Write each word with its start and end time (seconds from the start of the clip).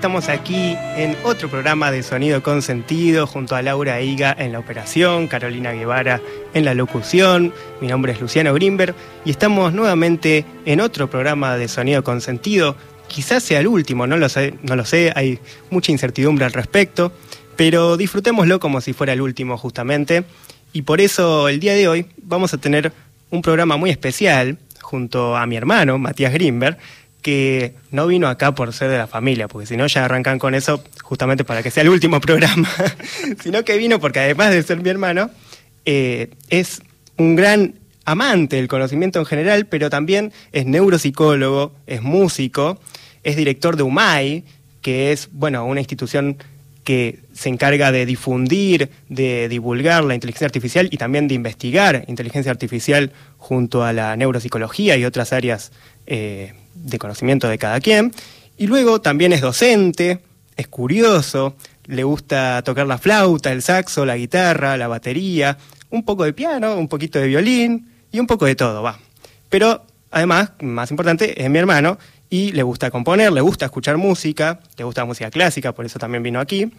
Estamos 0.00 0.30
aquí 0.30 0.78
en 0.96 1.14
otro 1.24 1.50
programa 1.50 1.90
de 1.90 2.02
Sonido 2.02 2.42
con 2.42 2.62
Sentido 2.62 3.26
junto 3.26 3.54
a 3.54 3.60
Laura 3.60 4.00
Higa 4.00 4.34
en 4.38 4.50
la 4.50 4.58
operación, 4.58 5.28
Carolina 5.28 5.72
Guevara 5.72 6.22
en 6.54 6.64
la 6.64 6.72
locución. 6.72 7.52
Mi 7.82 7.88
nombre 7.88 8.12
es 8.12 8.20
Luciano 8.22 8.54
Grimberg 8.54 8.94
y 9.26 9.30
estamos 9.30 9.74
nuevamente 9.74 10.46
en 10.64 10.80
otro 10.80 11.10
programa 11.10 11.58
de 11.58 11.68
Sonido 11.68 12.02
con 12.02 12.22
Sentido. 12.22 12.76
Quizás 13.08 13.42
sea 13.42 13.60
el 13.60 13.66
último, 13.66 14.06
no 14.06 14.16
lo 14.16 14.30
sé, 14.30 14.54
no 14.62 14.74
lo 14.74 14.86
sé, 14.86 15.12
hay 15.14 15.38
mucha 15.68 15.92
incertidumbre 15.92 16.46
al 16.46 16.54
respecto, 16.54 17.12
pero 17.56 17.98
disfrutémoslo 17.98 18.58
como 18.58 18.80
si 18.80 18.94
fuera 18.94 19.12
el 19.12 19.20
último 19.20 19.58
justamente. 19.58 20.24
Y 20.72 20.80
por 20.80 21.02
eso 21.02 21.50
el 21.50 21.60
día 21.60 21.74
de 21.74 21.88
hoy 21.88 22.06
vamos 22.22 22.54
a 22.54 22.58
tener 22.58 22.90
un 23.28 23.42
programa 23.42 23.76
muy 23.76 23.90
especial 23.90 24.56
junto 24.80 25.36
a 25.36 25.44
mi 25.44 25.56
hermano, 25.56 25.98
Matías 25.98 26.32
Grimberg 26.32 26.78
que 27.20 27.74
no 27.90 28.06
vino 28.06 28.28
acá 28.28 28.54
por 28.54 28.72
ser 28.72 28.90
de 28.90 28.98
la 28.98 29.06
familia, 29.06 29.48
porque 29.48 29.66
si 29.66 29.76
no 29.76 29.86
ya 29.86 30.04
arrancan 30.04 30.38
con 30.38 30.54
eso 30.54 30.82
justamente 31.02 31.44
para 31.44 31.62
que 31.62 31.70
sea 31.70 31.82
el 31.82 31.90
último 31.90 32.20
programa, 32.20 32.68
sino 33.42 33.64
que 33.64 33.76
vino 33.76 34.00
porque 34.00 34.20
además 34.20 34.50
de 34.50 34.62
ser 34.62 34.82
mi 34.82 34.88
hermano, 34.88 35.30
eh, 35.84 36.30
es 36.48 36.82
un 37.16 37.36
gran 37.36 37.74
amante 38.04 38.56
del 38.56 38.68
conocimiento 38.68 39.18
en 39.18 39.26
general, 39.26 39.66
pero 39.66 39.90
también 39.90 40.32
es 40.52 40.66
neuropsicólogo, 40.66 41.72
es 41.86 42.02
músico, 42.02 42.80
es 43.22 43.36
director 43.36 43.76
de 43.76 43.82
UMAI, 43.82 44.44
que 44.82 45.12
es, 45.12 45.28
bueno, 45.32 45.64
una 45.66 45.80
institución 45.80 46.38
que 46.84 47.20
se 47.34 47.50
encarga 47.50 47.92
de 47.92 48.06
difundir, 48.06 48.90
de 49.08 49.48
divulgar 49.48 50.02
la 50.04 50.14
inteligencia 50.14 50.46
artificial 50.46 50.88
y 50.90 50.96
también 50.96 51.28
de 51.28 51.34
investigar 51.34 52.04
inteligencia 52.08 52.50
artificial 52.50 53.12
junto 53.36 53.84
a 53.84 53.92
la 53.92 54.16
neuropsicología 54.16 54.96
y 54.96 55.04
otras 55.04 55.32
áreas 55.32 55.72
eh, 56.06 56.54
de 56.82 56.98
conocimiento 56.98 57.48
de 57.48 57.58
cada 57.58 57.80
quien. 57.80 58.12
Y 58.56 58.66
luego 58.66 59.00
también 59.00 59.32
es 59.32 59.40
docente, 59.40 60.20
es 60.56 60.68
curioso, 60.68 61.56
le 61.86 62.04
gusta 62.04 62.62
tocar 62.62 62.86
la 62.86 62.98
flauta, 62.98 63.52
el 63.52 63.62
saxo, 63.62 64.04
la 64.04 64.16
guitarra, 64.16 64.76
la 64.76 64.88
batería, 64.88 65.56
un 65.90 66.04
poco 66.04 66.24
de 66.24 66.32
piano, 66.32 66.76
un 66.76 66.88
poquito 66.88 67.18
de 67.18 67.26
violín 67.26 67.90
y 68.12 68.18
un 68.18 68.26
poco 68.26 68.46
de 68.46 68.54
todo, 68.54 68.82
va. 68.82 68.98
Pero 69.48 69.84
además, 70.10 70.52
más 70.60 70.90
importante, 70.90 71.42
es 71.42 71.50
mi 71.50 71.58
hermano 71.58 71.98
y 72.28 72.52
le 72.52 72.62
gusta 72.62 72.90
componer, 72.90 73.32
le 73.32 73.40
gusta 73.40 73.64
escuchar 73.66 73.96
música, 73.96 74.60
le 74.76 74.84
gusta 74.84 75.02
la 75.02 75.06
música 75.06 75.30
clásica, 75.30 75.72
por 75.72 75.84
eso 75.84 75.98
también 75.98 76.22
vino 76.22 76.38
aquí, 76.38 76.70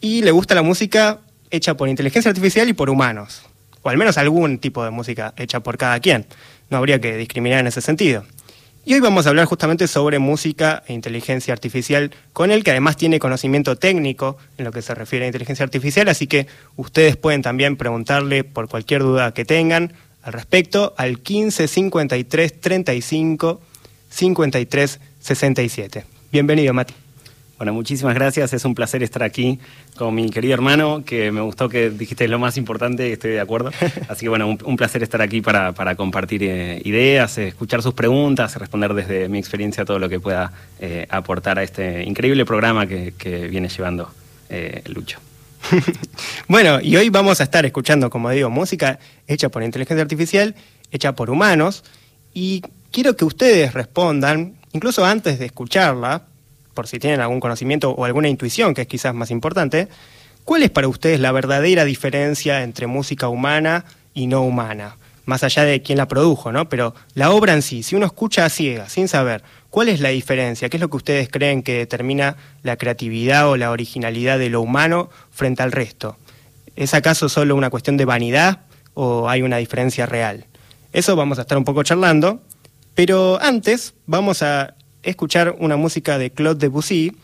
y 0.00 0.22
le 0.22 0.30
gusta 0.30 0.54
la 0.54 0.62
música 0.62 1.20
hecha 1.50 1.76
por 1.76 1.88
inteligencia 1.88 2.28
artificial 2.28 2.68
y 2.68 2.74
por 2.74 2.90
humanos, 2.90 3.42
o 3.82 3.88
al 3.88 3.96
menos 3.96 4.18
algún 4.18 4.58
tipo 4.58 4.84
de 4.84 4.90
música 4.90 5.32
hecha 5.36 5.60
por 5.60 5.78
cada 5.78 5.98
quien. 6.00 6.26
No 6.68 6.78
habría 6.78 7.00
que 7.00 7.16
discriminar 7.16 7.60
en 7.60 7.66
ese 7.68 7.80
sentido. 7.80 8.24
Y 8.86 8.92
hoy 8.92 9.00
vamos 9.00 9.24
a 9.24 9.30
hablar 9.30 9.46
justamente 9.46 9.88
sobre 9.88 10.18
música 10.18 10.82
e 10.86 10.92
inteligencia 10.92 11.54
artificial, 11.54 12.10
con 12.34 12.50
él 12.50 12.62
que 12.62 12.70
además 12.70 12.98
tiene 12.98 13.18
conocimiento 13.18 13.76
técnico 13.76 14.36
en 14.58 14.66
lo 14.66 14.72
que 14.72 14.82
se 14.82 14.94
refiere 14.94 15.24
a 15.24 15.28
inteligencia 15.28 15.64
artificial, 15.64 16.06
así 16.08 16.26
que 16.26 16.46
ustedes 16.76 17.16
pueden 17.16 17.40
también 17.40 17.76
preguntarle 17.76 18.44
por 18.44 18.68
cualquier 18.68 19.00
duda 19.00 19.32
que 19.32 19.46
tengan 19.46 19.94
al 20.22 20.34
respecto 20.34 20.92
al 20.98 21.20
15 21.20 21.66
53 21.66 22.60
35 22.60 23.62
53 24.10 25.00
67. 25.18 26.04
Bienvenido, 26.30 26.74
Mati. 26.74 27.03
Bueno, 27.56 27.72
muchísimas 27.72 28.14
gracias. 28.14 28.52
Es 28.52 28.64
un 28.64 28.74
placer 28.74 29.02
estar 29.04 29.22
aquí 29.22 29.60
con 29.96 30.14
mi 30.14 30.28
querido 30.28 30.54
hermano, 30.54 31.04
que 31.04 31.30
me 31.30 31.40
gustó 31.40 31.68
que 31.68 31.88
dijiste 31.90 32.26
lo 32.26 32.38
más 32.40 32.56
importante, 32.56 33.12
estoy 33.12 33.32
de 33.32 33.40
acuerdo. 33.40 33.70
Así 34.08 34.22
que 34.22 34.28
bueno, 34.28 34.56
un, 34.64 34.76
placer 34.76 35.02
estar 35.04 35.22
aquí 35.22 35.40
para, 35.40 35.94
compartir 35.94 36.42
eh, 36.42 36.82
ideas, 36.84 37.38
escuchar 37.38 37.80
sus 37.80 37.94
preguntas, 37.94 38.56
responder 38.56 38.92
desde 38.94 39.28
mi 39.28 39.38
experiencia 39.38 39.84
todo 39.84 40.00
lo 40.00 40.08
que 40.08 40.18
pueda 40.18 40.52
eh, 40.80 41.06
aportar 41.08 41.58
a 41.58 41.62
este 41.62 42.02
increíble 42.02 42.44
programa 42.44 42.86
que, 42.86 43.12
viene 43.48 43.68
llevando 43.68 44.10
eh, 44.48 44.82
Lucho. 44.86 45.20
bueno, 46.48 46.80
y 46.82 46.96
hoy 46.96 47.08
vamos 47.08 47.40
a 47.40 47.44
estar 47.44 47.64
escuchando, 47.64 48.10
como 48.10 48.30
digo, 48.30 48.50
música 48.50 48.98
hecha 49.28 49.48
por 49.48 49.62
inteligencia 49.62 50.02
artificial, 50.02 50.54
hecha 50.90 51.14
por 51.14 51.30
humanos, 51.30 51.84
y 52.34 52.62
quiero 52.90 53.16
que 53.16 53.24
ustedes 53.24 53.72
respondan, 53.72 54.54
incluso 54.72 55.04
antes 55.04 55.38
de 55.38 55.46
escucharla, 55.46 56.22
por 56.74 56.86
si 56.86 56.98
tienen 56.98 57.20
algún 57.20 57.40
conocimiento 57.40 57.90
o 57.90 58.04
alguna 58.04 58.28
intuición, 58.28 58.74
que 58.74 58.82
es 58.82 58.88
quizás 58.88 59.14
más 59.14 59.30
importante, 59.30 59.88
¿cuál 60.44 60.62
es 60.62 60.70
para 60.70 60.88
ustedes 60.88 61.20
la 61.20 61.32
verdadera 61.32 61.84
diferencia 61.84 62.62
entre 62.62 62.86
música 62.86 63.28
humana 63.28 63.84
y 64.12 64.26
no 64.26 64.42
humana? 64.42 64.96
Más 65.24 65.42
allá 65.42 65.64
de 65.64 65.80
quién 65.80 65.96
la 65.96 66.06
produjo, 66.06 66.52
¿no? 66.52 66.68
Pero 66.68 66.94
la 67.14 67.30
obra 67.30 67.54
en 67.54 67.62
sí, 67.62 67.82
si 67.82 67.96
uno 67.96 68.04
escucha 68.04 68.44
a 68.44 68.50
ciegas, 68.50 68.92
sin 68.92 69.08
saber, 69.08 69.42
¿cuál 69.70 69.88
es 69.88 70.00
la 70.00 70.10
diferencia? 70.10 70.68
¿Qué 70.68 70.76
es 70.76 70.80
lo 70.82 70.90
que 70.90 70.98
ustedes 70.98 71.30
creen 71.30 71.62
que 71.62 71.78
determina 71.78 72.36
la 72.62 72.76
creatividad 72.76 73.48
o 73.48 73.56
la 73.56 73.70
originalidad 73.70 74.38
de 74.38 74.50
lo 74.50 74.60
humano 74.60 75.08
frente 75.30 75.62
al 75.62 75.72
resto? 75.72 76.18
¿Es 76.76 76.92
acaso 76.92 77.28
solo 77.28 77.56
una 77.56 77.70
cuestión 77.70 77.96
de 77.96 78.04
vanidad 78.04 78.60
o 78.92 79.30
hay 79.30 79.42
una 79.42 79.56
diferencia 79.56 80.04
real? 80.04 80.44
Eso 80.92 81.16
vamos 81.16 81.38
a 81.38 81.42
estar 81.42 81.56
un 81.56 81.64
poco 81.64 81.82
charlando, 81.82 82.42
pero 82.94 83.40
antes 83.40 83.94
vamos 84.06 84.42
a 84.42 84.73
escuchar 85.04 85.56
una 85.58 85.76
música 85.76 86.18
de 86.18 86.30
Claude 86.30 86.58
Debussy, 86.58 87.16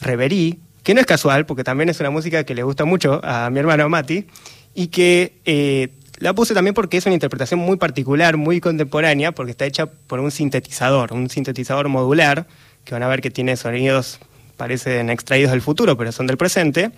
Reverie, 0.00 0.58
que 0.82 0.94
no 0.94 1.00
es 1.00 1.06
casual, 1.06 1.46
porque 1.46 1.64
también 1.64 1.88
es 1.88 2.00
una 2.00 2.10
música 2.10 2.44
que 2.44 2.54
le 2.54 2.62
gusta 2.62 2.84
mucho 2.84 3.20
a 3.22 3.50
mi 3.50 3.58
hermano 3.58 3.88
Mati, 3.88 4.26
y 4.74 4.88
que 4.88 5.34
eh, 5.44 5.88
la 6.18 6.34
puse 6.34 6.54
también 6.54 6.74
porque 6.74 6.96
es 6.96 7.06
una 7.06 7.14
interpretación 7.14 7.60
muy 7.60 7.76
particular, 7.76 8.36
muy 8.36 8.60
contemporánea, 8.60 9.32
porque 9.32 9.50
está 9.50 9.66
hecha 9.66 9.86
por 9.86 10.20
un 10.20 10.30
sintetizador, 10.30 11.12
un 11.12 11.28
sintetizador 11.30 11.88
modular, 11.88 12.46
que 12.84 12.94
van 12.94 13.02
a 13.02 13.08
ver 13.08 13.20
que 13.20 13.30
tiene 13.30 13.56
sonidos, 13.56 14.18
parecen 14.56 15.10
extraídos 15.10 15.52
del 15.52 15.62
futuro, 15.62 15.96
pero 15.96 16.10
son 16.10 16.26
del 16.26 16.36
presente, 16.36 16.90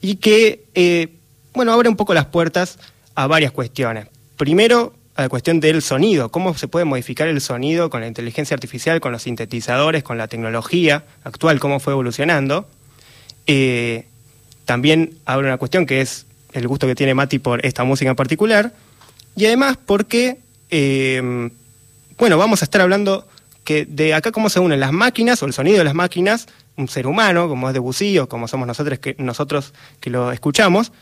y 0.00 0.16
que, 0.16 0.64
eh, 0.74 1.08
bueno, 1.54 1.72
abre 1.72 1.88
un 1.88 1.96
poco 1.96 2.14
las 2.14 2.26
puertas 2.26 2.78
a 3.14 3.26
varias 3.26 3.52
cuestiones. 3.52 4.08
Primero, 4.36 4.92
a 5.16 5.22
la 5.22 5.28
cuestión 5.28 5.60
del 5.60 5.80
sonido, 5.80 6.30
cómo 6.30 6.54
se 6.54 6.66
puede 6.66 6.84
modificar 6.84 7.28
el 7.28 7.40
sonido 7.40 7.88
con 7.88 8.00
la 8.00 8.08
inteligencia 8.08 8.54
artificial, 8.54 9.00
con 9.00 9.12
los 9.12 9.22
sintetizadores, 9.22 10.02
con 10.02 10.18
la 10.18 10.26
tecnología 10.26 11.04
actual, 11.22 11.60
cómo 11.60 11.78
fue 11.78 11.92
evolucionando. 11.92 12.66
Eh, 13.46 14.06
también 14.64 15.18
abre 15.24 15.46
una 15.46 15.58
cuestión 15.58 15.86
que 15.86 16.00
es 16.00 16.26
el 16.52 16.66
gusto 16.66 16.86
que 16.86 16.94
tiene 16.94 17.14
Mati 17.14 17.38
por 17.38 17.64
esta 17.64 17.84
música 17.84 18.10
en 18.10 18.16
particular, 18.16 18.72
y 19.36 19.46
además 19.46 19.78
porque, 19.84 20.38
eh, 20.70 21.50
bueno, 22.18 22.38
vamos 22.38 22.62
a 22.62 22.64
estar 22.64 22.80
hablando 22.80 23.26
que 23.64 23.86
de 23.86 24.14
acá 24.14 24.30
cómo 24.30 24.50
se 24.50 24.60
unen 24.60 24.78
las 24.80 24.92
máquinas 24.92 25.42
o 25.42 25.46
el 25.46 25.52
sonido 25.52 25.78
de 25.78 25.84
las 25.84 25.94
máquinas, 25.94 26.46
un 26.76 26.88
ser 26.88 27.06
humano, 27.06 27.48
como 27.48 27.68
es 27.68 27.74
Debussy 27.74 28.18
o 28.18 28.28
como 28.28 28.48
somos 28.48 28.66
nosotros 28.66 28.98
que, 28.98 29.14
nosotros 29.18 29.74
que 30.00 30.10
lo 30.10 30.32
escuchamos, 30.32 30.92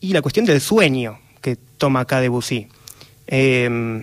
y 0.00 0.12
la 0.12 0.22
cuestión 0.22 0.46
del 0.46 0.60
sueño 0.60 1.18
que 1.40 1.56
toma 1.56 2.00
acá 2.00 2.20
Debussy. 2.20 2.68
Em, 3.28 4.02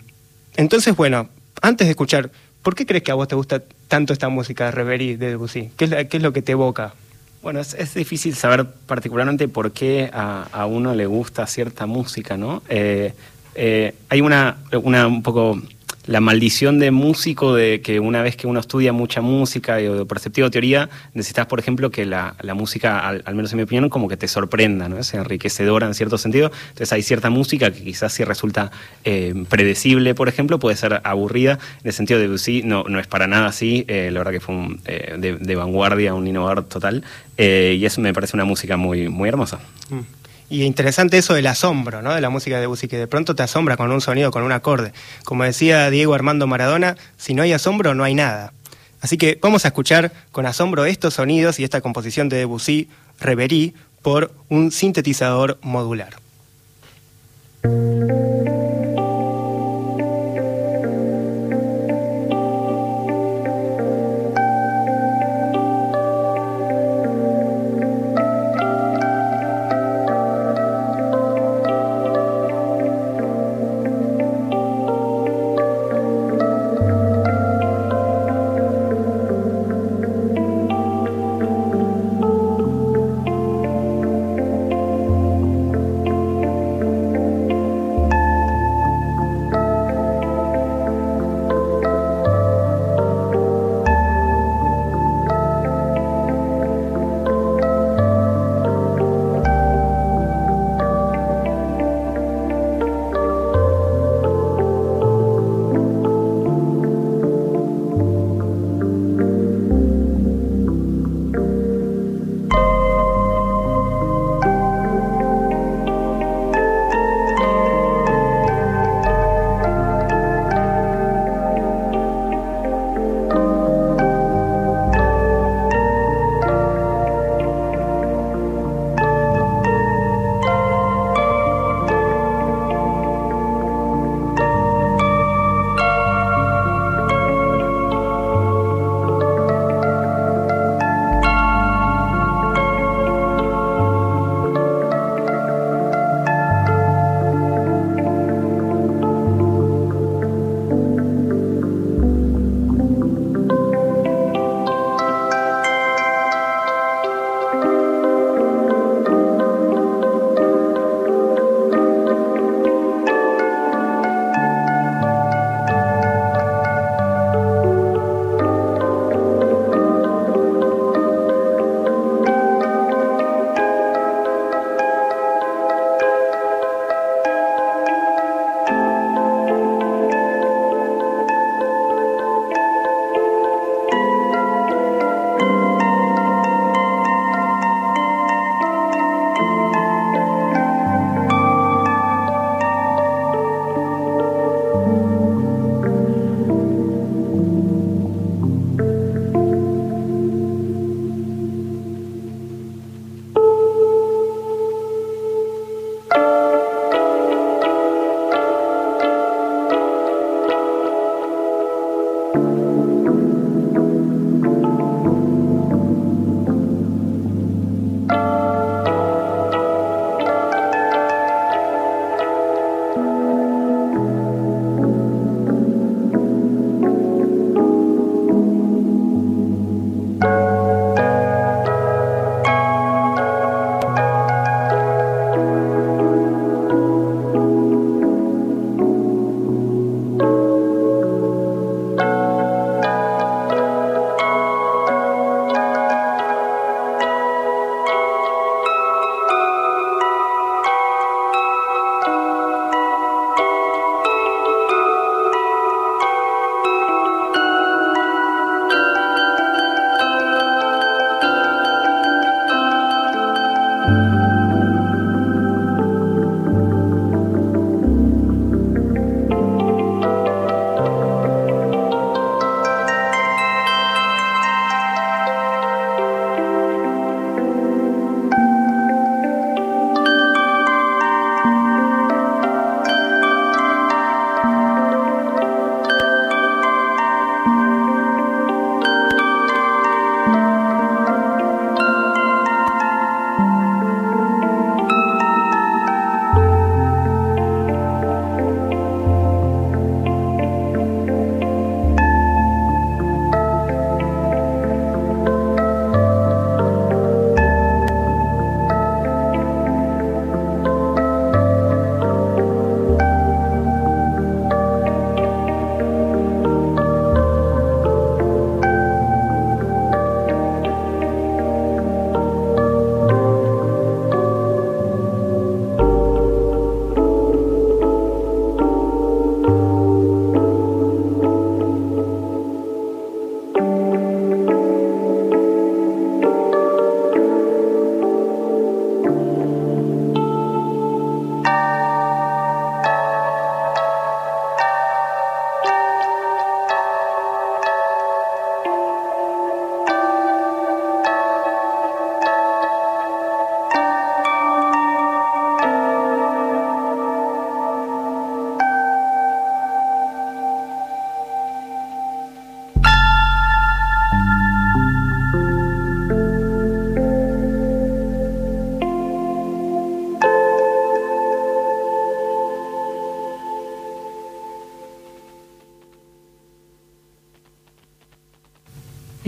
entonces, 0.55 0.95
bueno, 0.95 1.27
antes 1.61 1.87
de 1.87 1.91
escuchar, 1.91 2.29
¿por 2.63 2.75
qué 2.75 2.85
crees 2.85 3.03
que 3.03 3.11
a 3.11 3.15
vos 3.15 3.27
te 3.27 3.35
gusta 3.35 3.61
tanto 3.87 4.13
esta 4.13 4.29
música 4.29 4.65
de 4.65 4.71
Reverie 4.71 5.17
de 5.17 5.29
Debussy? 5.29 5.71
¿Qué 5.75 5.85
es, 5.85 6.07
¿Qué 6.07 6.17
es 6.17 6.23
lo 6.23 6.31
que 6.31 6.41
te 6.41 6.53
evoca? 6.53 6.93
Bueno, 7.41 7.59
es, 7.59 7.93
difícil 7.93 8.35
saber 8.35 8.65
particularmente 8.87 9.47
por 9.47 9.71
qué 9.71 10.09
a, 10.11 10.65
uno 10.65 10.95
le 10.95 11.05
gusta 11.05 11.45
cierta 11.45 11.85
música, 11.85 12.37
¿no? 12.37 12.63
Eh, 12.69 13.13
eh, 13.53 13.93
hay 14.09 14.21
una, 14.21 14.57
una 14.81 15.05
un 15.05 15.21
poco 15.21 15.61
la 16.07 16.21
maldición 16.21 16.79
de 16.79 16.91
músico 16.91 17.55
de 17.55 17.81
que 17.81 17.99
una 17.99 18.21
vez 18.21 18.35
que 18.35 18.47
uno 18.47 18.59
estudia 18.59 18.93
mucha 18.93 19.21
música 19.21 19.77
o 19.89 20.05
perceptivo 20.05 20.49
teoría, 20.51 20.89
necesitas, 21.13 21.47
por 21.47 21.59
ejemplo, 21.59 21.91
que 21.91 22.05
la, 22.05 22.35
música, 22.55 23.07
al, 23.07 23.35
menos 23.35 23.51
en 23.51 23.57
mi 23.57 23.63
opinión, 23.63 23.89
como 23.89 24.07
que 24.07 24.17
te 24.17 24.27
sorprenda, 24.27 24.87
¿no? 24.89 24.97
Es 24.97 25.13
enriquecedora 25.13 25.87
en 25.87 25.93
cierto 25.93 26.17
sentido. 26.17 26.51
Entonces 26.69 26.93
hay 26.93 27.01
cierta 27.01 27.29
música 27.29 27.71
que 27.71 27.83
quizás 27.83 28.13
si 28.13 28.23
resulta 28.23 28.71
eh, 29.03 29.33
predecible, 29.49 30.15
por 30.15 30.29
ejemplo, 30.29 30.59
puede 30.59 30.75
ser 30.75 31.01
aburrida. 31.03 31.53
En 31.81 31.87
el 31.87 31.93
sentido 31.93 32.19
de 32.19 32.37
sí, 32.37 32.61
no, 32.63 32.83
no 32.87 32.99
es 32.99 33.07
para 33.07 33.27
nada 33.27 33.47
así. 33.47 33.85
Eh, 33.87 34.09
la 34.11 34.19
verdad 34.19 34.31
que 34.31 34.39
fue 34.39 34.55
un, 34.55 34.81
eh, 34.85 35.15
de, 35.17 35.55
vanguardia, 35.55 36.13
un 36.13 36.27
innovador 36.27 36.63
total. 36.63 37.03
y 37.37 37.85
eso 37.85 38.01
me 38.01 38.13
parece 38.13 38.35
una 38.37 38.45
música 38.45 38.77
muy, 38.77 39.09
muy 39.09 39.29
hermosa. 39.29 39.59
Mm. 39.89 40.24
Y 40.49 40.63
interesante 40.63 41.17
eso 41.17 41.33
del 41.33 41.47
asombro, 41.47 42.01
¿no? 42.01 42.13
De 42.13 42.21
la 42.21 42.29
música 42.29 42.55
de 42.55 42.61
Debussy, 42.61 42.87
que 42.87 42.97
de 42.97 43.07
pronto 43.07 43.35
te 43.35 43.43
asombra 43.43 43.77
con 43.77 43.91
un 43.91 44.01
sonido, 44.01 44.31
con 44.31 44.43
un 44.43 44.51
acorde. 44.51 44.93
Como 45.23 45.43
decía 45.43 45.89
Diego 45.89 46.13
Armando 46.13 46.45
Maradona, 46.45 46.97
si 47.17 47.33
no 47.33 47.41
hay 47.41 47.53
asombro, 47.53 47.95
no 47.95 48.03
hay 48.03 48.13
nada. 48.13 48.53
Así 49.01 49.17
que 49.17 49.37
vamos 49.41 49.65
a 49.65 49.69
escuchar 49.69 50.11
con 50.31 50.45
asombro 50.45 50.85
estos 50.85 51.15
sonidos 51.15 51.59
y 51.59 51.63
esta 51.63 51.81
composición 51.81 52.29
de 52.29 52.37
Debussy, 52.37 52.89
Reverie, 53.19 53.73
por 54.01 54.31
un 54.49 54.71
sintetizador 54.71 55.57
modular. 55.61 56.15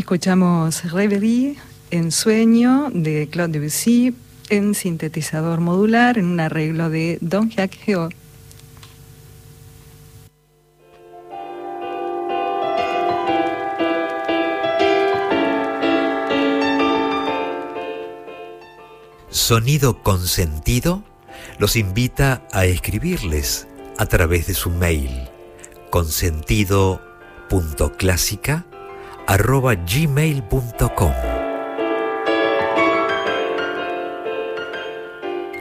Escuchamos 0.08 0.90
Reverie 0.90 1.58
en 1.92 2.14
sueño 2.14 2.90
de 2.94 3.28
Claude 3.30 3.60
Debussy 3.60 4.16
en 4.48 4.74
sintetizador 4.74 5.60
modular 5.60 6.18
en 6.18 6.28
un 6.28 6.40
arreglo 6.40 6.90
de 6.90 7.18
Don 7.20 7.50
Jacques 7.50 7.78
Geo. 7.78 8.08
Sonido 19.30 20.02
Consentido 20.04 21.04
los 21.60 21.76
invita 21.76 22.48
a 22.54 22.64
escribirles 22.64 23.68
a 23.98 24.06
través 24.06 24.48
de 24.48 24.54
su 24.54 24.70
mail 24.70 25.28
consentido.clásica.gmail.com 29.28 31.14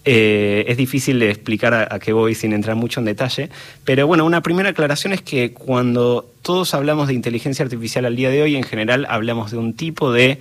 es 0.04 0.76
difícil 0.76 1.22
explicar 1.22 1.76
a, 1.76 2.00
qué 2.00 2.14
voy 2.14 2.34
sin 2.34 2.52
entrar 2.52 2.76
mucho 2.76 3.00
en 3.00 3.06
detalle, 3.06 3.52
pero 3.84 4.08
bueno, 4.08 4.26
una 4.26 4.42
primera 4.42 4.70
aclaración 4.70 5.14
es 5.14 5.22
que 5.22 5.54
cuando 5.54 6.28
todos 6.42 6.74
hablamos 6.74 7.10
de 7.10 7.14
inteligencia 7.14 7.64
artificial 7.64 8.06
al 8.06 8.16
día 8.16 8.32
de 8.32 8.42
hoy, 8.42 8.56
en 8.56 8.64
general 8.64 9.06
hablamos 9.08 9.52
de 9.52 9.60
un 9.60 9.76
tipo 9.76 10.12
de 10.12 10.40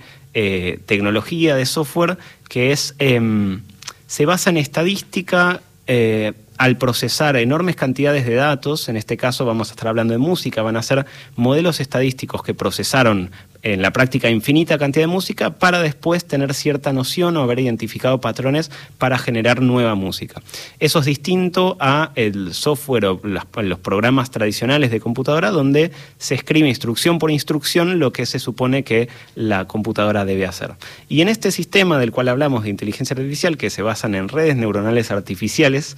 tecnología, 0.87 1.55
de 1.55 1.67
software 1.67 2.17
que 2.49 2.71
es, 2.71 2.95
em, 2.97 3.61
se 4.07 4.25
basa 4.25 4.49
en 4.49 4.57
estadística 4.57 5.61
eh, 5.87 6.33
al 6.57 6.77
procesar 6.77 7.35
enormes 7.35 7.75
cantidades 7.75 8.25
de 8.25 8.35
datos, 8.35 8.89
en 8.89 8.97
este 8.97 9.17
caso 9.17 9.45
vamos 9.45 9.69
a 9.69 9.73
estar 9.73 9.87
hablando 9.87 10.13
de 10.13 10.17
música, 10.17 10.61
van 10.61 10.77
a 10.77 10.81
ser 10.81 11.05
modelos 11.35 11.79
estadísticos 11.79 12.43
que 12.43 12.53
procesaron 12.53 13.31
en 13.65 13.81
la 13.81 13.91
práctica 13.91 14.29
infinita 14.29 14.77
cantidad 14.77 15.03
de 15.03 15.11
música 15.11 15.49
para 15.49 15.81
después 15.81 16.23
tener 16.23 16.53
cierta 16.53 16.93
noción 16.93 17.35
o 17.35 17.41
haber 17.41 17.59
identificado 17.59 18.21
patrones 18.21 18.69
para 18.99 19.17
generar 19.17 19.59
nueva 19.59 19.95
música. 19.95 20.41
Eso 20.79 20.99
es 20.99 21.05
distinto 21.05 21.75
a 21.79 22.11
el 22.13 22.53
software 22.53 23.05
o 23.05 23.21
los 23.23 23.79
programas 23.79 24.29
tradicionales 24.29 24.91
de 24.91 24.99
computadora 24.99 25.49
donde 25.49 25.91
se 26.19 26.35
escribe 26.35 26.69
instrucción 26.69 27.17
por 27.17 27.31
instrucción 27.31 27.97
lo 27.97 28.13
que 28.13 28.27
se 28.27 28.37
supone 28.37 28.83
que 28.83 29.09
la 29.33 29.65
computadora 29.65 30.25
debe 30.25 30.45
hacer. 30.45 30.73
Y 31.09 31.21
en 31.21 31.29
este 31.29 31.51
sistema 31.51 31.97
del 31.97 32.11
cual 32.11 32.27
hablamos 32.27 32.63
de 32.63 32.69
inteligencia 32.69 33.15
artificial 33.15 33.57
que 33.57 33.71
se 33.71 33.81
basan 33.81 34.13
en 34.13 34.29
redes 34.29 34.55
neuronales 34.55 35.09
artificiales, 35.09 35.97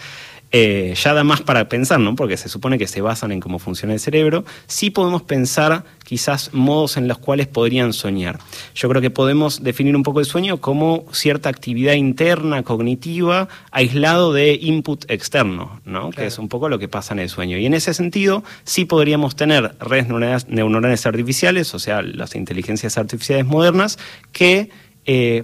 eh, 0.51 0.93
ya 0.95 1.13
da 1.13 1.23
más 1.23 1.41
para 1.41 1.67
pensar, 1.67 1.99
¿no? 1.99 2.15
Porque 2.15 2.37
se 2.37 2.47
supone 2.47 2.77
que 2.77 2.87
se 2.87 3.01
basan 3.01 3.31
en 3.31 3.39
cómo 3.39 3.59
funciona 3.59 3.93
el 3.93 3.99
cerebro. 3.99 4.45
Sí 4.65 4.89
podemos 4.89 5.21
pensar 5.23 5.83
quizás 6.05 6.53
modos 6.53 6.95
en 6.95 7.09
los 7.09 7.17
cuales 7.17 7.47
podrían 7.47 7.91
soñar. 7.91 8.39
Yo 8.73 8.87
creo 8.87 9.01
que 9.01 9.09
podemos 9.09 9.61
definir 9.61 9.95
un 9.95 10.03
poco 10.03 10.21
el 10.21 10.25
sueño 10.25 10.57
como 10.57 11.05
cierta 11.11 11.49
actividad 11.49 11.93
interna, 11.93 12.63
cognitiva, 12.63 13.49
aislado 13.71 14.31
de 14.31 14.53
input 14.53 15.03
externo, 15.11 15.81
¿no? 15.83 16.11
Que 16.11 16.27
es 16.27 16.39
un 16.39 16.47
poco 16.47 16.69
lo 16.69 16.79
que 16.79 16.87
pasa 16.87 17.13
en 17.13 17.19
el 17.19 17.29
sueño. 17.29 17.57
Y 17.57 17.65
en 17.65 17.73
ese 17.73 17.93
sentido, 17.93 18.43
sí 18.63 18.85
podríamos 18.85 19.35
tener 19.35 19.75
redes 19.79 20.07
neuronales, 20.47 21.05
artificiales, 21.05 21.73
o 21.73 21.79
sea, 21.79 22.01
las 22.01 22.35
inteligencias 22.35 22.97
artificiales 22.97 23.45
modernas, 23.45 23.99
que 24.31 24.69
eh, 25.05 25.43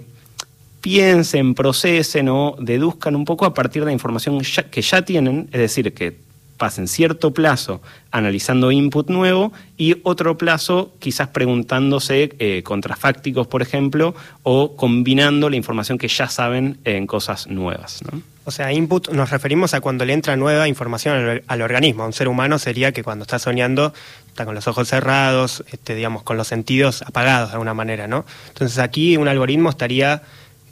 piensen, 0.84 1.54
procesen 1.54 2.28
o 2.28 2.56
deduzcan 2.58 3.16
un 3.16 3.24
poco 3.24 3.46
a 3.46 3.54
partir 3.54 3.80
de 3.80 3.86
la 3.86 3.92
información 3.92 4.38
que 4.70 4.82
ya 4.82 5.00
tienen, 5.02 5.48
es 5.50 5.58
decir, 5.58 5.94
que 5.94 6.14
pasen 6.58 6.88
cierto 6.88 7.32
plazo 7.32 7.80
analizando 8.10 8.70
input 8.70 9.08
nuevo 9.08 9.50
y 9.78 9.96
otro 10.02 10.36
plazo 10.36 10.92
quizás 10.98 11.28
preguntándose 11.28 12.34
eh, 12.38 12.62
contrafácticos, 12.62 13.46
por 13.46 13.62
ejemplo, 13.62 14.14
o 14.42 14.76
combinando 14.76 15.48
la 15.48 15.56
información 15.56 15.96
que 15.96 16.08
ya 16.08 16.28
saben 16.28 16.76
en 16.84 17.06
cosas 17.06 17.46
nuevas. 17.46 18.02
O 18.44 18.50
sea, 18.50 18.70
input 18.70 19.08
nos 19.08 19.30
referimos 19.30 19.72
a 19.72 19.80
cuando 19.80 20.04
le 20.04 20.12
entra 20.12 20.36
nueva 20.36 20.68
información 20.68 21.16
al, 21.16 21.44
al, 21.46 21.62
organismo. 21.62 22.04
Un 22.04 22.12
ser 22.12 22.28
humano 22.28 22.58
sería 22.58 22.92
que 22.92 23.02
cuando 23.02 23.22
está 23.22 23.38
soñando 23.38 23.94
está 24.28 24.44
con 24.44 24.54
los 24.54 24.68
ojos 24.68 24.86
cerrados, 24.86 25.64
este, 25.72 25.94
digamos, 25.94 26.24
con 26.24 26.36
los 26.36 26.46
sentidos 26.46 27.00
apagados 27.00 27.48
de 27.48 27.52
alguna 27.54 27.72
manera, 27.72 28.06
¿no? 28.06 28.26
Entonces 28.48 28.78
aquí 28.78 29.16
un 29.16 29.28
algoritmo 29.28 29.70
estaría 29.70 30.22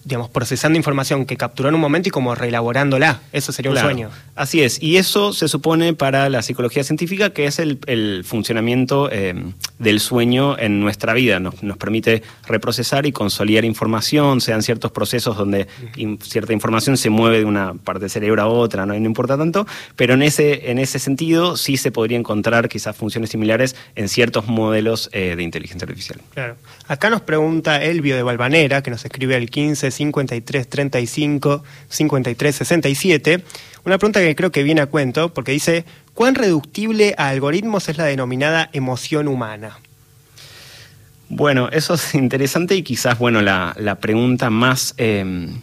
digamos, 0.05 0.31
procesando 0.31 0.77
información 0.77 1.27
que 1.27 1.37
capturó 1.37 1.69
en 1.69 1.75
un 1.75 1.81
momento 1.81 2.09
y 2.09 2.13
como 2.13 2.35
reelaborándola. 2.35 3.21
Eso 3.33 3.53
sería 3.53 3.71
un 3.71 3.79
sueño. 3.79 4.11
Así 4.35 4.63
es. 4.63 4.83
Y 4.83 4.97
eso 4.97 5.33
se 5.33 5.49
supone 5.49 5.95
para 5.95 6.29
la 6.29 6.43
psicología 6.43 6.85
científica 6.85 7.31
que 7.31 7.47
es 7.47 7.59
el, 7.59 8.25
funcionamiento 8.25 9.09
eh, 9.13 9.35
del 9.79 10.01
sueño 10.01 10.59
en 10.59 10.81
nuestra 10.81 11.13
vida. 11.15 11.41
Nos, 11.41 11.55
permite 11.79 12.23
reprocesar 12.47 13.07
y 13.07 13.13
consolidar 13.13 13.65
información, 13.65 14.41
sean 14.41 14.63
ciertos 14.63 14.93
procesos 14.93 15.37
donde 15.37 15.67
cierta 16.23 16.53
información 16.53 16.97
se 16.97 17.11
mueve 17.11 17.39
de 17.39 17.45
una 17.45 17.75
parte 17.75 18.03
del 18.03 18.11
cerebro 18.11 18.43
a 18.43 18.47
otra, 18.47 18.87
¿no? 18.87 18.95
no 18.95 19.07
importa 19.07 19.37
tanto, 19.37 19.67
pero 19.97 20.15
en 20.15 20.23
ese, 20.23 20.71
en 20.71 20.79
ese 20.79 20.99
sentido 20.99 21.57
sí 21.57 21.77
se 21.77 21.91
podría 21.91 22.19
encontrar 22.19 22.69
quizás 22.69 22.97
funciones 22.97 23.31
similares 23.31 23.77
en 23.97 24.09
ciertos 24.09 24.47
modelos 24.47 25.11
eh, 25.13 25.35
de 25.37 25.43
inteligencia 25.43 25.87
artificial. 25.87 26.21
Claro. 26.35 26.57
Acá 26.93 27.09
nos 27.09 27.23
pregunta 27.23 27.83
Elvio 27.83 28.17
de 28.17 28.23
Valvanera, 28.23 28.83
que 28.83 28.91
nos 28.91 29.03
escribe 29.03 29.35
el 29.35 29.49
15 29.49 29.91
53 29.91 30.69
35 30.69 31.65
53 31.89 32.55
67. 32.55 33.45
Una 33.87 33.97
pregunta 33.97 34.21
que 34.21 34.37
creo 34.37 34.53
que 34.53 34.63
viene 34.63 34.83
a 34.83 34.87
cuento 34.87 35.33
porque 35.33 35.53
dice, 35.53 35.87
¿cuán 36.13 36.35
reductible 36.35 37.15
a 37.17 37.31
algoritmos 37.31 37.89
es 37.89 37.97
la 37.97 38.05
denominada 38.05 38.69
emoción 38.75 39.27
humana? 39.27 39.79
Bueno, 41.31 41.71
eso 41.73 41.95
es 41.95 42.15
interesante 42.15 42.75
y 42.75 42.83
quizás, 42.83 43.19
bueno, 43.19 43.41
la, 43.41 43.97
pregunta 43.99 44.51
más... 44.51 44.93
Em, 44.99 45.63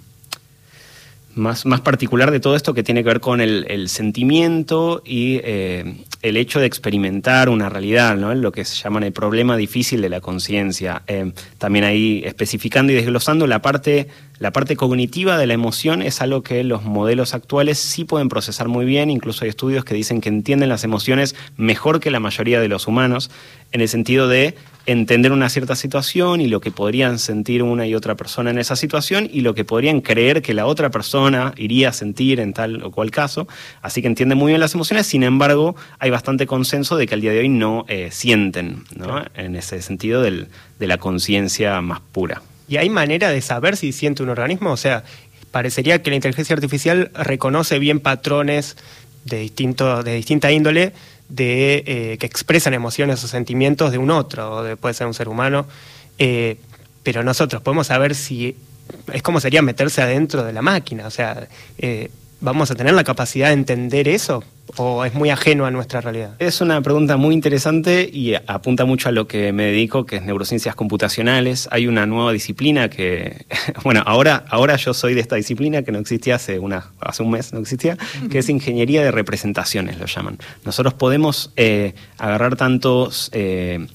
más, 1.40 1.66
más 1.66 1.82
particular 1.82 2.32
de 2.32 2.40
todo 2.40 2.56
esto 2.56 2.74
que 2.74 2.84
tiene 2.84 3.04
que 3.04 3.10
ver 3.10 3.20
con 3.20 3.42
el, 3.42 3.90
sentimiento 3.90 5.02
y 5.06 5.40
eh, 5.44 6.04
el 6.22 6.38
hecho 6.38 6.60
de 6.60 6.66
experimentar 6.66 7.50
una 7.50 7.70
realidad, 7.70 8.16
¿no? 8.18 8.34
lo 8.36 8.52
que 8.52 8.66
se 8.66 8.76
llama 8.76 9.00
el 9.00 9.12
problema 9.12 9.58
difícil 9.58 10.02
de 10.02 10.10
la 10.10 10.22
conciencia. 10.22 11.02
Eh, 11.08 11.32
también 11.58 11.86
ahí 11.86 12.22
especificando 12.26 12.92
y 12.92 12.96
desglosando 12.96 13.48
la 13.48 13.62
parte, 13.62 14.08
la 14.38 14.52
parte 14.52 14.76
cognitiva 14.76 15.38
de 15.38 15.48
la 15.48 15.54
emoción 15.54 16.02
es 16.02 16.22
algo 16.22 16.44
que 16.44 16.64
los 16.64 16.84
modelos 16.84 17.34
actuales 17.34 17.80
sí 17.80 18.06
pueden 18.06 18.30
procesar 18.30 18.68
muy 18.68 18.86
bien, 18.86 19.10
incluso 19.10 19.46
hay 19.46 19.50
estudios 19.50 19.86
que 19.86 19.96
dicen 19.96 20.22
que 20.22 20.30
entienden 20.30 20.70
las 20.70 20.84
emociones 20.84 21.36
mejor 21.58 22.00
que 22.00 22.12
la 22.12 22.20
mayoría 22.20 22.60
de 22.60 22.68
los 22.68 22.88
humanos, 22.88 23.32
en 23.72 23.82
el 23.82 23.88
sentido 23.88 24.28
de 24.28 24.56
entender 24.86 25.32
una 25.32 25.50
cierta 25.50 25.76
situación 25.76 26.42
y 26.42 26.48
lo 26.48 26.62
que 26.62 26.72
podrían 26.72 27.20
sentir 27.20 27.64
una 27.64 27.86
y 27.86 27.96
otra 27.96 28.16
persona 28.16 28.50
en 28.50 28.58
esa 28.58 28.76
situación 28.76 29.30
y 29.32 29.42
lo 29.42 29.54
que 29.54 29.66
podrían 29.66 30.02
creer 30.02 30.42
que 30.42 30.54
la 30.54 30.66
otra 30.66 30.90
persona 30.90 31.54
iría 31.58 31.90
a 31.90 31.94
sentir 31.94 32.40
en 32.40 32.54
tal 32.54 32.84
o 32.84 32.92
cual 32.92 33.12
caso. 33.12 33.48
Así 33.82 34.02
que 34.02 34.08
entienden 34.08 34.38
muy 34.38 34.52
bien 34.52 34.60
las 34.60 34.74
emociones, 34.74 35.08
sin 35.08 35.24
embargo, 35.24 35.76
hay 36.00 36.10
bastante 36.10 36.48
consenso 36.48 36.98
de 36.98 37.08
que 37.08 37.14
al 37.14 37.22
día 37.22 37.32
de 37.32 37.40
hoy 37.40 37.50
no 37.50 37.86
eh, 37.88 38.10
sienten, 38.12 38.84
¿no? 38.96 39.24
en 39.36 39.56
ese 39.56 39.82
sentido 39.82 40.22
del, 40.22 40.48
de 40.80 40.88
la 40.88 40.98
conciencia 40.98 41.82
más 41.82 42.00
pura. 42.00 42.42
¿Y 42.68 42.78
hay 42.78 42.90
manera 42.90 43.30
de 43.30 43.42
saber 43.42 43.78
si 43.78 43.92
siente 43.92 44.24
un 44.24 44.30
organismo? 44.30 44.72
O 44.72 44.78
sea, 44.78 45.04
parecería 45.52 46.02
que 46.02 46.10
la 46.10 46.16
inteligencia 46.16 46.54
artificial 46.54 47.12
reconoce 47.16 47.80
bien 47.80 48.00
patrones 48.00 48.78
de, 49.26 49.40
distinto, 49.40 50.04
de 50.04 50.16
distinta 50.16 50.52
índole 50.52 50.94
de 51.30 51.84
eh, 51.86 52.18
que 52.20 52.26
expresan 52.26 52.74
emociones 52.74 53.24
o 53.24 53.28
sentimientos 53.28 53.92
de 53.92 53.98
un 53.98 54.12
otro, 54.12 54.52
o 54.52 54.64
de, 54.64 54.76
puede 54.76 54.94
ser 54.94 55.08
un 55.08 55.14
ser 55.14 55.30
humano, 55.30 55.68
eh, 56.18 56.58
pero 57.04 57.24
nosotros 57.24 57.62
podemos 57.62 57.88
saber 57.88 58.16
si 58.16 58.58
es 59.14 59.22
como 59.22 59.40
sería 59.40 59.62
meterse 59.62 60.02
adentro 60.02 60.44
de 60.44 60.52
la 60.52 60.62
máquina, 60.62 61.08
o 61.08 61.12
sea, 61.12 61.48
eh, 61.78 62.10
¿vamos 62.42 62.72
a 62.72 62.76
tener 62.76 62.94
la 62.94 63.04
capacidad 63.04 63.48
de 63.48 63.54
entender 63.54 64.08
eso? 64.08 64.44
¿O 64.78 65.04
es 65.04 65.14
muy 65.14 65.30
ajeno 65.30 65.66
a 65.66 65.72
nuestra 65.72 66.02
realidad? 66.02 66.36
Es 66.40 66.62
una 66.62 66.82
pregunta 66.82 67.18
muy 67.18 67.34
interesante 67.34 68.10
y 68.12 68.36
apunta 68.36 68.86
mucho 68.86 69.10
a 69.10 69.12
lo 69.12 69.28
que 69.28 69.52
me 69.52 69.66
dedico, 69.66 70.06
que 70.06 70.18
es 70.18 70.24
neurociencias 70.24 70.76
computacionales. 70.76 71.68
Hay 71.72 71.88
una 71.88 72.06
nueva 72.06 72.32
disciplina 72.32 72.90
que, 72.90 73.46
bueno, 73.84 74.04
ahora, 74.06 74.46
ahora 74.50 74.76
yo 74.76 74.94
soy 74.94 75.14
de 75.14 75.22
esta 75.22 75.36
disciplina 75.36 75.82
que 75.84 75.92
no 75.92 76.00
existía 76.00 76.36
hace, 76.36 76.60
un 76.60 77.32
mes, 77.32 77.54
no 77.54 77.60
existía, 77.60 77.98
que 78.30 78.40
es 78.40 78.50
ingeniería 78.50 79.04
de 79.04 79.12
representaciones, 79.12 79.98
lo 79.98 80.06
llaman. 80.06 80.38
Nosotros 80.66 80.94
podemos 80.94 81.52
eh, 81.56 81.94
agarrar 82.18 82.56
tantos... 82.56 83.30
Eh, 83.34 83.88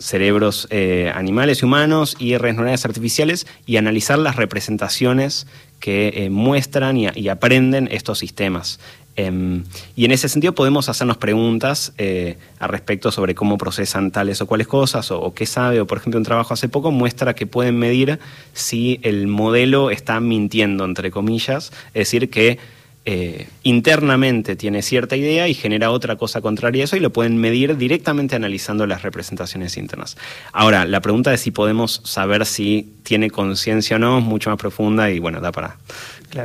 cerebros 0.00 0.66
eh, 0.70 1.12
animales 1.14 1.60
y 1.60 1.66
humanos 1.66 2.16
y 2.18 2.36
redes 2.38 2.54
neuronales 2.54 2.86
artificiales 2.86 3.46
y 3.66 3.76
analizar 3.76 4.18
las 4.18 4.36
representaciones 4.36 5.46
que 5.78 6.28
muestran 6.30 6.96
y, 6.96 7.28
aprenden 7.28 7.88
estos 7.90 8.18
sistemas. 8.18 8.80
Em, 9.16 9.64
y 9.96 10.04
en 10.04 10.12
ese 10.12 10.28
sentido 10.28 10.54
podemos 10.54 10.88
hacernos 10.88 11.16
preguntas 11.16 11.92
eh, 11.98 12.38
al 12.58 12.68
respecto 12.68 13.10
sobre 13.10 13.34
cómo 13.34 13.58
procesan 13.58 14.12
tales 14.12 14.40
o 14.40 14.46
cuales 14.46 14.66
cosas 14.66 15.10
o, 15.10 15.34
qué 15.34 15.46
sabe, 15.46 15.80
o 15.80 15.86
por 15.86 15.98
ejemplo 15.98 16.18
un 16.18 16.24
trabajo 16.24 16.54
hace 16.54 16.68
poco 16.68 16.90
muestra 16.90 17.34
que 17.34 17.46
pueden 17.46 17.76
medir 17.76 18.18
si 18.52 19.00
el 19.02 19.26
modelo 19.26 19.90
está 19.90 20.20
mintiendo, 20.20 20.84
entre 20.84 21.10
comillas, 21.10 21.72
es 21.88 21.94
decir, 21.94 22.30
que 22.30 22.58
eh, 23.06 23.48
internamente 23.62 24.56
tiene 24.56 24.82
cierta 24.82 25.16
idea 25.16 25.48
y 25.48 25.54
genera 25.54 25.90
otra 25.90 26.16
cosa 26.16 26.40
contraria 26.40 26.82
a 26.82 26.84
eso 26.84 26.96
y 26.96 27.00
lo 27.00 27.10
pueden 27.10 27.38
medir 27.38 27.76
directamente 27.76 28.36
analizando 28.36 28.86
las 28.86 29.02
representaciones 29.02 29.76
internas. 29.76 30.16
Ahora, 30.52 30.84
la 30.84 31.00
pregunta 31.00 31.30
de 31.30 31.38
si 31.38 31.50
podemos 31.50 32.02
saber 32.04 32.46
si 32.46 32.94
tiene 33.02 33.30
conciencia 33.30 33.96
o 33.96 33.98
no 33.98 34.18
es 34.18 34.24
mucho 34.24 34.50
más 34.50 34.58
profunda 34.58 35.10
y 35.10 35.18
bueno, 35.18 35.40
da 35.40 35.50
para 35.50 35.78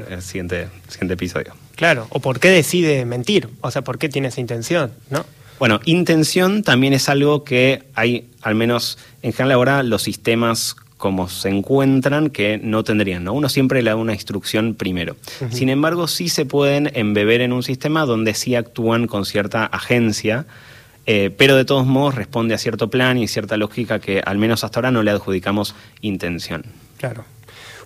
el 0.10 0.22
siguiente, 0.22 0.70
siguiente 0.88 1.14
episodio. 1.14 1.65
Claro, 1.76 2.08
o 2.10 2.20
por 2.20 2.40
qué 2.40 2.50
decide 2.50 3.06
mentir, 3.06 3.50
o 3.62 3.72
sea, 3.72 3.84
por 3.84 3.98
qué 3.98 4.10
tiene 4.10 4.30
esa 4.30 4.42
intención, 4.42 4.92
¿no? 5.10 5.26
Bueno, 5.60 5.80
intención 5.86 6.64
también 6.64 6.94
es 6.94 7.08
algo 7.08 7.44
que 7.44 7.84
hay, 7.96 8.30
al 8.42 8.56
menos 8.56 8.98
en 9.22 9.32
general 9.32 9.54
ahora, 9.54 9.84
los 9.84 10.04
sistemas 10.04 10.76
como 10.98 11.30
se 11.30 11.50
encuentran 11.50 12.30
que 12.30 12.58
no 12.58 12.84
tendrían, 12.84 13.24
¿no? 13.24 13.34
Uno 13.34 13.50
siempre 13.50 13.82
le 13.82 13.90
da 13.90 13.96
una 13.96 14.14
instrucción 14.14 14.76
primero. 14.76 15.16
Sin 15.52 15.70
embargo, 15.70 16.08
sí 16.08 16.30
se 16.30 16.46
pueden 16.46 16.90
embeber 16.96 17.42
en 17.42 17.54
un 17.54 17.64
sistema 17.64 18.06
donde 18.06 18.34
sí 18.34 18.56
actúan 18.56 19.08
con 19.08 19.26
cierta 19.26 19.66
agencia, 19.66 20.46
eh, 21.06 21.32
pero 21.38 21.56
de 21.56 21.66
todos 21.66 21.86
modos 21.86 22.16
responde 22.16 22.56
a 22.56 22.58
cierto 22.58 22.90
plan 22.90 23.18
y 23.18 23.28
cierta 23.28 23.58
lógica 23.58 24.00
que 24.00 24.22
al 24.26 24.38
menos 24.38 24.64
hasta 24.64 24.80
ahora 24.80 24.92
no 24.92 25.04
le 25.04 25.12
adjudicamos 25.12 25.76
intención. 26.02 26.66
Claro. 26.98 27.26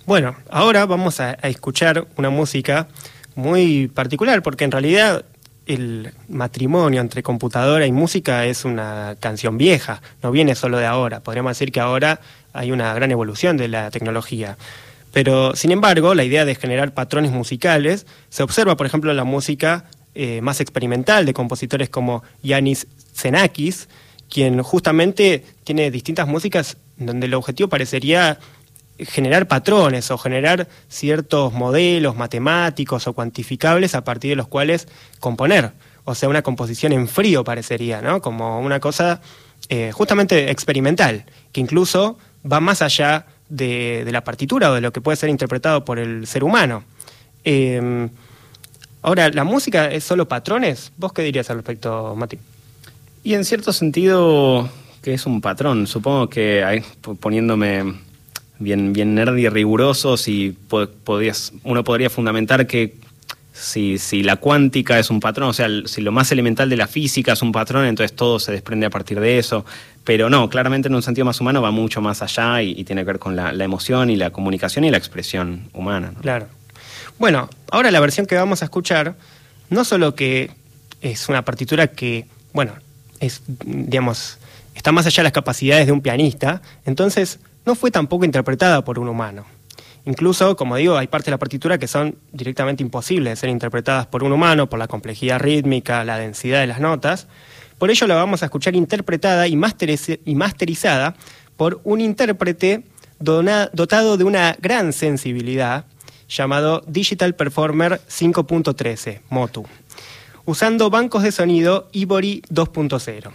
Bueno, 0.06 0.36
ahora 0.49 0.86
vamos 0.86 1.19
a 1.19 1.34
escuchar 1.34 2.08
una 2.15 2.30
música 2.30 2.88
muy 3.39 3.88
particular, 3.88 4.43
porque 4.43 4.65
en 4.65 4.71
realidad 4.71 5.25
el 5.65 6.13
matrimonio 6.28 6.99
entre 6.99 7.23
computadora 7.23 7.86
y 7.86 7.91
música 7.91 8.45
es 8.45 8.65
una 8.65 9.15
canción 9.19 9.58
vieja, 9.58 10.02
no 10.23 10.32
viene 10.32 10.56
solo 10.56 10.78
de 10.78 10.86
ahora. 10.86 11.19
Podríamos 11.21 11.52
decir 11.52 11.71
que 11.71 11.80
ahora 11.80 12.21
hay 12.54 12.71
una 12.71 12.93
gran 12.93 13.12
evolución 13.12 13.56
de 13.58 13.67
la 13.67 13.91
tecnología. 13.91 14.58
Pero, 15.12 15.56
sin 15.56 15.71
embargo, 15.71 16.13
la 16.13 16.23
idea 16.23 16.45
de 16.45 16.56
generar 16.56 16.93
patrones 16.93 17.32
musicales 17.32 18.06
se 18.30 18.43
observa, 18.43 18.78
por 18.78 18.86
ejemplo, 18.86 19.12
en 19.12 19.17
la 19.17 19.23
música 19.23 19.86
eh, 20.15 20.41
más 20.41 20.60
experimental 20.60 21.25
de 21.25 21.34
compositores 21.34 21.89
como 21.89 22.23
Yanis 22.43 22.88
Xenakis, 23.15 23.89
quien 24.30 24.62
justamente 24.62 25.43
tiene 25.63 25.91
distintas 25.91 26.28
músicas 26.28 26.78
donde 26.97 27.28
el 27.28 27.34
objetivo 27.34 27.69
parecería 27.69 28.39
generar 29.06 29.48
patrones 29.48 30.12
o 30.12 30.18
generar 30.18 30.68
ciertos 30.88 31.54
modelos 31.54 32.16
matemáticos 32.16 33.08
o 33.08 33.14
cuantificables 33.14 33.96
a 33.96 34.04
partir 34.04 34.32
de 34.32 34.36
los 34.36 34.48
cuales 34.48 34.88
componer. 35.20 35.72
O 36.04 36.16
sea, 36.16 36.30
una 36.30 36.42
composición 36.42 36.92
en 36.92 37.08
frío 37.08 37.44
parecería, 37.44 38.02
¿no? 38.02 38.22
Como 38.22 38.60
una 38.60 38.80
cosa 38.80 39.22
eh, 39.70 39.92
justamente 39.92 40.50
experimental, 40.50 41.26
que 41.52 41.62
incluso 41.62 42.18
va 42.50 42.60
más 42.60 42.82
allá 42.82 43.26
de, 43.50 44.08
la 44.12 44.24
partitura 44.24 44.72
o 44.72 44.76
de 44.76 44.82
lo 44.82 44.92
que 44.92 45.02
puede 45.02 45.18
ser 45.18 45.30
interpretado 45.30 45.86
por 45.86 46.00
el 46.00 46.26
ser 46.28 46.44
humano. 46.44 46.84
Em, 47.44 48.10
ahora, 49.02 49.30
¿la 49.30 49.44
música 49.44 49.92
es 49.92 50.04
solo 50.04 50.28
patrones? 50.28 50.92
¿Vos 50.98 51.14
qué 51.14 51.22
dirías 51.22 51.50
al 51.50 51.58
respecto, 51.58 52.16
Mati? 52.16 52.38
Y 53.24 53.34
en 53.34 53.46
cierto 53.46 53.74
sentido, 53.74 54.70
que 55.02 55.14
es 55.14 55.26
un 55.26 55.42
patrón. 55.42 55.88
Supongo 55.88 56.30
que 56.30 56.84
poniéndome 57.20 58.09
bien, 58.60 58.93
bien 58.93 59.15
nerd 59.15 59.36
y 59.38 59.50
riguroso, 59.50 60.17
si 60.17 60.56
podías, 61.04 61.54
uno 61.63 61.84
podría 61.84 62.10
fundamentar 62.10 62.67
que 62.67 62.95
si, 63.54 63.98
si, 63.98 64.24
la 64.24 64.38
cuántica 64.38 65.00
es 65.00 65.10
un 65.10 65.19
patrón, 65.19 65.50
o 65.50 65.54
sea, 65.54 65.67
si 65.86 66.02
lo 66.02 66.12
más 66.12 66.32
elemental 66.32 66.69
de 66.69 66.78
la 66.78 66.88
física 66.88 67.34
es 67.34 67.41
un 67.41 67.52
patrón, 67.52 67.86
entonces 67.86 68.15
todo 68.15 68.39
se 68.39 68.52
desprende 68.52 68.86
a 68.86 68.89
partir 68.89 69.19
de 69.19 69.38
eso. 69.38 69.65
Pero 70.04 70.30
no, 70.30 70.50
claramente 70.50 70.88
en 70.88 70.95
un 70.95 71.02
sentido 71.02 71.26
más 71.26 71.39
humano 71.41 71.62
va 71.62 71.72
mucho 71.72 72.02
más 72.02 72.22
allá 72.22 72.62
y, 72.62 72.84
tiene 72.84 73.02
que 73.02 73.06
ver 73.06 73.19
con 73.19 73.36
la, 73.36 73.52
emoción 73.52 74.10
y 74.10 74.15
la 74.15 74.30
comunicación 74.32 74.86
y 74.86 74.91
la 74.91 74.98
expresión 74.98 75.69
humana. 75.74 76.13
Claro. 76.22 76.48
Bueno, 77.17 77.50
ahora 77.69 77.91
la 77.91 78.00
versión 78.00 78.26
que 78.26 78.36
vamos 78.36 78.62
a 78.62 78.65
escuchar, 78.65 79.15
no 79.69 79.84
solo 79.84 80.15
que 80.15 80.52
es 81.02 81.28
una 81.28 81.43
partitura 81.43 81.88
que, 81.88 82.26
bueno, 82.54 82.74
es, 83.19 83.41
digamos, 83.65 84.38
está 84.74 84.91
más 84.91 85.06
allá 85.06 85.17
de 85.17 85.26
las 85.26 85.34
capacidades 85.34 85.86
de 85.86 85.91
un 85.91 86.02
pianista, 86.02 86.62
entonces 86.86 87.39
no 87.69 87.75
fue 87.75 87.91
tampoco 87.91 88.25
interpretada 88.25 88.84
por 88.84 88.97
un 88.97 89.08
humano. 89.10 89.45
Incluso, 90.03 90.55
como 90.55 90.75
digo, 90.77 90.97
hay 90.97 91.05
partes 91.05 91.27
de 91.27 91.32
la 91.34 91.38
partitura 91.38 91.77
que 91.77 91.88
son 91.88 92.15
directamente 92.32 92.82
imposibles 92.82 93.34
de 93.34 93.36
ser 93.36 93.49
interpretadas 93.51 94.08
por 94.08 94.23
un 94.23 94.32
humano 94.32 94.67
por 94.67 94.79
la 94.79 94.88
complejidad 94.88 95.39
rítmica, 95.39 96.03
la 96.03 96.17
densidad 96.17 96.62
de 96.62 96.65
las 96.65 96.79
notas. 96.79 97.27
Por 97.77 97.91
ello 97.91 98.08
la 98.08 98.15
vamos 98.15 98.41
a 98.41 98.45
escuchar 98.45 98.75
interpretada 98.75 99.47
y, 99.47 99.55
masterizada 99.55 101.15
por 101.58 101.79
un 101.84 102.01
intérprete 102.01 102.86
dotado 103.19 104.17
de 104.17 104.23
una 104.23 104.58
gran 104.60 104.91
sensibilidad 104.91 105.86
llamado 106.27 106.82
Digital 106.88 107.36
Performer 107.36 108.01
5.13, 108.10 109.19
MOTU, 109.29 109.63
usando 110.45 110.89
bancos 110.89 111.21
de 111.21 111.32
sonido 111.32 111.88
Ivory 111.91 112.41
2.0. 112.49 113.32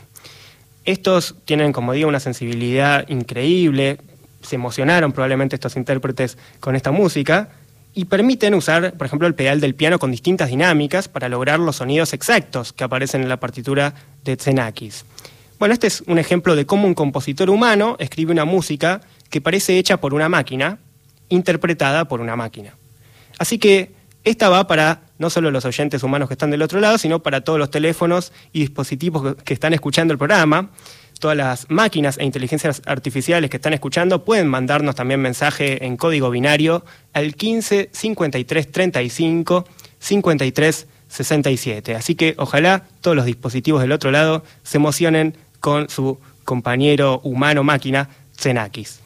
Estos 0.84 1.36
tienen, 1.44 1.72
como 1.72 1.92
digo, 1.92 2.08
una 2.08 2.20
sensibilidad 2.20 3.08
increíble, 3.08 3.98
se 4.44 4.56
emocionaron 4.56 5.12
probablemente 5.12 5.56
estos 5.56 5.76
intérpretes 5.76 6.38
con 6.60 6.76
esta 6.76 6.90
música 6.90 7.50
y 7.94 8.06
permiten 8.06 8.54
usar, 8.54 8.94
por 8.94 9.06
ejemplo, 9.06 9.28
el 9.28 9.34
pedal 9.34 9.60
del 9.60 9.74
piano 9.74 9.98
con 9.98 10.10
distintas 10.10 10.50
dinámicas 10.50 11.08
para 11.08 11.28
lograr 11.28 11.60
los 11.60 11.76
sonidos 11.76 12.12
exactos 12.12 12.72
que 12.72 12.84
aparecen 12.84 13.22
en 13.22 13.28
la 13.28 13.38
partitura 13.38 13.94
de 14.24 14.36
Xenakis. 14.36 15.04
Bueno, 15.58 15.72
este 15.72 15.86
es 15.86 16.02
un 16.06 16.18
ejemplo 16.18 16.56
de 16.56 16.66
cómo 16.66 16.86
un 16.86 16.94
compositor 16.94 17.48
humano 17.50 17.96
escribe 18.00 18.32
una 18.32 18.44
música 18.44 19.00
que 19.30 19.40
parece 19.40 19.78
hecha 19.78 19.98
por 19.98 20.12
una 20.12 20.28
máquina, 20.28 20.78
interpretada 21.28 22.06
por 22.06 22.20
una 22.20 22.34
máquina. 22.36 22.74
Así 23.38 23.58
que 23.58 23.92
esta 24.24 24.48
va 24.48 24.66
para 24.66 25.02
no 25.18 25.30
solo 25.30 25.50
los 25.50 25.64
oyentes 25.64 26.02
humanos 26.02 26.28
que 26.28 26.34
están 26.34 26.50
del 26.50 26.62
otro 26.62 26.80
lado, 26.80 26.98
sino 26.98 27.22
para 27.22 27.42
todos 27.42 27.58
los 27.58 27.70
teléfonos 27.70 28.32
y 28.52 28.60
dispositivos 28.60 29.36
que 29.44 29.54
están 29.54 29.72
escuchando 29.72 30.12
el 30.12 30.18
programa 30.18 30.70
todas 31.24 31.38
las 31.38 31.70
máquinas 31.70 32.18
e 32.18 32.24
inteligencias 32.26 32.82
artificiales 32.84 33.48
que 33.48 33.56
están 33.56 33.72
escuchando 33.72 34.26
pueden 34.26 34.46
mandarnos 34.46 34.94
también 34.94 35.22
mensaje 35.22 35.86
en 35.86 35.96
código 35.96 36.28
binario 36.28 36.84
al 37.14 37.34
15 37.34 37.88
53 37.90 38.70
35 38.70 39.64
53 40.00 40.86
67. 41.08 41.94
Así 41.94 42.14
que 42.14 42.34
ojalá 42.36 42.84
todos 43.00 43.16
los 43.16 43.24
dispositivos 43.24 43.80
del 43.80 43.92
otro 43.92 44.10
lado 44.10 44.44
se 44.64 44.76
emocionen 44.76 45.34
con 45.60 45.88
su 45.88 46.18
compañero 46.44 47.22
humano 47.24 47.64
máquina, 47.64 48.10
Xenakis. 48.36 49.03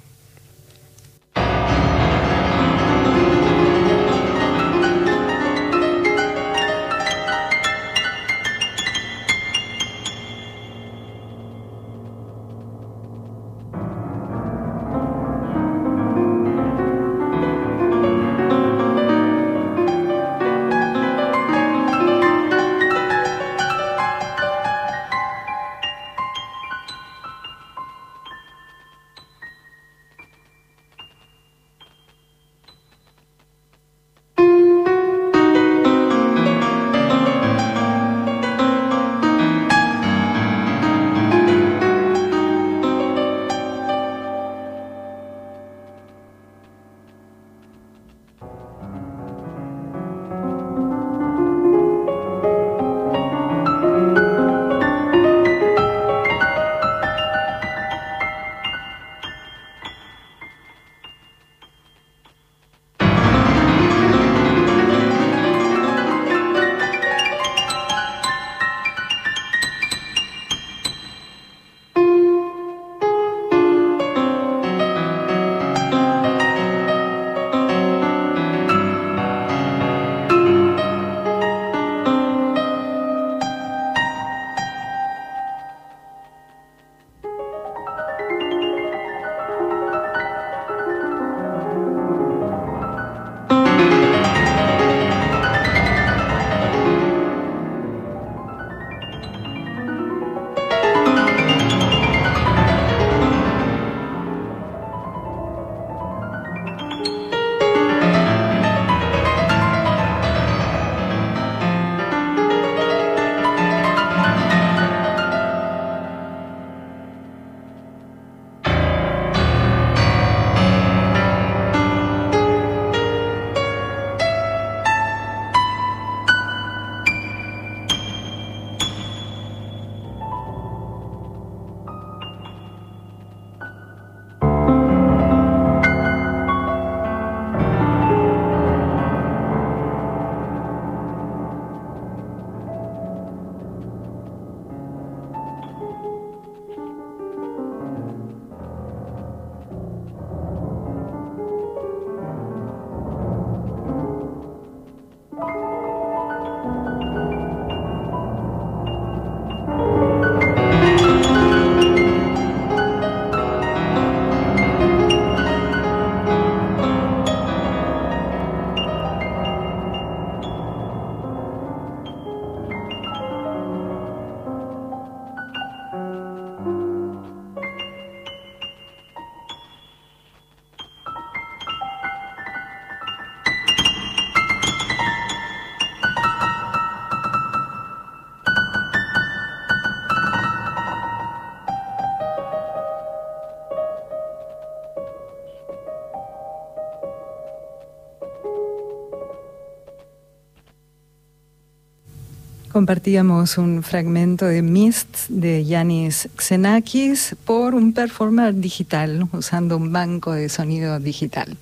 Compartíamos 202.78 203.58
un 203.58 203.82
fragmento 203.82 204.46
de 204.46 204.62
Mist 204.62 205.26
de 205.28 205.64
Yanis 205.64 206.28
Xenakis 206.38 207.34
por 207.44 207.74
un 207.74 207.92
performer 207.92 208.54
digital, 208.54 209.28
usando 209.32 209.76
un 209.76 209.90
banco 209.92 210.30
de 210.30 210.48
sonido 210.48 211.00
digital. 211.00 211.56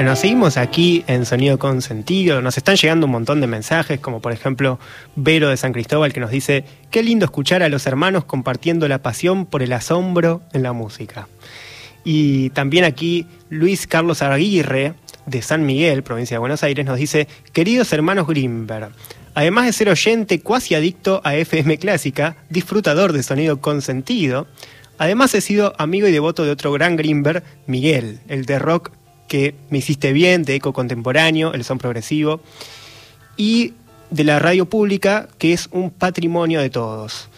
Bueno, 0.00 0.16
seguimos 0.16 0.56
aquí 0.56 1.04
en 1.08 1.26
Sonido 1.26 1.58
con 1.58 1.82
Sentido. 1.82 2.40
Nos 2.40 2.56
están 2.56 2.76
llegando 2.76 3.04
un 3.04 3.12
montón 3.12 3.42
de 3.42 3.46
mensajes, 3.46 4.00
como 4.00 4.22
por 4.22 4.32
ejemplo 4.32 4.80
Vero 5.14 5.50
de 5.50 5.58
San 5.58 5.74
Cristóbal 5.74 6.14
que 6.14 6.20
nos 6.20 6.30
dice, 6.30 6.64
qué 6.90 7.02
lindo 7.02 7.26
escuchar 7.26 7.62
a 7.62 7.68
los 7.68 7.86
hermanos 7.86 8.24
compartiendo 8.24 8.88
la 8.88 9.02
pasión 9.02 9.44
por 9.44 9.62
el 9.62 9.74
asombro 9.74 10.40
en 10.54 10.62
la 10.62 10.72
música. 10.72 11.28
Y 12.02 12.48
también 12.50 12.84
aquí 12.84 13.26
Luis 13.50 13.86
Carlos 13.86 14.22
Aguirre 14.22 14.94
de 15.26 15.42
San 15.42 15.66
Miguel, 15.66 16.02
provincia 16.02 16.36
de 16.36 16.38
Buenos 16.38 16.62
Aires, 16.62 16.86
nos 16.86 16.96
dice, 16.96 17.28
queridos 17.52 17.92
hermanos 17.92 18.26
Grimberg, 18.26 18.92
además 19.34 19.66
de 19.66 19.74
ser 19.74 19.90
oyente 19.90 20.40
cuasi 20.40 20.74
adicto 20.74 21.20
a 21.24 21.34
FM 21.34 21.76
clásica, 21.76 22.36
disfrutador 22.48 23.12
de 23.12 23.22
sonido 23.22 23.60
con 23.60 23.82
sentido, 23.82 24.46
además 24.96 25.34
he 25.34 25.42
sido 25.42 25.74
amigo 25.76 26.08
y 26.08 26.12
devoto 26.12 26.42
de 26.42 26.52
otro 26.52 26.72
gran 26.72 26.96
Grimberg, 26.96 27.44
Miguel, 27.66 28.20
el 28.28 28.46
de 28.46 28.58
rock 28.58 28.92
que 29.30 29.54
Me 29.70 29.78
Hiciste 29.78 30.12
Bien, 30.12 30.42
de 30.42 30.56
Eco 30.56 30.72
Contemporáneo, 30.72 31.54
el 31.54 31.62
son 31.62 31.78
progresivo, 31.78 32.40
y 33.36 33.74
de 34.10 34.24
la 34.24 34.40
radio 34.40 34.66
pública, 34.66 35.28
que 35.38 35.52
es 35.52 35.68
un 35.70 35.92
patrimonio 35.92 36.60
de 36.60 36.68
todos. 36.68 37.28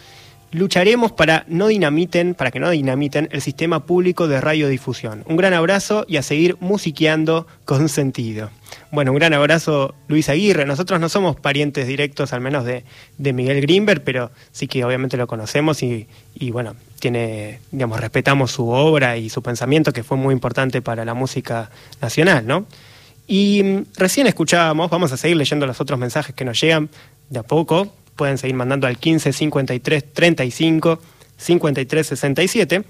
lucharemos 0.51 1.11
para 1.11 1.45
no 1.47 1.67
dinamiten, 1.67 2.33
para 2.35 2.49
que 2.51 2.59
no 2.59 2.69
dinamiten 2.69 3.29
el 3.31 3.41
sistema 3.41 3.85
público 3.85 4.27
de 4.27 4.41
radiodifusión. 4.41 5.23
Un 5.27 5.35
gran 5.37 5.53
abrazo 5.53 6.05
y 6.07 6.17
a 6.17 6.23
seguir 6.23 6.57
musiqueando 6.59 7.45
con 7.65 7.89
sentido. 7.89 8.49
Bueno, 8.91 9.11
un 9.11 9.17
gran 9.17 9.33
abrazo 9.33 9.93
Luis 10.07 10.29
Aguirre. 10.29 10.65
Nosotros 10.65 10.99
no 10.99 11.09
somos 11.09 11.35
parientes 11.39 11.87
directos, 11.87 12.33
al 12.33 12.41
menos 12.41 12.65
de, 12.65 12.83
Miguel 13.19 13.61
Grimberg, 13.61 14.03
pero 14.03 14.31
sí 14.51 14.67
que 14.67 14.83
obviamente 14.83 15.17
lo 15.17 15.27
conocemos 15.27 15.83
y, 15.83 16.07
y, 16.35 16.51
bueno, 16.51 16.75
tiene, 17.03 17.59
digamos, 17.69 17.99
respetamos 17.99 18.51
su 18.51 18.69
obra 18.69 19.17
y 19.17 19.29
su 19.29 19.43
pensamiento, 19.43 19.91
que 19.91 20.03
fue 20.03 20.15
muy 20.15 20.31
importante 20.31 20.81
para 20.81 21.03
la 21.03 21.13
música 21.13 21.69
nacional, 22.01 22.47
¿no? 22.47 22.65
Y 23.27 23.61
mm, 23.61 23.85
recién 23.97 24.25
escuchábamos, 24.25 24.89
vamos 24.89 25.11
a 25.11 25.17
seguir 25.17 25.35
leyendo 25.35 25.67
los 25.67 25.81
otros 25.81 25.99
mensajes 25.99 26.33
que 26.33 26.45
nos 26.45 26.61
llegan 26.61 26.89
de 27.29 27.39
a 27.39 27.43
poco, 27.43 27.93
pueden 28.15 28.37
seguir 28.37 28.55
mandando 28.55 28.87
al 28.87 28.97
15 28.97 29.33
53 29.33 30.13
35 30.13 31.01
53 31.35 32.07
67. 32.07 32.85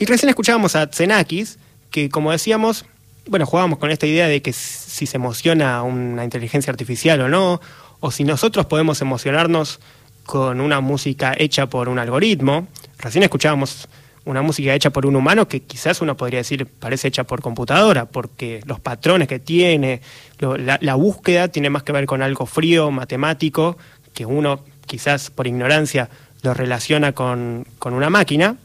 Y 0.00 0.04
recién 0.06 0.30
escuchábamos 0.30 0.74
a 0.74 0.90
Tsenakis, 0.90 1.60
que 1.92 2.08
como 2.08 2.32
decíamos, 2.32 2.86
bueno, 3.28 3.46
jugábamos 3.46 3.78
con 3.78 3.92
esta 3.92 4.08
idea 4.08 4.26
de 4.26 4.42
que 4.42 4.52
si 4.52 5.06
se 5.06 5.16
emociona 5.16 5.80
una 5.84 6.24
inteligencia 6.24 6.72
artificial 6.72 7.20
o 7.20 7.28
no, 7.28 7.60
o 8.00 8.10
si 8.10 8.24
nosotros 8.24 8.66
podemos 8.66 9.00
emocionarnos 9.00 9.78
con 10.26 10.60
una 10.60 10.80
música 10.80 11.36
hecha 11.38 11.68
por 11.68 11.88
un 11.88 12.00
algoritmo. 12.00 12.66
Recién 12.98 13.22
escuchábamos 13.22 13.88
una 14.24 14.42
música 14.42 14.74
hecha 14.74 14.90
por 14.90 15.06
un 15.06 15.16
humano 15.16 15.48
que 15.48 15.60
quizás 15.60 16.02
uno 16.02 16.16
podría 16.16 16.40
decir 16.40 16.66
parece 16.66 17.08
hecha 17.08 17.24
por 17.24 17.40
computadora, 17.40 18.06
porque 18.06 18.60
los 18.66 18.80
patrones 18.80 19.28
que 19.28 19.38
tiene, 19.38 20.02
la, 20.38 20.78
la, 20.80 20.94
búsqueda 20.96 21.48
tiene 21.48 21.70
más 21.70 21.82
que 21.82 21.92
ver 21.92 22.06
con 22.06 22.20
algo 22.20 22.44
frío, 22.44 22.90
matemático, 22.90 23.78
que 24.12 24.26
uno 24.26 24.60
quizás 24.86 25.30
por 25.30 25.46
ignorancia 25.46 26.10
lo 26.42 26.54
relaciona 26.54 27.12
con, 27.12 27.66
una 27.84 28.10
máquina 28.10 28.56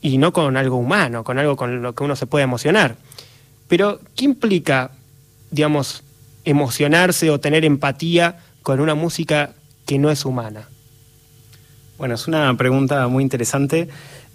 y 0.00 0.18
no 0.18 0.32
con 0.32 0.56
algo 0.56 0.76
humano, 0.76 1.24
con 1.24 1.38
algo 1.38 1.56
con 1.56 1.82
lo 1.82 1.94
que 1.94 2.04
uno 2.04 2.16
se 2.16 2.26
puede 2.26 2.44
emocionar. 2.44 2.96
Pero, 3.68 4.00
¿qué 4.16 4.24
implica, 4.24 4.90
digamos, 5.50 6.02
emocionarse 6.44 7.30
o 7.30 7.40
tener 7.40 7.64
empatía 7.64 8.38
con 8.62 8.80
una 8.80 8.94
música 8.94 9.52
que 9.86 9.98
no 9.98 10.10
es 10.10 10.24
humana? 10.24 10.68
Bueno, 12.00 12.14
es 12.14 12.26
una 12.26 12.56
pregunta 12.56 13.06
muy 13.08 13.22
interesante. 13.22 13.86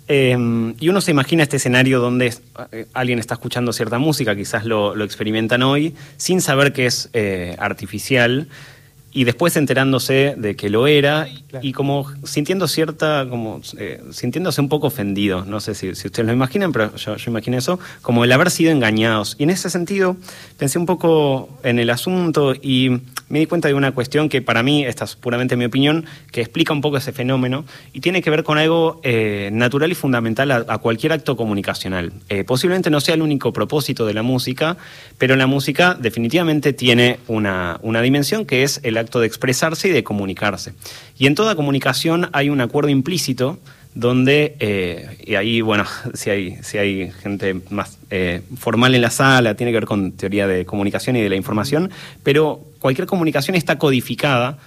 Eh, 0.07 0.37
y 0.79 0.87
uno 0.87 1.01
se 1.01 1.09
imagina 1.09 1.41
este 1.41 1.57
escenario 1.57 1.99
donde 1.99 2.31
eh, 2.71 2.85
alguien 2.93 3.17
está 3.17 3.33
escuchando 3.33 3.73
cierta 3.73 3.97
música, 3.97 4.35
quizás 4.35 4.65
lo, 4.65 5.03
experimentan 5.03 5.63
hoy, 5.63 5.95
sin 6.15 6.41
saber 6.41 6.73
que 6.73 6.85
es 6.85 7.09
eh, 7.13 7.55
artificial 7.57 8.49
y 9.15 9.23
después 9.23 9.55
enterándose 9.55 10.35
de 10.37 10.57
que 10.57 10.69
lo 10.69 10.87
era 10.87 11.29
y 11.61 11.71
como 11.71 12.05
sintiendo 12.25 12.67
cierta, 12.67 13.25
como 13.29 13.61
eh, 13.77 14.03
sintiéndose 14.11 14.59
un 14.59 14.67
poco 14.67 14.87
ofendido, 14.87 15.45
no 15.45 15.61
sé 15.61 15.73
si, 15.73 15.89
ustedes 15.89 16.25
lo 16.25 16.33
imaginan, 16.33 16.73
pero 16.73 16.93
yo, 16.97 17.15
yo 17.15 17.31
imagino 17.31 17.57
eso, 17.57 17.79
como 18.01 18.25
el 18.25 18.31
haber 18.33 18.51
sido 18.51 18.73
engañados. 18.73 19.37
Y 19.39 19.43
en 19.43 19.51
ese 19.51 19.69
sentido 19.69 20.17
pensé 20.57 20.79
un 20.79 20.85
poco 20.85 21.47
en 21.63 21.79
el 21.79 21.91
asunto 21.91 22.53
y 22.61 22.99
me 23.29 23.39
di 23.39 23.45
cuenta 23.45 23.67
de 23.67 23.73
una 23.73 23.91
cuestión 23.93 24.29
que 24.29 24.41
para 24.41 24.63
mí, 24.63 24.85
esta 24.85 25.05
es 25.05 25.15
puramente 25.15 25.55
mi 25.55 25.65
opinión, 25.65 26.05
que 26.31 26.41
explica 26.41 26.73
un 26.73 26.81
poco 26.81 26.97
ese 26.97 27.11
fenómeno 27.11 27.65
y 27.93 28.01
tiene 28.01 28.21
que 28.21 28.29
ver 28.29 28.43
con 28.43 28.57
algo 28.57 28.99
eh, 29.03 29.49
natural 29.51 29.91
y 29.91 29.95
fundamental 29.95 30.51
a, 30.51 30.77
cualquier 30.79 31.13
acto 31.13 31.35
comunicacional. 31.35 32.11
Eh, 32.29 32.43
posiblemente 32.43 32.89
no 32.89 32.99
sea 32.99 33.15
el 33.15 33.21
único 33.21 33.53
propósito 33.53 34.05
de 34.05 34.13
la 34.13 34.23
música, 34.23 34.77
pero 35.17 35.35
la 35.35 35.47
música 35.47 35.95
definitivamente 35.99 36.73
tiene 36.73 37.19
una, 37.27 37.79
una 37.81 38.01
dimensión 38.01 38.45
que 38.45 38.63
es 38.63 38.79
el 38.83 38.97
de 39.05 39.27
expresarse 39.27 39.87
y 39.87 39.91
de 39.91 40.03
comunicarse. 40.03 40.73
Y 41.17 41.27
en 41.27 41.35
toda 41.35 41.55
comunicación 41.55 42.29
hay 42.33 42.49
un 42.49 42.61
acuerdo 42.61 42.89
implícito 42.89 43.59
donde, 43.93 44.57
eh, 44.59 45.17
y 45.25 45.35
ahí, 45.35 45.61
bueno, 45.61 45.85
si 46.13 46.29
hay, 46.29 46.57
si 46.61 46.77
hay 46.77 47.11
gente 47.11 47.61
más 47.69 47.97
eh, 48.11 48.41
formal 48.57 48.93
en 48.93 49.01
la 49.01 49.09
sala, 49.09 49.55
tiene 49.55 49.71
que 49.71 49.77
ver 49.77 49.85
con 49.85 50.11
teoría 50.11 50.47
de 50.47 50.65
comunicación 50.65 51.15
y 51.15 51.21
de 51.21 51.29
la 51.29 51.35
información, 51.35 51.91
pero 52.23 52.61
cualquier 52.79 53.07
comunicación 53.07 53.55
está 53.55 53.77
codificada 53.77 54.57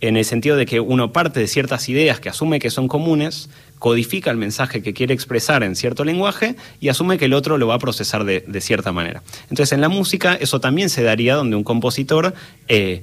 en 0.00 0.16
el 0.16 0.24
sentido 0.24 0.56
de 0.56 0.66
que 0.66 0.80
uno 0.80 1.12
parte 1.12 1.40
de 1.40 1.48
ciertas 1.48 1.88
ideas 1.88 2.20
que 2.20 2.28
asume 2.28 2.60
que 2.60 2.70
son 2.70 2.88
comunes, 2.88 3.50
codifica 3.78 4.30
el 4.30 4.36
mensaje 4.36 4.82
que 4.82 4.92
quiere 4.92 5.14
expresar 5.14 5.62
en 5.62 5.76
cierto 5.76 6.04
lenguaje 6.04 6.56
y 6.80 6.88
asume 6.88 7.18
que 7.18 7.26
el 7.26 7.34
otro 7.34 7.58
lo 7.58 7.66
va 7.66 7.74
a 7.74 7.78
procesar 7.78 8.24
de, 8.24 8.60
cierta 8.60 8.92
manera. 8.92 9.22
Entonces 9.50 9.72
en 9.72 9.80
la 9.80 9.88
música 9.88 10.34
eso 10.34 10.60
también 10.60 10.90
se 10.90 11.02
daría 11.02 11.34
donde 11.34 11.56
un 11.56 11.64
compositor 11.64 12.34
eh, 12.68 13.02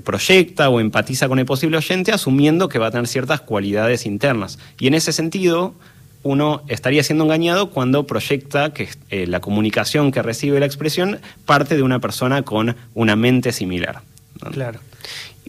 proyecta 0.00 0.68
o 0.68 0.80
empatiza 0.80 1.28
con 1.28 1.38
el 1.38 1.46
posible 1.46 1.76
oyente 1.76 2.12
asumiendo 2.12 2.68
que 2.68 2.78
va 2.78 2.88
a 2.88 2.90
tener 2.90 3.06
ciertas 3.06 3.40
cualidades 3.40 4.06
internas. 4.06 4.58
Y 4.78 4.86
en 4.86 4.94
ese 4.94 5.12
sentido, 5.12 5.74
uno 6.22 6.62
estaría 6.68 7.02
siendo 7.02 7.24
engañado 7.24 7.70
cuando 7.70 8.06
proyecta 8.06 8.72
que 8.72 8.88
eh, 9.10 9.26
la 9.26 9.40
comunicación 9.40 10.10
que 10.12 10.22
recibe 10.22 10.60
la 10.60 10.66
expresión 10.66 11.20
parte 11.44 11.76
de 11.76 11.82
una 11.82 12.00
persona 12.00 12.42
con 12.42 12.76
una 12.94 13.16
mente 13.16 13.52
similar. 13.52 14.02
Claro. 14.52 14.80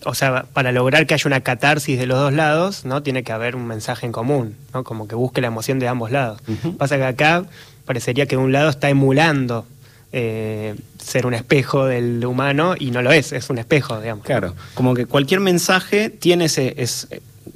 O 0.06 0.14
sea, 0.14 0.46
para 0.54 0.72
lograr 0.72 1.08
que 1.08 1.16
haya 1.16 1.28
una 1.28 1.42
catarsis 1.42 1.98
de 1.98 2.06
los 2.06 2.20
dos 2.20 2.32
lados, 2.32 2.86
¿no? 2.86 3.02
Tiene 3.02 3.24
que 3.24 3.32
haber 3.32 3.56
un 3.56 3.66
mensaje 3.66 4.06
en 4.06 4.12
común, 4.12 4.56
¿no? 4.74 4.84
Como 4.84 5.08
que 5.08 5.16
busque 5.16 5.42
la 5.42 5.48
emoción 5.48 5.80
de 5.80 5.88
ambos 5.88 6.12
lados. 6.12 6.40
Pasa 6.78 6.98
que 6.98 7.06
acá 7.06 7.46
parecería 7.86 8.28
que 8.28 8.38
un 8.38 8.52
lado 8.52 8.70
está 8.70 8.90
emulando 8.90 9.66
eh, 10.12 10.76
ser 10.98 11.26
un 11.26 11.34
espejo 11.34 11.86
del 11.86 12.26
humano 12.26 12.76
y 12.78 12.92
no 12.92 13.02
lo 13.02 13.12
es, 13.12 13.34
es 13.34 13.50
un 13.50 13.58
espejo, 13.58 14.00
digamos. 14.00 14.26
Claro, 14.26 14.56
como 14.74 14.94
que 14.94 15.06
cualquier 15.06 15.40
mensaje 15.40 16.10
tiene 16.10 16.46
ese, 16.46 16.76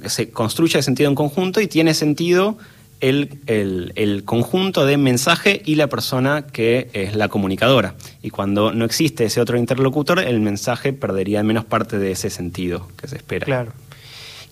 se 0.06 0.30
construye 0.30 0.78
de 0.78 0.82
sentido 0.82 1.08
en 1.08 1.14
conjunto 1.14 1.60
y 1.60 1.66
tiene 1.66 1.94
sentido 1.94 2.58
el, 3.00 3.40
el, 3.46 4.22
conjunto 4.24 4.86
de 4.86 4.96
mensaje 4.96 5.60
y 5.64 5.74
la 5.74 5.88
persona 5.88 6.46
que 6.46 6.88
es 6.92 7.16
la 7.16 7.28
comunicadora. 7.28 7.94
Y 8.22 8.30
cuando 8.30 8.72
no 8.72 8.84
existe 8.84 9.24
ese 9.24 9.40
otro 9.40 9.58
interlocutor, 9.58 10.20
el 10.20 10.40
mensaje 10.40 10.92
perdería 10.92 11.40
al 11.40 11.46
menos 11.46 11.64
parte 11.64 11.98
de 11.98 12.12
ese 12.12 12.30
sentido 12.30 12.88
que 12.96 13.08
se 13.08 13.16
espera. 13.16 13.44
Claro. 13.44 13.72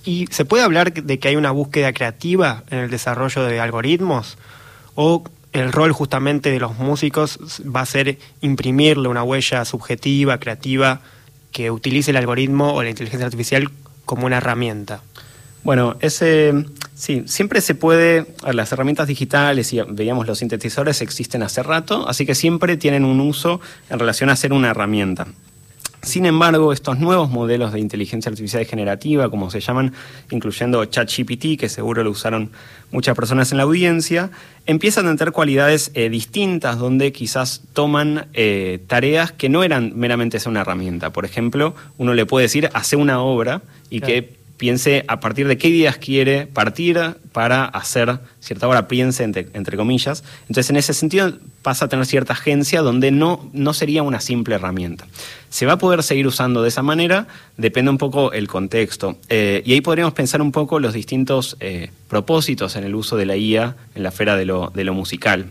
¿Y 0.04 0.26
se 0.30 0.44
puede 0.44 0.64
hablar 0.64 0.92
de 0.92 1.18
que 1.18 1.28
hay 1.28 1.36
una 1.36 1.52
búsqueda 1.52 1.92
creativa 1.92 2.64
en 2.70 2.78
el 2.78 2.90
desarrollo 2.90 3.44
de 3.44 3.60
algoritmos? 3.60 4.36
¿O 4.96 5.22
el 5.52 5.72
rol 5.72 5.92
justamente 5.92 6.50
de 6.50 6.60
los 6.60 6.78
músicos 6.78 7.38
va 7.64 7.80
a 7.80 7.86
ser 7.86 8.18
imprimirle 8.40 9.08
una 9.08 9.22
huella 9.22 9.64
subjetiva, 9.64 10.38
creativa, 10.38 11.00
que 11.52 11.70
utilice 11.70 12.12
el 12.12 12.16
algoritmo 12.16 12.74
o 12.74 12.82
la 12.82 12.90
inteligencia 12.90 13.26
artificial 13.26 13.70
como 14.04 14.26
una 14.26 14.36
herramienta. 14.36 15.02
Bueno, 15.62 15.96
ese 16.00 16.64
sí, 16.94 17.24
siempre 17.26 17.60
se 17.60 17.74
puede, 17.74 18.26
las 18.50 18.72
herramientas 18.72 19.08
digitales 19.08 19.72
y 19.72 19.80
veíamos 19.88 20.26
los 20.26 20.38
sintetizadores 20.38 21.02
existen 21.02 21.42
hace 21.42 21.62
rato, 21.62 22.08
así 22.08 22.24
que 22.24 22.34
siempre 22.34 22.76
tienen 22.76 23.04
un 23.04 23.20
uso 23.20 23.60
en 23.90 23.98
relación 23.98 24.30
a 24.30 24.36
ser 24.36 24.52
una 24.52 24.70
herramienta. 24.70 25.26
Sin 26.02 26.24
embargo, 26.24 26.72
estos 26.72 26.98
nuevos 26.98 27.30
modelos 27.30 27.72
de 27.72 27.80
inteligencia 27.80 28.30
artificial 28.30 28.64
generativa, 28.64 29.28
como 29.28 29.50
se 29.50 29.60
llaman, 29.60 29.92
incluyendo 30.30 30.82
ChatGPT, 30.84 31.58
que 31.58 31.68
seguro 31.68 32.02
lo 32.02 32.10
usaron 32.10 32.50
muchas 32.90 33.14
personas 33.14 33.52
en 33.52 33.58
la 33.58 33.64
audiencia, 33.64 34.30
empiezan 34.64 35.06
a 35.06 35.16
tener 35.16 35.32
cualidades 35.32 35.90
eh, 35.94 36.08
distintas 36.08 36.78
donde 36.78 37.12
quizás 37.12 37.62
toman 37.74 38.28
eh, 38.32 38.80
tareas 38.86 39.32
que 39.32 39.50
no 39.50 39.62
eran 39.62 39.92
meramente 39.94 40.40
ser 40.40 40.48
una 40.48 40.62
herramienta. 40.62 41.10
Por 41.10 41.26
ejemplo, 41.26 41.74
uno 41.98 42.14
le 42.14 42.24
puede 42.24 42.44
decir, 42.44 42.70
hace 42.72 42.96
una 42.96 43.20
obra 43.20 43.60
y 43.90 44.00
que 44.00 44.40
piense 44.56 45.04
a 45.08 45.20
partir 45.20 45.48
de 45.48 45.58
qué 45.58 45.68
ideas 45.68 45.96
quiere 45.96 46.46
partir 46.46 46.98
para 47.32 47.64
hacer 47.64 48.18
cierta 48.40 48.66
obra, 48.66 48.88
piense 48.88 49.24
entre, 49.24 49.48
entre, 49.52 49.76
comillas. 49.76 50.24
Entonces, 50.42 50.70
en 50.70 50.76
ese 50.76 50.94
sentido, 50.94 51.32
pasa 51.62 51.84
a 51.84 51.88
tener 51.88 52.06
cierta 52.06 52.32
agencia 52.32 52.82
donde 52.82 53.10
no, 53.10 53.48
no 53.52 53.74
sería 53.74 54.02
una 54.02 54.20
simple 54.20 54.54
herramienta. 54.54 55.06
Se 55.50 55.66
va 55.66 55.74
a 55.74 55.78
poder 55.78 56.02
seguir 56.04 56.26
usando 56.28 56.62
de 56.62 56.68
esa 56.68 56.82
manera, 56.82 57.26
depende 57.56 57.90
un 57.90 57.98
poco 57.98 58.32
el 58.32 58.46
contexto. 58.46 59.18
Eh, 59.28 59.62
y 59.66 59.72
ahí 59.72 59.80
podríamos 59.80 60.14
pensar 60.14 60.40
un 60.40 60.52
poco 60.52 60.78
los 60.78 60.94
distintos 60.94 61.56
eh, 61.58 61.90
propósitos 62.08 62.76
en 62.76 62.84
el 62.84 62.94
uso 62.94 63.16
de 63.16 63.26
la 63.26 63.36
IA 63.36 63.76
en 63.96 64.04
la 64.04 64.10
esfera 64.10 64.36
de 64.36 64.44
lo, 64.44 64.70
de 64.74 64.84
lo 64.84 64.94
musical. 64.94 65.46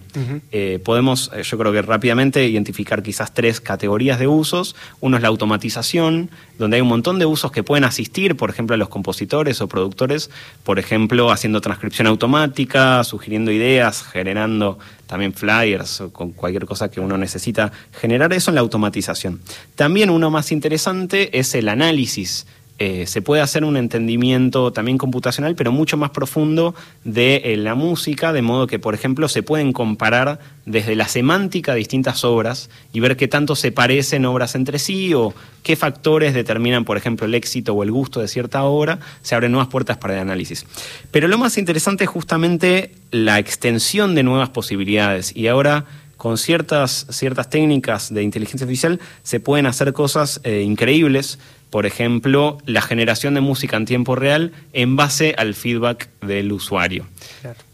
Eh, 0.51 0.79
podemos, 0.83 1.31
yo 1.43 1.57
creo 1.57 1.73
que 1.73 1.81
rápidamente, 1.81 2.47
identificar 2.47 3.03
quizás 3.03 3.33
tres 3.33 3.59
categorías 3.59 4.19
de 4.19 4.27
usos. 4.27 4.75
Uno 5.01 5.17
es 5.17 5.21
la 5.21 5.27
automatización, 5.27 6.29
donde 6.57 6.77
hay 6.77 6.81
un 6.81 6.87
montón 6.87 7.19
de 7.19 7.25
usos 7.25 7.51
que 7.51 7.63
pueden 7.63 7.83
asistir, 7.83 8.37
por 8.37 8.49
ejemplo, 8.49 8.75
a 8.75 8.77
los 8.77 8.89
compositores 8.89 9.59
o 9.59 9.67
productores, 9.67 10.29
por 10.63 10.79
ejemplo, 10.79 11.29
haciendo 11.31 11.59
transcripción 11.75 12.07
automática, 12.07 13.03
sugiriendo 13.03 13.51
ideas, 13.51 14.03
generando 14.03 14.79
también 15.07 15.33
flyers 15.33 16.01
o 16.01 16.11
con 16.11 16.31
cualquier 16.31 16.65
cosa 16.65 16.89
que 16.89 16.99
uno 16.99 17.17
necesita 17.17 17.71
generar 17.91 18.33
eso 18.33 18.51
en 18.51 18.55
la 18.55 18.61
automatización. 18.61 19.41
También 19.75 20.09
uno 20.09 20.29
más 20.29 20.51
interesante 20.51 21.37
es 21.37 21.55
el 21.55 21.69
análisis 21.69 22.45
eh, 22.81 23.07
se 23.07 23.21
puede 23.21 23.41
hacer 23.41 23.65
un 23.65 23.75
entendimiento 23.75 24.71
también 24.71 24.97
computacional, 24.97 25.53
pero 25.55 25.73
mucho 25.73 25.97
más 25.97 26.11
profundo 26.11 26.73
de 27.03 27.41
eh, 27.43 27.57
la 27.57 27.75
música, 27.75 28.31
de 28.31 28.41
modo 28.41 28.67
que, 28.67 28.79
por 28.79 28.93
ejemplo, 28.93 29.27
se 29.27 29.43
pueden 29.43 29.73
comparar 29.73 30.39
desde 30.65 30.95
la 30.95 31.09
semántica 31.09 31.73
distintas 31.73 32.23
obras 32.23 32.69
y 32.93 33.01
ver 33.01 33.17
qué 33.17 33.27
tanto 33.27 33.57
se 33.57 33.73
parecen 33.73 34.25
obras 34.25 34.55
entre 34.55 34.79
sí 34.79 35.13
o 35.13 35.33
qué 35.61 35.75
factores 35.75 36.33
determinan, 36.33 36.85
por 36.85 36.95
ejemplo, 36.95 37.25
el 37.25 37.35
éxito 37.35 37.73
o 37.73 37.83
el 37.83 37.91
gusto 37.91 38.21
de 38.21 38.29
cierta 38.29 38.63
obra, 38.63 38.99
se 39.23 39.35
abren 39.35 39.51
nuevas 39.51 39.67
puertas 39.67 39.97
para 39.97 40.13
el 40.13 40.21
análisis. 40.21 40.65
Pero 41.11 41.27
lo 41.27 41.37
más 41.37 41.57
interesante 41.57 42.05
es 42.05 42.09
justamente 42.09 42.93
la 43.11 43.39
extensión 43.39 44.15
de 44.15 44.23
nuevas 44.23 44.49
posibilidades. 44.49 45.35
Y 45.35 45.47
ahora 45.47 45.85
con 46.19 46.37
ciertas, 46.37 47.07
ciertas 47.09 47.49
técnicas 47.49 48.13
de 48.13 48.23
inteligencia 48.23 48.65
artificial 48.65 48.99
se 49.23 49.39
pueden 49.39 49.65
hacer 49.65 49.93
cosas 49.93 50.41
eh, 50.43 50.61
increíbles 50.61 51.39
por 51.69 51.85
ejemplo, 51.85 52.57
la 52.65 52.81
generación 52.81 53.35
de 53.35 53.41
música 53.41 53.77
en 53.77 53.85
tiempo 53.85 54.15
real 54.15 54.51
en 54.73 54.95
base 54.95 55.35
al 55.37 55.53
feedback 55.53 56.09
del 56.21 56.51
usuario. 56.51 57.05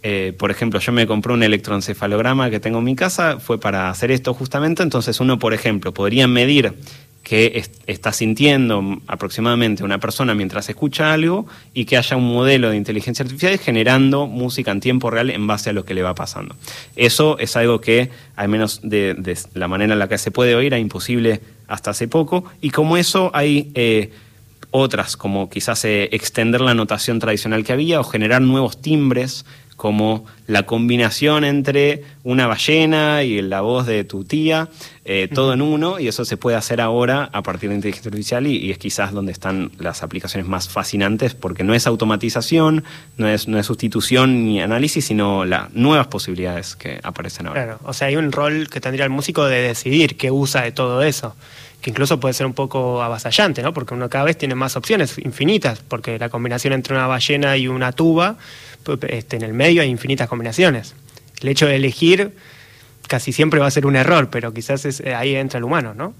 Eh, 0.03 0.33
por 0.37 0.51
ejemplo, 0.51 0.79
yo 0.79 0.91
me 0.91 1.07
compré 1.07 1.33
un 1.33 1.43
electroencefalograma 1.43 2.49
que 2.49 2.59
tengo 2.59 2.79
en 2.79 2.83
mi 2.83 2.95
casa, 2.95 3.39
fue 3.39 3.59
para 3.59 3.89
hacer 3.89 4.11
esto 4.11 4.33
justamente, 4.33 4.83
entonces 4.83 5.19
uno, 5.19 5.39
por 5.39 5.53
ejemplo, 5.53 5.93
podría 5.93 6.27
medir 6.27 6.73
que 7.25 7.65
está 7.87 8.13
sintiendo 8.13 8.99
aproximadamente 9.07 9.83
una 9.83 9.97
persona 9.97 10.35
mientras 10.35 10.69
escucha 10.69 11.11
algo 11.11 11.47
y 11.73 11.85
que 11.85 11.97
haya 11.97 12.15
un 12.15 12.31
modelo 12.31 12.69
de 12.69 12.77
inteligencia 12.77 13.23
artificial 13.23 13.57
generando 13.57 14.27
música 14.27 14.69
en 14.69 14.79
tiempo 14.79 15.09
real 15.09 15.31
en 15.31 15.47
base 15.47 15.71
a 15.71 15.73
lo 15.73 15.85
que 15.85 15.95
le 15.95 16.03
va 16.03 16.13
pasando. 16.13 16.55
Eso 16.95 17.39
es 17.39 17.55
algo 17.55 17.81
que, 17.81 18.11
al 18.35 18.47
menos 18.47 18.79
de, 18.83 19.37
la 19.55 19.67
manera 19.67 19.93
en 19.93 19.99
la 19.99 20.07
que 20.07 20.19
se 20.19 20.29
puede 20.29 20.53
oír, 20.53 20.75
es 20.75 20.79
imposible 20.79 21.41
hasta 21.67 21.89
hace 21.89 22.07
poco, 22.07 22.45
y 22.61 22.69
como 22.69 22.95
eso 22.95 23.31
hay 23.33 23.71
eh, 23.73 24.11
otras, 24.69 25.17
como 25.17 25.49
quizás 25.49 25.83
eh, 25.85 26.09
extender 26.11 26.61
la 26.61 26.75
notación 26.75 27.17
tradicional 27.17 27.63
que 27.63 27.73
había 27.73 27.99
o 27.99 28.03
generar 28.03 28.43
nuevos 28.43 28.79
timbres, 28.83 29.45
como 29.75 30.25
la 30.47 30.63
combinación 30.63 31.43
entre 31.43 32.03
una 32.23 32.47
ballena 32.47 33.23
y 33.23 33.41
la 33.41 33.61
voz 33.61 33.85
de 33.85 34.03
tu 34.03 34.23
tía, 34.23 34.69
eh, 35.03 35.27
todo 35.33 35.53
en 35.53 35.61
uno, 35.61 35.99
y 35.99 36.07
eso 36.07 36.23
se 36.23 36.37
puede 36.37 36.55
hacer 36.55 36.81
ahora 36.81 37.29
a 37.33 37.43
partir 37.43 37.69
de 37.69 37.75
inteligencia 37.75 38.09
artificial 38.09 38.47
y, 38.47 38.71
es 38.71 38.77
quizás 38.77 39.11
donde 39.11 39.31
están 39.31 39.71
las 39.79 40.03
aplicaciones 40.03 40.47
más 40.47 40.69
fascinantes, 40.69 41.35
porque 41.35 41.63
no 41.63 41.73
es 41.73 41.87
automatización, 41.87 42.83
no 43.17 43.27
es, 43.27 43.47
no 43.47 43.59
es 43.59 43.65
sustitución 43.65 44.45
ni 44.45 44.61
análisis, 44.61 45.05
sino 45.05 45.45
las 45.45 45.73
nuevas 45.73 46.07
posibilidades 46.07 46.75
que 46.75 46.99
aparecen 47.03 47.47
ahora. 47.47 47.63
Claro, 47.63 47.79
o 47.83 47.93
sea, 47.93 48.07
hay 48.07 48.15
un 48.15 48.31
rol 48.31 48.69
que 48.69 48.79
tendría 48.79 49.05
el 49.05 49.11
músico 49.11 49.45
de 49.45 49.61
decidir 49.61 50.15
qué 50.17 50.31
usa 50.31 50.61
de 50.61 50.71
todo 50.71 51.03
eso 51.03 51.35
que 51.85 51.91
incluso 51.91 52.19
puede 52.19 52.33
ser 52.33 52.47
un 52.47 52.53
poco 52.53 53.03
avasallante, 53.03 53.61
¿no? 53.61 53.71
Porque 53.71 53.93
uno 53.93 54.09
cada 54.09 54.23
vez 54.23 54.39
tiene 54.39 54.55
más 54.55 54.75
opciones 54.75 55.19
infinitas, 55.19 55.83
porque 55.87 56.17
la 56.17 56.29
combinación 56.29 56.73
entre 56.73 56.95
una 56.95 57.05
ballena 57.05 57.57
y 57.57 57.67
una 57.67 57.91
tuba, 57.91 58.37
pues, 58.81 58.97
este, 59.07 59.35
en 59.35 59.43
el 59.43 59.53
medio 59.53 59.83
hay 59.83 59.89
infinitas 59.89 60.27
combinaciones. 60.27 60.95
El 61.41 61.49
hecho 61.49 61.67
de 61.67 61.75
elegir 61.75 62.33
casi 63.07 63.31
siempre 63.31 63.59
va 63.59 63.67
a 63.67 63.69
ser 63.69 63.85
un 63.85 63.95
error, 63.95 64.31
pero 64.31 64.51
quizás 64.51 64.83
es, 64.85 64.99
eh, 64.99 65.13
ahí 65.13 65.35
entra 65.35 65.59
el 65.59 65.63
humano, 65.63 65.93
¿no? 65.93 66.15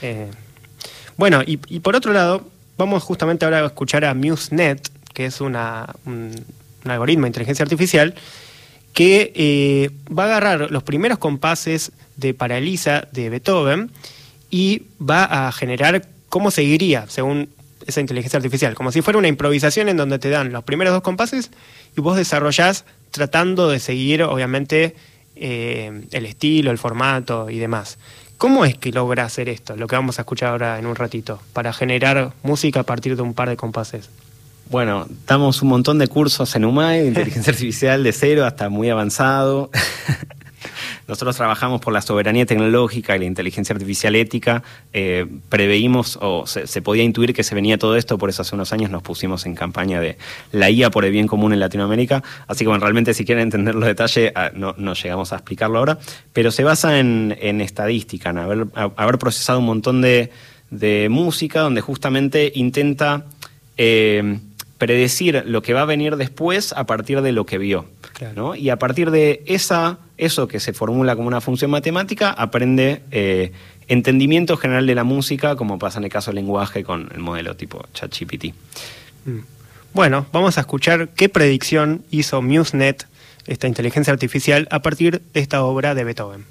Eh, 0.00 0.30
bueno, 1.18 1.42
y, 1.44 1.58
por 1.80 1.94
otro 1.94 2.14
lado, 2.14 2.48
vamos 2.78 3.02
justamente 3.02 3.44
ahora 3.44 3.60
a 3.60 3.66
escuchar 3.66 4.06
a 4.06 4.14
MuseNet, 4.14 4.88
que 5.12 5.26
es 5.26 5.42
una, 5.42 5.94
un, 6.06 6.32
algoritmo 6.86 7.24
de 7.24 7.28
inteligencia 7.28 7.64
artificial, 7.64 8.14
que 8.94 9.30
eh, 9.34 9.90
va 10.10 10.22
a 10.22 10.26
agarrar 10.28 10.70
los 10.70 10.82
primeros 10.82 11.18
compases 11.18 11.92
de 12.16 12.32
Paralisa 12.32 13.08
de 13.12 13.28
Beethoven 13.28 13.90
y 14.52 14.82
va 15.00 15.48
a 15.48 15.50
generar 15.50 16.06
cómo 16.28 16.52
seguiría 16.52 17.06
según 17.08 17.48
esa 17.86 18.00
inteligencia 18.00 18.36
artificial, 18.36 18.74
como 18.74 18.92
si 18.92 19.02
fuera 19.02 19.18
una 19.18 19.26
improvisación 19.26 19.88
en 19.88 19.96
donde 19.96 20.20
te 20.20 20.28
dan 20.28 20.52
los 20.52 20.62
primeros 20.62 20.92
dos 20.92 21.02
compases 21.02 21.50
y 21.96 22.00
vos 22.00 22.16
desarrollás 22.16 22.84
tratando 23.10 23.68
de 23.68 23.80
seguir, 23.80 24.22
obviamente, 24.22 24.94
eh, 25.34 26.02
el 26.12 26.26
estilo, 26.26 26.70
el 26.70 26.78
formato 26.78 27.50
y 27.50 27.58
demás. 27.58 27.98
¿Cómo 28.36 28.64
es 28.64 28.76
que 28.76 28.92
logra 28.92 29.24
hacer 29.24 29.48
esto? 29.48 29.74
Lo 29.74 29.86
que 29.86 29.96
vamos 29.96 30.18
a 30.18 30.22
escuchar 30.22 30.50
ahora 30.50 30.78
en 30.78 30.86
un 30.86 30.96
ratito, 30.96 31.40
para 31.54 31.72
generar 31.72 32.32
música 32.42 32.80
a 32.80 32.84
partir 32.84 33.16
de 33.16 33.22
un 33.22 33.32
par 33.32 33.48
de 33.48 33.56
compases. 33.56 34.10
Bueno, 34.68 35.06
damos 35.26 35.62
un 35.62 35.70
montón 35.70 35.98
de 35.98 36.08
cursos 36.08 36.54
en 36.56 36.66
UMAI, 36.66 37.06
inteligencia 37.06 37.50
artificial 37.54 38.04
de 38.04 38.12
cero 38.12 38.44
hasta 38.44 38.68
muy 38.68 38.90
avanzado. 38.90 39.70
Nosotros 41.12 41.36
trabajamos 41.36 41.82
por 41.82 41.92
la 41.92 42.00
soberanía 42.00 42.46
tecnológica 42.46 43.14
y 43.14 43.18
la 43.18 43.26
inteligencia 43.26 43.74
artificial 43.74 44.16
ética. 44.16 44.62
Eh, 44.94 45.26
preveímos 45.50 46.18
o 46.22 46.46
se, 46.46 46.80
podía 46.80 47.02
intuir 47.02 47.34
que 47.34 47.42
se 47.42 47.54
venía 47.54 47.76
todo 47.76 47.96
esto, 47.96 48.16
por 48.16 48.30
eso 48.30 48.40
hace 48.40 48.54
unos 48.54 48.72
años 48.72 48.90
nos 48.90 49.02
pusimos 49.02 49.44
en 49.44 49.54
campaña 49.54 50.00
de 50.00 50.16
la 50.52 50.70
IA 50.70 50.88
por 50.88 51.04
el 51.04 51.12
bien 51.12 51.26
común 51.26 51.52
en 51.52 51.60
Latinoamérica. 51.60 52.22
Así 52.46 52.64
que 52.64 52.68
bueno, 52.68 52.80
realmente 52.80 53.12
si 53.12 53.26
quieren 53.26 53.42
entender 53.42 53.74
los 53.74 53.84
detalles, 53.84 54.32
ah, 54.34 54.52
no, 54.54 54.94
llegamos 54.94 55.34
a 55.34 55.36
explicarlo 55.36 55.80
ahora. 55.80 55.98
Pero 56.32 56.50
se 56.50 56.64
basa 56.64 56.98
en, 56.98 57.60
estadística, 57.60 58.30
en 58.30 58.38
haber, 58.38 59.18
procesado 59.18 59.58
un 59.58 59.66
montón 59.66 60.00
de, 60.00 60.30
música 61.10 61.60
donde 61.60 61.82
justamente 61.82 62.50
intenta... 62.54 63.26
Eh, 63.76 64.38
predecir 64.82 65.44
lo 65.46 65.62
que 65.62 65.74
va 65.74 65.82
a 65.82 65.84
venir 65.84 66.16
después 66.16 66.72
a 66.72 66.86
partir 66.86 67.22
de 67.22 67.30
lo 67.30 67.46
que 67.46 67.56
vio. 67.56 67.86
Y 68.56 68.68
a 68.70 68.80
partir 68.80 69.12
de 69.12 69.44
esa, 69.46 70.00
eso 70.18 70.48
que 70.48 70.58
se 70.58 70.72
formula 70.72 71.14
como 71.14 71.28
una 71.28 71.40
función 71.40 71.70
matemática, 71.70 72.32
aprende 72.32 73.02
eh, 73.12 73.52
entendimiento 73.86 74.56
general 74.56 74.84
de 74.88 74.96
la 74.96 75.04
música, 75.04 75.54
como 75.54 75.78
pasa 75.78 76.00
en 76.00 76.04
el 76.06 76.10
caso 76.10 76.32
del 76.32 76.36
lenguaje 76.42 76.82
con 76.82 77.08
el 77.14 77.20
modelo 77.20 77.54
tipo 77.54 77.84
ChatGPT. 77.94 78.46
Mm. 79.24 79.38
Bueno, 79.94 80.26
vamos 80.32 80.58
a 80.58 80.62
escuchar 80.62 81.10
qué 81.10 81.28
predicción 81.28 82.04
hizo 82.10 82.42
MuseNet, 82.42 83.06
esta 83.46 83.68
inteligencia 83.68 84.12
artificial, 84.12 84.66
a 84.72 84.82
partir 84.82 85.22
de 85.32 85.38
esta 85.38 85.62
obra 85.62 85.94
de 85.94 86.02
Beethoven. 86.02 86.44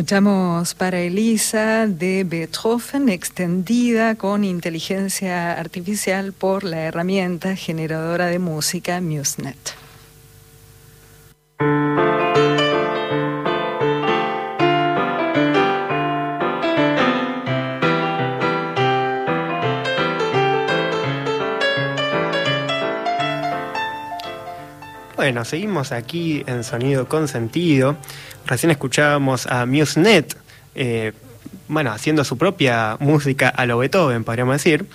Escuchamos 0.00 0.74
para 0.74 0.98
Elisa 0.98 1.86
de 1.86 2.24
Beethoven 2.24 3.10
extendida 3.10 4.14
con 4.14 4.44
inteligencia 4.44 5.52
artificial 5.52 6.32
por 6.32 6.64
la 6.64 6.84
herramienta 6.84 7.54
generadora 7.54 8.28
de 8.28 8.38
música 8.38 8.98
MuseNet. 9.02 9.58
Bueno, 25.14 25.44
seguimos 25.44 25.92
aquí 25.92 26.42
en 26.46 26.64
Sonido 26.64 27.06
con 27.06 27.28
Sentido. 27.28 27.98
Recién 28.50 28.72
escuchábamos 28.72 29.46
a 29.46 29.64
MuseNet, 29.64 30.36
eh, 30.74 31.12
bueno, 31.68 31.92
haciendo 31.92 32.24
su 32.24 32.36
propia 32.36 32.96
música 32.98 33.48
a 33.48 33.64
lo 33.64 33.78
Beethoven, 33.78 34.24
podríamos 34.24 34.56
decir. 34.56 34.86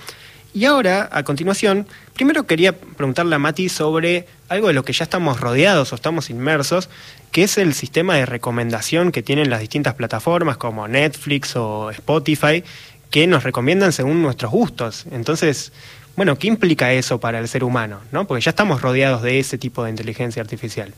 Y 0.53 0.65
ahora, 0.65 1.07
a 1.09 1.23
continuación, 1.23 1.87
primero 2.15 2.45
quería 2.47 2.73
preguntarle 2.73 3.33
a 3.33 3.39
Mati 3.39 3.69
sobre 3.69 4.27
algo 4.49 4.67
de 4.67 4.73
lo 4.73 4.83
que 4.83 4.91
ya 4.91 5.05
estamos 5.05 5.39
rodeados 5.39 5.93
o 5.93 5.95
estamos 5.95 6.29
inmersos, 6.29 6.89
que 7.31 7.43
es 7.43 7.57
el 7.57 7.73
sistema 7.73 8.15
de 8.15 8.25
recomendación 8.25 9.13
que 9.13 9.23
tienen 9.23 9.49
las 9.49 9.61
distintas 9.61 9.93
plataformas 9.93 10.57
como 10.57 10.89
Netflix 10.89 11.55
o 11.55 11.91
Spotify, 11.91 12.61
que 13.09 13.25
nos 13.25 13.43
recomiendan 13.43 13.93
según 13.93 14.21
nuestros 14.21 14.51
gustos. 14.51 15.05
Entonces, 15.11 15.71
bueno, 16.17 16.37
¿qué 16.37 16.47
implica 16.47 16.91
eso 16.91 17.21
para 17.21 17.39
el 17.39 17.47
ser 17.47 17.63
humano? 17.63 18.01
¿no? 18.11 18.27
Porque 18.27 18.43
ya 18.43 18.49
estamos 18.49 18.81
rodeados 18.81 19.21
de 19.21 19.39
ese 19.39 19.57
tipo 19.57 19.81
de 19.85 19.91
inteligencia 19.91 20.41
artificial. 20.41 20.93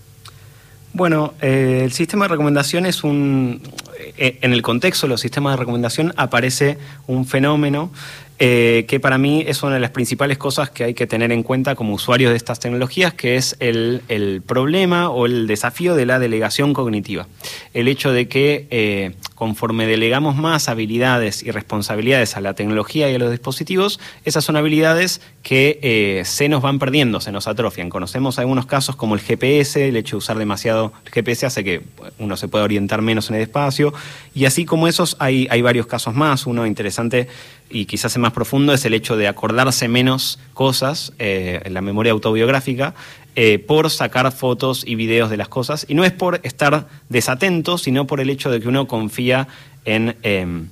Bueno, 0.97 1.35
eh, 1.43 1.81
el 1.83 1.91
sistema 1.91 2.25
de 2.25 2.29
recomendación 2.29 2.87
es 2.87 3.03
un... 3.03 3.61
Eh, 4.17 4.39
en 4.41 4.51
el 4.51 4.63
contexto 4.63 5.05
de 5.05 5.11
los 5.11 5.21
sistemas 5.21 5.53
de 5.53 5.57
recomendación 5.57 6.11
aparece 6.17 6.79
un 7.05 7.27
fenómeno 7.27 7.91
eh, 8.39 8.85
que 8.87 8.99
para 8.99 9.19
mí 9.19 9.43
es 9.45 9.61
una 9.61 9.75
de 9.75 9.79
las 9.79 9.91
principales 9.91 10.39
cosas 10.39 10.71
que 10.71 10.85
hay 10.85 10.95
que 10.95 11.05
tener 11.05 11.31
en 11.31 11.43
cuenta 11.43 11.75
como 11.75 11.93
usuarios 11.93 12.31
de 12.31 12.37
estas 12.37 12.59
tecnologías, 12.59 13.13
que 13.13 13.35
es 13.35 13.55
el, 13.59 14.41
problema 14.47 15.11
o 15.11 15.27
el 15.27 15.45
desafío 15.45 15.93
de 15.93 16.07
la 16.07 16.17
delegación 16.17 16.73
cognitiva. 16.73 17.27
El 17.75 17.87
hecho 17.87 18.11
de 18.11 18.27
que 18.27 19.13
conforme 19.37 19.85
delegamos 19.85 20.35
más 20.35 20.67
habilidades 20.67 21.43
y 21.43 21.51
responsabilidades 21.51 22.35
a 22.35 22.41
la 22.41 22.55
tecnología 22.55 23.11
y 23.11 23.13
a 23.13 23.19
los 23.19 23.29
dispositivos, 23.29 23.99
esas 24.25 24.43
son 24.43 24.55
habilidades 24.55 25.21
que 25.43 25.79
eh, 25.83 26.23
se 26.25 26.49
nos 26.49 26.63
van 26.63 26.79
perdiendo, 26.79 27.21
se 27.21 27.31
nos 27.31 27.47
atrofian. 27.47 27.91
Conocemos 27.91 28.39
algunos 28.39 28.65
casos 28.65 28.95
como 28.95 29.13
el 29.13 29.21
GPS, 29.21 29.89
el 29.89 29.95
hecho 29.95 30.15
de 30.15 30.17
usar 30.17 30.39
demasiado 30.39 30.91
el 31.05 31.11
GPS 31.11 31.45
hace 31.45 31.63
que 31.63 31.83
uno 32.17 32.35
se 32.35 32.47
pueda 32.47 32.63
orientar 32.63 33.03
menos 33.03 33.29
en 33.29 33.35
el 33.35 33.43
espacio, 33.43 33.93
y 34.33 34.45
así 34.45 34.65
como 34.65 34.87
esos 34.87 35.15
hay, 35.19 35.47
varios 35.61 35.85
casos 35.85 36.15
más. 36.15 36.47
Uno 36.47 36.65
interesante 36.65 37.27
y 37.69 37.85
quizás 37.85 38.15
el 38.15 38.23
más 38.23 38.33
profundo 38.33 38.73
es 38.73 38.85
el 38.85 38.95
hecho 38.95 39.17
de 39.17 39.27
acordarse 39.27 39.87
menos 39.87 40.39
cosas 40.55 41.13
eh, 41.19 41.61
en 41.63 41.75
la 41.75 41.81
memoria 41.81 42.11
autobiográfica 42.11 42.95
eh, 43.39 43.59
por 43.59 43.91
sacar 43.91 44.31
fotos 44.31 44.83
y 44.83 44.95
videos 44.95 45.29
de 45.29 45.37
las 45.37 45.47
cosas. 45.47 45.85
Y 45.87 45.93
no 45.93 46.03
es 46.03 46.11
por 46.11 46.39
estar 46.41 46.87
desatento, 47.07 47.77
sino 47.77 48.07
por 48.07 48.19
el 48.19 48.31
hecho 48.31 48.49
de 48.49 48.59
que 48.59 48.67
uno 48.67 48.87
confía 48.87 49.47
en, 49.85 50.15
em, 50.23 50.69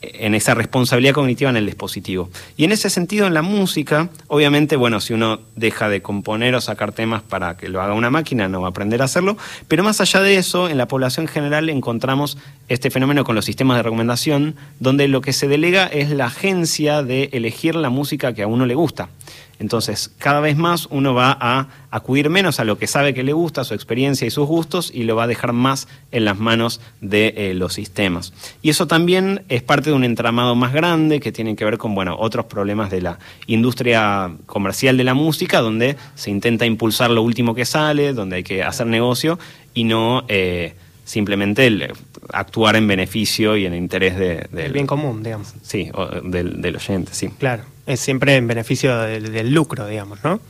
en 0.00 0.36
esa 0.36 0.54
responsabilidad 0.54 1.12
cognitiva 1.12 1.50
en 1.50 1.56
el 1.56 1.66
dispositivo. 1.66 2.30
Y 2.56 2.62
en 2.62 2.70
ese 2.70 2.88
sentido, 2.88 3.26
en 3.26 3.34
la 3.34 3.42
música, 3.42 4.10
obviamente, 4.28 4.76
bueno, 4.76 5.00
si 5.00 5.12
uno 5.12 5.40
deja 5.56 5.88
de 5.88 6.02
componer 6.02 6.54
o 6.54 6.60
sacar 6.60 6.92
temas 6.92 7.22
para 7.22 7.56
que 7.56 7.68
lo 7.68 7.82
haga 7.82 7.94
una 7.94 8.10
máquina, 8.10 8.46
no 8.48 8.60
va 8.60 8.68
a 8.68 8.70
aprender 8.70 9.02
a 9.02 9.06
hacerlo, 9.06 9.36
pero 9.66 9.82
más 9.82 10.00
allá 10.00 10.20
de 10.20 10.36
eso, 10.36 10.68
en 10.68 10.78
la 10.78 10.86
población 10.86 11.26
general 11.26 11.68
encontramos 11.68 12.38
este 12.68 12.92
fenómeno 12.92 13.24
con 13.24 13.34
los 13.34 13.44
sistemas 13.44 13.76
de 13.76 13.82
recomendación, 13.82 14.54
donde 14.78 15.08
lo 15.08 15.20
que 15.20 15.32
se 15.32 15.48
delega 15.48 15.88
es 15.88 16.10
la 16.10 16.26
agencia 16.26 17.02
de 17.02 17.30
elegir 17.32 17.74
la 17.74 17.90
música 17.90 18.34
que 18.34 18.44
a 18.44 18.46
uno 18.46 18.66
le 18.66 18.76
gusta. 18.76 19.08
Entonces, 19.58 20.12
cada 20.18 20.40
vez 20.40 20.56
más 20.56 20.86
uno 20.90 21.14
va 21.14 21.36
a 21.40 21.68
acudir 21.90 22.30
menos 22.30 22.60
a 22.60 22.64
lo 22.64 22.78
que 22.78 22.86
sabe 22.86 23.14
que 23.14 23.22
le 23.22 23.32
gusta, 23.32 23.64
su 23.64 23.74
experiencia 23.74 24.26
y 24.26 24.30
sus 24.30 24.46
gustos, 24.46 24.90
y 24.92 25.04
lo 25.04 25.16
va 25.16 25.24
a 25.24 25.26
dejar 25.26 25.52
más 25.52 25.88
en 26.10 26.24
las 26.24 26.38
manos 26.38 26.80
de 27.00 27.34
eh, 27.36 27.54
los 27.54 27.74
sistemas. 27.74 28.32
Y 28.62 28.70
eso 28.70 28.86
también 28.86 29.44
es 29.48 29.62
parte 29.62 29.90
de 29.90 29.96
un 29.96 30.04
entramado 30.04 30.54
más 30.54 30.72
grande 30.72 31.20
que 31.20 31.32
tiene 31.32 31.56
que 31.56 31.64
ver 31.64 31.78
con 31.78 31.94
bueno, 31.94 32.16
otros 32.18 32.46
problemas 32.46 32.90
de 32.90 33.02
la 33.02 33.18
industria 33.46 34.32
comercial 34.46 34.96
de 34.96 35.04
la 35.04 35.14
música, 35.14 35.60
donde 35.60 35.96
se 36.14 36.30
intenta 36.30 36.66
impulsar 36.66 37.10
lo 37.10 37.22
último 37.22 37.54
que 37.54 37.64
sale, 37.64 38.12
donde 38.12 38.36
hay 38.36 38.42
que 38.42 38.62
hacer 38.62 38.86
negocio 38.86 39.38
y 39.74 39.84
no... 39.84 40.24
Eh, 40.28 40.74
simplemente 41.04 41.66
el, 41.66 41.92
actuar 42.32 42.76
en 42.76 42.88
beneficio 42.88 43.56
y 43.56 43.66
en 43.66 43.74
interés 43.74 44.16
de, 44.16 44.46
del 44.50 44.72
bien 44.72 44.86
común, 44.86 45.22
digamos. 45.22 45.54
Sí, 45.62 45.90
del, 46.24 46.60
del, 46.60 46.76
oyente, 46.76 47.12
sí. 47.12 47.28
Claro, 47.38 47.64
es 47.86 48.00
siempre 48.00 48.36
en 48.36 48.46
beneficio 48.46 48.98
del, 48.98 49.52
lucro, 49.52 49.86
digamos, 49.86 50.22
¿no? 50.24 50.40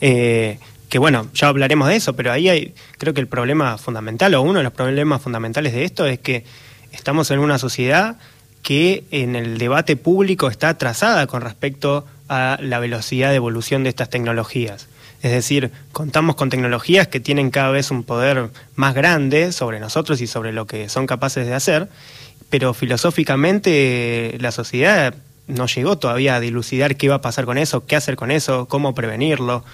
Eh, 0.00 0.58
que 0.88 0.98
bueno, 0.98 1.28
ya 1.34 1.48
hablaremos 1.48 1.88
de 1.88 1.96
eso, 1.96 2.14
pero 2.14 2.30
ahí 2.30 2.48
hay, 2.48 2.74
creo 2.98 3.14
que 3.14 3.20
el 3.20 3.26
problema 3.26 3.78
fundamental, 3.78 4.34
o 4.34 4.42
uno 4.42 4.58
de 4.60 4.62
los 4.62 4.72
problemas 4.72 5.22
fundamentales 5.22 5.72
de 5.72 5.84
esto, 5.84 6.06
es 6.06 6.20
que 6.20 6.44
estamos 6.92 7.30
en 7.30 7.40
una 7.40 7.58
sociedad 7.58 8.16
que 8.62 9.04
en 9.10 9.36
el 9.36 9.58
debate 9.58 9.96
público 9.96 10.48
está 10.48 10.70
atrasada 10.70 11.26
con 11.26 11.42
respecto 11.42 12.06
a 12.28 12.58
la 12.60 12.78
velocidad 12.78 13.30
de 13.30 13.36
evolución 13.36 13.82
de 13.82 13.90
estas 13.90 14.08
tecnologías. 14.08 14.88
Es 15.22 15.32
decir, 15.32 15.70
contamos 15.92 16.36
con 16.36 16.50
tecnologías 16.50 17.08
que 17.08 17.18
tienen 17.18 17.50
cada 17.50 17.70
vez 17.70 17.90
un 17.90 18.04
poder 18.04 18.50
más 18.76 18.94
grande 18.94 19.52
sobre 19.52 19.80
nosotros 19.80 20.20
y 20.20 20.26
sobre 20.26 20.52
lo 20.52 20.66
que 20.66 20.88
son 20.88 21.06
capaces 21.06 21.46
de 21.46 21.54
hacer, 21.54 21.88
pero 22.50 22.72
filosóficamente 22.72 24.36
la 24.38 24.52
sociedad 24.52 25.14
no 25.46 25.66
llegó 25.66 25.98
todavía 25.98 26.36
a 26.36 26.40
dilucidar 26.40 26.96
qué 26.96 27.08
va 27.08 27.16
a 27.16 27.20
pasar 27.20 27.44
con 27.44 27.58
eso, 27.58 27.86
qué 27.86 27.96
hacer 27.96 28.16
con 28.16 28.30
eso, 28.30 28.66
cómo 28.66 28.94
prevenirlo. 28.94 29.64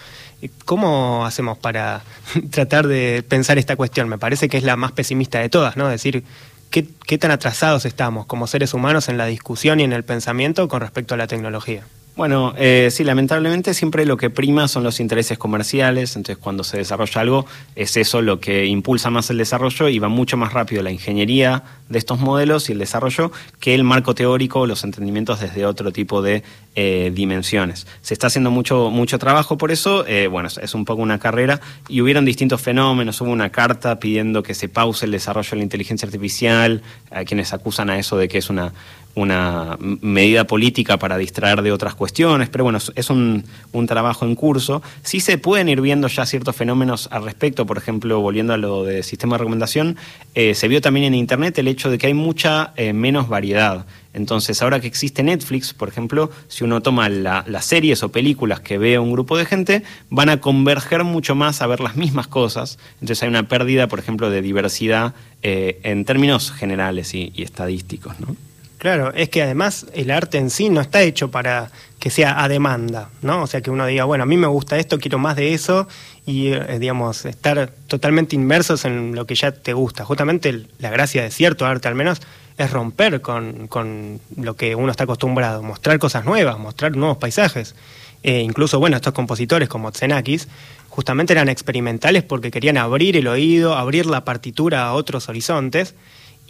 ¿Cómo 0.65 1.27
hacemos 1.27 1.59
para 1.59 2.03
tratar 2.51 2.87
de 2.87 3.23
pensar 3.29 3.59
esta 3.59 3.77
cuestión? 3.77 4.09
Me 4.09 4.19
parece 4.19 4.49
que 4.49 4.57
es 4.57 4.65
la 4.65 4.77
más 4.77 4.93
pesimista 4.93 5.39
de 5.39 5.51
todas, 5.51 5.77
¿no? 5.77 5.89
Decir, 5.89 6.25
¿qué, 6.71 6.87
qué 7.07 7.19
tan 7.19 7.31
atrasados 7.31 7.85
estamos 7.85 8.25
como 8.27 8.47
seres 8.47 8.73
humanos 8.73 9.09
en 9.09 9.19
la 9.19 9.27
discusión 9.27 9.81
y 9.81 9.85
en 9.85 9.93
el 9.93 10.03
pensamiento 10.03 10.67
con 10.69 10.81
respecto 10.81 11.15
a 11.15 11.19
la 11.19 11.27
tecnología? 11.27 11.85
Bueno, 12.21 12.53
eh, 12.59 12.91
sí, 12.91 13.03
lamentablemente 13.03 13.73
siempre 13.73 14.05
lo 14.05 14.19
que 14.19 14.29
prima 14.29 14.69
son 14.69 14.85
los 14.85 15.01
intereses 15.01 15.39
comerciales, 15.39 16.17
entonces 16.17 16.37
cuando 16.37 16.65
se 16.65 16.77
desarrolla 16.77 17.19
algo 17.23 17.47
es 17.77 17.97
eso 17.97 18.21
lo 18.21 18.41
que 18.41 18.67
impulsa 18.67 19.09
más 19.09 19.31
el 19.31 19.39
desarrollo 19.39 19.89
y 19.89 19.99
va 19.99 20.11
mucho 20.11 20.37
más 20.37 20.53
rápido 20.53 20.83
la 20.83 20.91
ingeniería 20.91 21.63
de 21.89 21.99
estos 21.99 22.21
modelos 22.21 22.69
y 22.69 22.73
el 22.73 22.79
desarrollo 22.79 23.33
que 23.59 23.75
el 23.75 23.85
marco 23.85 24.15
teórico 24.15 24.67
los 24.67 24.85
entendimientos 24.85 25.41
desde 25.41 25.65
otro 25.65 25.93
tipo 25.93 26.21
de 26.21 26.43
eh, 26.77 27.11
dimensiones. 27.15 27.87
Se 28.03 28.13
está 28.13 28.27
haciendo 28.27 28.51
mucho, 28.51 28.91
mucho 28.91 29.19
trabajo 29.19 29.57
por 29.57 29.71
eso, 29.73 30.07
eh, 30.07 30.27
bueno, 30.27 30.51
es 30.61 30.75
un 30.75 30.85
poco 30.85 31.01
una 31.01 31.19
carrera 31.19 31.63
y 31.89 32.03
hubieron 32.03 32.27
distintos 32.27 32.61
fenómenos, 32.61 33.19
hubo 33.23 33.31
una 33.31 33.49
carta 33.49 33.99
pidiendo 33.99 34.43
que 34.43 34.53
se 34.53 34.69
pause 34.69 35.07
el 35.07 35.13
desarrollo 35.13 35.53
de 35.53 35.57
la 35.57 35.63
inteligencia 35.63 36.05
artificial, 36.05 36.83
a 37.11 37.25
quienes 37.25 37.55
acusan 37.55 37.89
a 37.89 37.99
eso 37.99 38.19
de 38.19 38.29
que 38.29 38.37
es 38.37 38.51
una 38.51 38.75
una 39.15 39.77
medida 39.81 40.45
política 40.47 40.99
para 40.99 41.19
distraer 41.19 41.63
de 41.63 41.73
otras 41.73 41.95
cuestiones, 41.95 42.49
pero 42.49 42.65
bueno, 42.65 42.79
es 42.95 43.11
un, 43.11 43.45
trabajo 43.87 44.25
en 44.25 44.35
curso. 44.35 44.83
Sí 45.03 45.21
se 45.21 45.39
pueden 45.39 45.69
ir 45.69 45.81
viendo 45.81 46.07
ya 46.07 46.27
ciertos 46.27 46.55
fenómenos 46.55 47.09
al 47.11 47.25
respecto, 47.25 47.67
por 47.67 47.79
ejemplo, 47.79 48.21
volviendo 48.21 48.53
a 48.53 48.57
lo 48.57 48.85
de 48.85 49.03
sistema 49.03 49.35
de 49.35 49.39
recomendación, 49.39 49.97
eh, 50.35 50.55
se 50.55 50.69
vio 50.69 50.81
también 50.81 51.07
en 51.07 51.15
Internet 51.15 51.59
el 51.59 51.67
hecho 51.67 51.91
de 51.91 51.99
que 51.99 52.07
hay 52.07 52.15
mucha 52.15 52.73
eh, 52.77 52.93
menos 52.93 53.29
variedad. 53.29 53.87
Entonces, 54.13 54.61
ahora 54.63 54.81
que 54.81 54.87
existe 54.87 55.23
Netflix, 55.23 55.73
por 55.73 55.89
ejemplo, 55.89 56.31
si 56.49 56.65
uno 56.65 56.83
toma 56.83 57.09
las 57.09 57.65
series 57.65 58.03
o 58.03 58.11
películas 58.11 58.61
que 58.61 58.77
ve 58.77 58.99
un 58.99 59.13
grupo 59.13 59.39
de 59.39 59.45
gente, 59.45 59.83
van 60.09 60.29
a 60.29 60.41
converger 60.41 61.05
mucho 61.05 61.35
más 61.35 61.63
a 61.63 61.67
ver 61.67 61.81
las 61.81 61.97
mismas 61.97 62.27
cosas. 62.27 62.79
Entonces 62.95 63.23
hay 63.23 63.29
una 63.29 63.49
pérdida, 63.49 63.87
por 63.87 63.99
ejemplo, 63.99 64.31
de 64.31 64.43
diversidad 64.43 65.15
eh, 65.43 65.81
en 65.85 66.05
términos 66.05 66.51
generales 66.53 67.15
y, 67.15 67.33
y 67.35 67.43
estadísticos. 67.43 68.19
¿no? 68.21 68.37
Claro, 68.81 69.13
es 69.13 69.29
que 69.29 69.43
además 69.43 69.85
el 69.93 70.11
arte 70.11 70.39
en 70.39 70.49
sí 70.49 70.71
no 70.71 70.81
está 70.81 71.03
hecho 71.03 71.31
para 71.31 71.71
que 71.99 72.09
sea 72.09 72.43
a 72.43 72.49
demanda, 72.49 73.11
¿no? 73.21 73.43
O 73.43 73.47
sea, 73.47 73.61
que 73.61 73.71
uno 73.71 73.85
diga, 73.85 74.05
bueno, 74.05 74.25
a 74.25 74.27
mí 74.27 74.39
me 74.39 74.47
gusta 74.47 74.79
esto, 74.79 74.99
quiero 74.99 75.19
más 75.19 75.37
de 75.37 75.53
eso 75.53 75.87
y, 76.25 76.55
eh, 76.55 76.79
digamos, 76.79 77.27
estar 77.27 77.71
totalmente 77.89 78.37
inmersos 78.37 78.87
en 78.87 79.15
lo 79.15 79.27
que 79.27 79.35
ya 79.35 79.53
te 79.53 79.75
gusta. 79.75 80.07
Justamente 80.07 80.65
la 80.79 80.89
gracia 80.89 81.23
de 81.23 81.31
cierto 81.31 81.67
arte, 81.67 81.89
al 81.89 81.95
menos, 81.95 82.23
es 82.57 82.71
romper 82.71 83.21
con, 83.21 83.69
con 83.69 84.19
lo 84.35 84.57
que 84.57 84.75
uno 84.75 84.91
está 84.91 85.05
acostumbrado, 85.05 85.63
mostrar 85.63 85.99
cosas 85.99 86.25
nuevas, 86.25 86.59
mostrar 86.59 86.97
nuevos 86.97 87.19
paisajes. 87.19 87.75
Eh, 88.23 88.41
incluso, 88.41 88.79
bueno, 88.79 88.97
estos 88.97 89.13
compositores 89.13 89.69
como 89.69 89.93
Tsenakis 89.93 90.49
justamente 90.89 91.35
eran 91.35 91.51
experimentales 91.51 92.23
porque 92.23 92.51
querían 92.51 92.79
abrir 92.79 93.19
el 93.19 93.29
oído, 93.29 93.77
abrir 93.77 94.07
la 94.07 94.25
partitura 94.25 94.87
a 94.87 94.95
otros 94.95 95.29
horizontes 95.29 95.95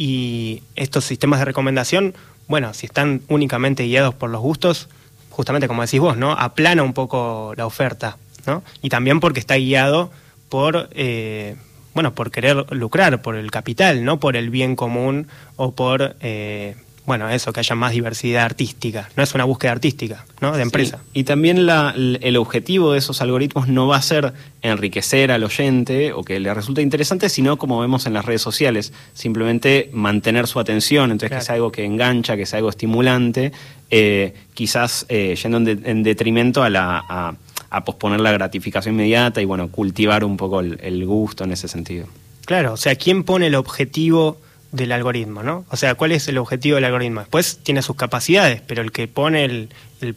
y 0.01 0.63
estos 0.77 1.05
sistemas 1.05 1.41
de 1.41 1.45
recomendación, 1.45 2.15
bueno, 2.49 2.73
si 2.73 2.87
están 2.87 3.21
únicamente 3.29 3.83
guiados 3.83 4.15
por 4.15 4.31
los 4.31 4.41
gustos, 4.41 4.89
justamente 5.29 5.69
como 5.69 5.83
decís 5.83 6.01
vos, 6.01 6.17
¿no? 6.17 6.33
Aplana 6.33 6.83
un 6.83 6.95
poco 6.95 7.53
la 7.55 7.67
oferta, 7.67 8.17
¿no? 8.47 8.63
Y 8.81 8.89
también 8.89 9.21
porque 9.21 9.41
está 9.41 9.57
guiado 9.57 10.11
por, 10.49 10.89
eh, 10.93 11.57
bueno, 11.93 12.15
por 12.15 12.31
querer 12.31 12.73
lucrar, 12.73 13.21
por 13.21 13.37
el 13.37 13.51
capital, 13.51 14.03
no 14.03 14.19
por 14.19 14.37
el 14.37 14.49
bien 14.49 14.75
común 14.75 15.29
o 15.57 15.73
por 15.73 16.17
eh, 16.23 16.77
bueno, 17.11 17.29
eso, 17.29 17.53
que 17.53 17.59
haya 17.59 17.75
más 17.75 17.91
diversidad 17.91 18.45
artística. 18.45 19.09
No 19.17 19.25
es 19.25 19.35
una 19.35 19.43
búsqueda 19.43 19.73
artística, 19.73 20.25
¿no? 20.41 20.53
De 20.53 20.63
empresa. 20.63 21.01
Y 21.13 21.25
también 21.25 21.59
el 21.59 22.37
objetivo 22.37 22.93
de 22.93 23.01
esos 23.01 23.21
algoritmos 23.21 23.67
no 23.67 23.89
va 23.89 23.97
a 23.97 24.03
ser 24.03 24.33
enriquecer 24.63 25.33
al 25.33 25.43
oyente 25.43 26.13
o 26.13 26.23
que 26.23 26.39
le 26.39 26.55
resulte 26.55 26.83
interesante, 26.83 27.29
sino 27.29 27.59
como 27.59 27.81
vemos 27.81 28.07
en 28.07 28.13
las 28.13 28.27
redes 28.27 28.43
sociales, 28.43 28.93
simplemente 29.13 29.91
mantener 29.93 30.47
su 30.47 30.61
atención, 30.61 31.11
entonces 31.11 31.37
que 31.37 31.45
sea 31.45 31.57
algo 31.57 31.73
que 31.73 31.85
engancha, 31.85 32.37
que 32.37 32.47
sea 32.47 32.59
algo 32.59 32.71
estimulante, 32.71 33.51
eh, 33.91 34.33
quizás 34.55 35.05
eh, 35.09 35.37
yendo 35.43 35.59
en, 35.69 36.05
detrimento 36.05 36.63
a 36.63 36.71
la... 36.71 37.05
A, 37.09 37.85
posponer 37.85 38.21
la 38.21 38.33
gratificación 38.33 38.95
inmediata 38.95 39.41
y 39.41 39.45
bueno, 39.45 39.69
cultivar 39.69 40.25
un 40.25 40.37
poco 40.37 40.59
el 40.61 41.07
gusto 41.07 41.45
en 41.45 41.53
ese 41.53 41.69
sentido. 41.69 42.07
Claro, 42.45 42.73
o 42.73 42.77
sea, 42.77 42.97
¿quién 42.97 43.23
pone 43.23 43.47
el 43.47 43.55
objetivo 43.55 44.39
del 44.73 44.93
algoritmo, 44.93 45.43
¿no? 45.43 45.65
O 45.71 45.77
sea, 45.77 45.95
¿cuál 45.95 46.13
es 46.13 46.29
el 46.29 46.39
objetivo 46.39 46.77
del 46.77 46.85
algoritmo? 46.85 47.21
Después 47.21 47.59
tiene 47.63 47.83
sus 47.83 47.97
capacidades, 47.97 48.63
pero 48.65 48.83
el 48.83 48.93
que 48.93 49.09
pone 49.09 49.45
el, 49.45 49.69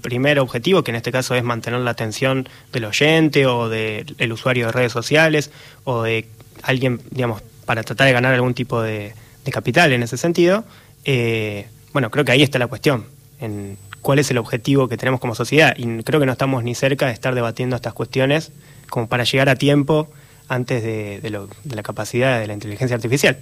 primer 0.01 0.39
objetivo, 0.39 0.83
que 0.83 0.91
en 0.91 0.95
este 0.95 1.11
caso 1.11 1.35
es 1.35 1.43
mantener 1.43 1.79
la 1.81 1.91
atención 1.91 2.47
del 2.71 2.85
oyente 2.85 3.47
o 3.47 3.67
del 3.67 4.31
usuario 4.31 4.67
de 4.67 4.71
redes 4.71 4.91
sociales 4.91 5.51
o 5.83 6.03
de 6.03 6.27
alguien, 6.61 7.01
digamos, 7.09 7.41
para 7.65 7.83
tratar 7.83 8.07
de 8.07 8.13
ganar 8.13 8.33
algún 8.33 8.53
tipo 8.53 8.81
de, 8.81 9.13
capital 9.51 9.91
en 9.91 10.03
ese 10.03 10.15
sentido, 10.17 10.63
eh, 11.03 11.67
bueno, 11.91 12.09
creo 12.11 12.23
que 12.23 12.31
ahí 12.31 12.43
está 12.43 12.59
la 12.59 12.67
cuestión, 12.67 13.05
en 13.41 13.77
cuál 14.01 14.19
es 14.19 14.31
el 14.31 14.37
objetivo 14.37 14.87
que 14.87 14.95
tenemos 14.95 15.19
como 15.19 15.35
sociedad. 15.35 15.73
Y 15.77 16.03
creo 16.03 16.19
que 16.19 16.25
no 16.25 16.31
estamos 16.31 16.63
ni 16.63 16.75
cerca 16.75 17.07
de 17.07 17.11
estar 17.11 17.35
debatiendo 17.35 17.75
estas 17.75 17.93
cuestiones 17.93 18.51
como 18.89 19.07
para 19.09 19.25
llegar 19.25 19.49
a 19.49 19.55
tiempo 19.55 20.07
antes 20.47 20.81
de, 20.81 21.19
de 21.19 21.75
la 21.75 21.83
capacidad 21.83 22.39
de 22.39 22.47
la 22.47 22.53
inteligencia 22.53 22.95
artificial. 22.95 23.37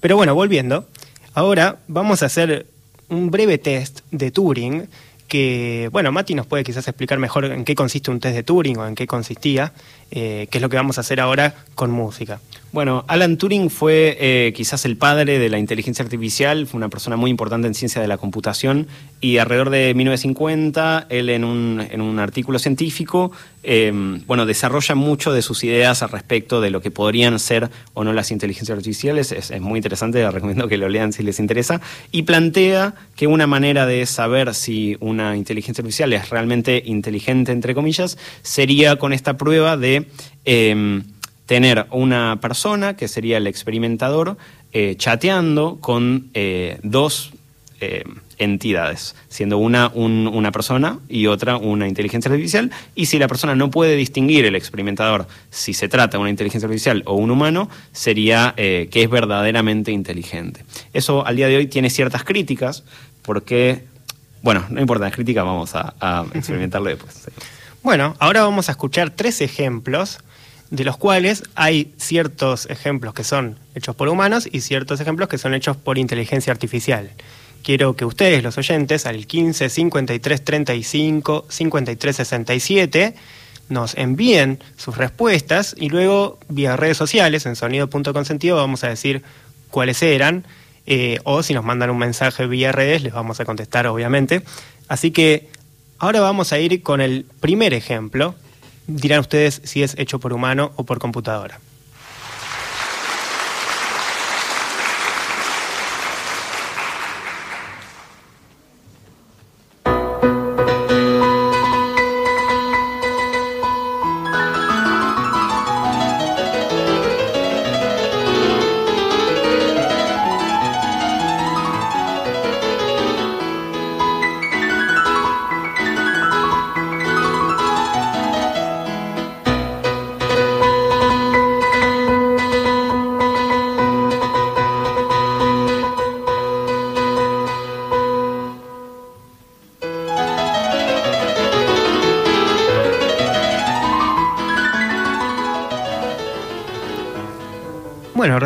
Pero 0.00 0.16
bueno, 0.16 0.34
volviendo, 0.34 0.86
ahora 1.34 1.78
vamos 1.88 2.22
a 2.22 2.26
hacer 2.26 2.66
un 3.08 3.30
breve 3.30 3.58
test 3.58 4.00
de 4.10 4.30
Turing 4.30 4.88
que, 5.28 5.88
bueno, 5.92 6.10
Mati 6.10 6.34
nos 6.34 6.46
puede 6.46 6.64
quizás 6.64 6.88
explicar 6.88 7.18
mejor 7.18 7.44
en 7.44 7.64
qué 7.64 7.74
consiste 7.74 8.10
un 8.10 8.18
test 8.18 8.34
de 8.34 8.42
Turing 8.42 8.78
o 8.78 8.86
en 8.86 8.94
qué 8.96 9.06
consistía, 9.06 9.72
eh, 10.10 10.48
que 10.50 10.58
es 10.58 10.62
lo 10.62 10.68
que 10.68 10.76
vamos 10.76 10.98
a 10.98 11.02
hacer 11.02 11.20
ahora 11.20 11.54
con 11.74 11.90
música. 11.90 12.40
Bueno, 12.72 13.04
Alan 13.08 13.36
Turing 13.36 13.68
fue 13.68 14.16
eh, 14.20 14.52
quizás 14.54 14.84
el 14.84 14.96
padre 14.96 15.40
de 15.40 15.48
la 15.48 15.58
inteligencia 15.58 16.04
artificial, 16.04 16.68
fue 16.68 16.78
una 16.78 16.88
persona 16.88 17.16
muy 17.16 17.28
importante 17.28 17.66
en 17.66 17.74
ciencia 17.74 18.00
de 18.00 18.06
la 18.06 18.16
computación 18.16 18.86
y 19.20 19.38
alrededor 19.38 19.70
de 19.70 19.92
1950 19.92 21.08
él 21.10 21.30
en 21.30 21.42
un, 21.42 21.84
en 21.90 22.00
un 22.00 22.20
artículo 22.20 22.60
científico 22.60 23.32
em, 23.64 24.24
bueno, 24.24 24.46
desarrolla 24.46 24.94
mucho 24.94 25.32
de 25.32 25.42
sus 25.42 25.64
ideas 25.64 26.04
al 26.04 26.10
respecto 26.10 26.60
de 26.60 26.70
lo 26.70 26.80
que 26.80 26.92
podrían 26.92 27.40
ser 27.40 27.68
o 27.92 28.04
no 28.04 28.12
las 28.12 28.30
inteligencias 28.30 28.78
artificiales, 28.78 29.32
es, 29.32 29.60
muy 29.60 29.78
interesante, 29.78 30.22
les 30.22 30.32
recomiendo 30.32 30.68
que 30.68 30.76
lo 30.76 30.88
lean 30.88 31.12
si 31.12 31.24
les 31.24 31.40
interesa, 31.40 31.80
y 32.12 32.22
plantea 32.22 32.94
que 33.16 33.26
una 33.26 33.48
manera 33.48 33.84
de 33.84 34.06
saber 34.06 34.54
si 34.54 34.96
una 35.00 35.36
inteligencia 35.36 35.82
artificial 35.82 36.12
es 36.12 36.30
realmente 36.30 36.80
inteligente, 36.86 37.50
entre 37.50 37.74
comillas, 37.74 38.16
sería 38.42 38.94
con 38.94 39.12
esta 39.12 39.36
prueba 39.36 39.76
de... 39.76 40.06
Em, 40.44 41.02
tener 41.50 41.86
una 41.90 42.38
persona, 42.40 42.94
que 42.94 43.08
sería 43.08 43.36
el 43.38 43.48
experimentador, 43.48 44.36
eh, 44.72 44.94
chateando 44.96 45.78
con 45.80 46.28
eh, 46.32 46.78
dos 46.84 47.32
eh, 47.80 48.04
entidades, 48.38 49.16
siendo 49.28 49.58
una 49.58 49.88
una 49.92 50.52
persona 50.52 51.00
y 51.08 51.26
otra 51.26 51.56
una 51.56 51.88
inteligencia 51.88 52.30
artificial, 52.30 52.70
y 52.94 53.06
si 53.06 53.18
la 53.18 53.26
persona 53.26 53.56
no 53.56 53.68
puede 53.68 53.96
distinguir 53.96 54.44
el 54.44 54.54
experimentador 54.54 55.26
si 55.50 55.74
se 55.74 55.88
trata 55.88 56.18
de 56.18 56.20
una 56.20 56.30
inteligencia 56.30 56.68
artificial 56.68 57.02
o 57.04 57.16
un 57.16 57.32
humano, 57.32 57.68
sería 57.90 58.54
que 58.56 58.88
es 58.92 59.10
verdaderamente 59.10 59.90
inteligente. 59.90 60.64
Eso 60.92 61.26
al 61.26 61.34
día 61.34 61.48
de 61.48 61.56
hoy 61.56 61.66
tiene 61.66 61.90
ciertas 61.90 62.22
críticas, 62.22 62.84
porque, 63.22 63.86
bueno, 64.40 64.64
no 64.70 64.80
importa 64.80 65.06
las 65.06 65.14
críticas, 65.14 65.44
vamos 65.44 65.74
a, 65.74 65.94
a 65.98 66.26
experimentarlo 66.34 66.90
después. 66.90 67.28
Bueno, 67.82 68.14
ahora 68.20 68.42
vamos 68.42 68.68
a 68.68 68.72
escuchar 68.72 69.10
tres 69.10 69.40
ejemplos 69.40 70.20
de 70.70 70.84
los 70.84 70.96
cuales 70.96 71.42
hay 71.54 71.92
ciertos 71.96 72.66
ejemplos 72.70 73.12
que 73.14 73.24
son 73.24 73.58
hechos 73.74 73.96
por 73.96 74.08
humanos 74.08 74.48
y 74.50 74.60
ciertos 74.60 75.00
ejemplos 75.00 75.28
que 75.28 75.38
son 75.38 75.54
hechos 75.54 75.76
por 75.76 75.98
inteligencia 75.98 76.52
artificial. 76.52 77.10
Quiero 77.62 77.94
que 77.94 78.04
ustedes, 78.04 78.42
los 78.42 78.56
oyentes, 78.56 79.04
al 79.04 79.26
15 79.26 79.68
53 79.68 80.44
35 80.44 81.46
53 81.48 82.16
67 82.16 83.14
nos 83.68 83.96
envíen 83.96 84.58
sus 84.76 84.96
respuestas 84.96 85.74
y 85.78 85.90
luego 85.90 86.38
vía 86.48 86.76
redes 86.76 86.96
sociales 86.96 87.46
en 87.46 87.54
sonido.consentido 87.56 88.56
vamos 88.56 88.82
a 88.82 88.88
decir 88.88 89.22
cuáles 89.70 90.02
eran 90.02 90.44
eh, 90.86 91.18
o 91.24 91.42
si 91.42 91.54
nos 91.54 91.64
mandan 91.64 91.90
un 91.90 91.98
mensaje 91.98 92.46
vía 92.46 92.72
redes 92.72 93.02
les 93.02 93.12
vamos 93.12 93.38
a 93.40 93.44
contestar 93.44 93.86
obviamente. 93.86 94.42
Así 94.88 95.10
que 95.10 95.48
ahora 95.98 96.20
vamos 96.20 96.52
a 96.52 96.58
ir 96.58 96.82
con 96.82 97.00
el 97.00 97.26
primer 97.40 97.74
ejemplo 97.74 98.34
dirán 98.96 99.20
ustedes 99.20 99.60
si 99.64 99.82
es 99.82 99.94
hecho 99.98 100.18
por 100.18 100.32
humano 100.32 100.72
o 100.76 100.84
por 100.84 100.98
computadora. 100.98 101.60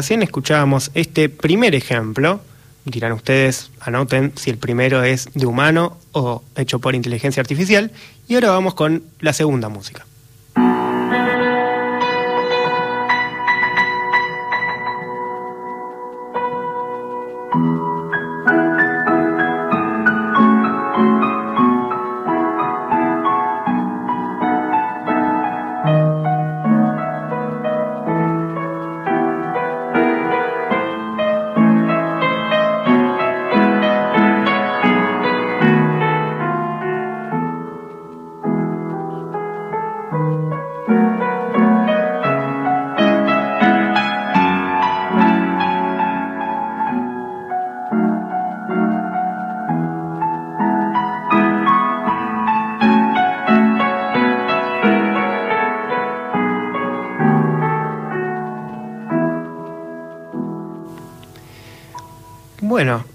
Recién 0.05 0.22
escuchábamos 0.22 0.90
este 0.92 1.30
primer 1.30 1.74
ejemplo. 1.74 2.42
Dirán 2.84 3.12
ustedes, 3.12 3.70
anoten 3.80 4.32
si 4.36 4.50
el 4.50 4.59
primero 4.59 5.02
es 5.02 5.30
de 5.32 5.46
humano 5.46 5.96
o 6.12 6.42
hecho 6.57 6.78
por 6.78 6.94
inteligencia 6.94 7.40
artificial. 7.40 7.90
Y 8.28 8.34
ahora 8.34 8.50
vamos 8.50 8.74
con 8.74 9.02
la 9.20 9.32
segunda 9.32 9.70
música. 9.70 10.05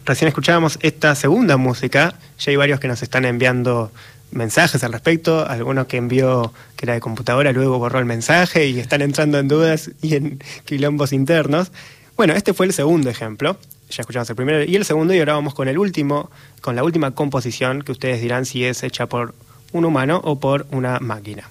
Recién 0.09 0.27
escuchábamos 0.27 0.79
esta 0.81 1.13
segunda 1.13 1.55
música. 1.55 2.15
Ya 2.39 2.49
hay 2.49 2.55
varios 2.55 2.79
que 2.79 2.87
nos 2.87 3.03
están 3.03 3.25
enviando 3.25 3.91
mensajes 4.31 4.83
al 4.83 4.91
respecto. 4.91 5.47
Algunos 5.47 5.85
que 5.85 5.97
envió 5.97 6.51
que 6.75 6.85
era 6.85 6.95
de 6.95 6.99
computadora, 6.99 7.51
luego 7.51 7.77
borró 7.77 7.99
el 7.99 8.05
mensaje 8.05 8.65
y 8.65 8.79
están 8.79 9.03
entrando 9.03 9.37
en 9.37 9.47
dudas 9.47 9.91
y 10.01 10.15
en 10.15 10.39
quilombos 10.65 11.13
internos. 11.13 11.71
Bueno, 12.17 12.33
este 12.33 12.55
fue 12.55 12.65
el 12.65 12.73
segundo 12.73 13.11
ejemplo. 13.11 13.57
Ya 13.91 14.01
escuchamos 14.01 14.27
el 14.31 14.35
primero 14.35 14.63
y 14.63 14.75
el 14.75 14.83
segundo 14.83 15.13
y 15.13 15.19
ahora 15.19 15.33
vamos 15.33 15.53
con 15.53 15.67
el 15.67 15.77
último, 15.77 16.31
con 16.59 16.75
la 16.75 16.83
última 16.83 17.11
composición 17.11 17.83
que 17.83 17.91
ustedes 17.91 18.19
dirán 18.19 18.47
si 18.47 18.65
es 18.65 18.81
hecha 18.81 19.05
por 19.05 19.35
un 19.73 19.85
humano 19.85 20.21
o 20.23 20.39
por 20.39 20.65
una 20.71 20.99
máquina. 20.99 21.47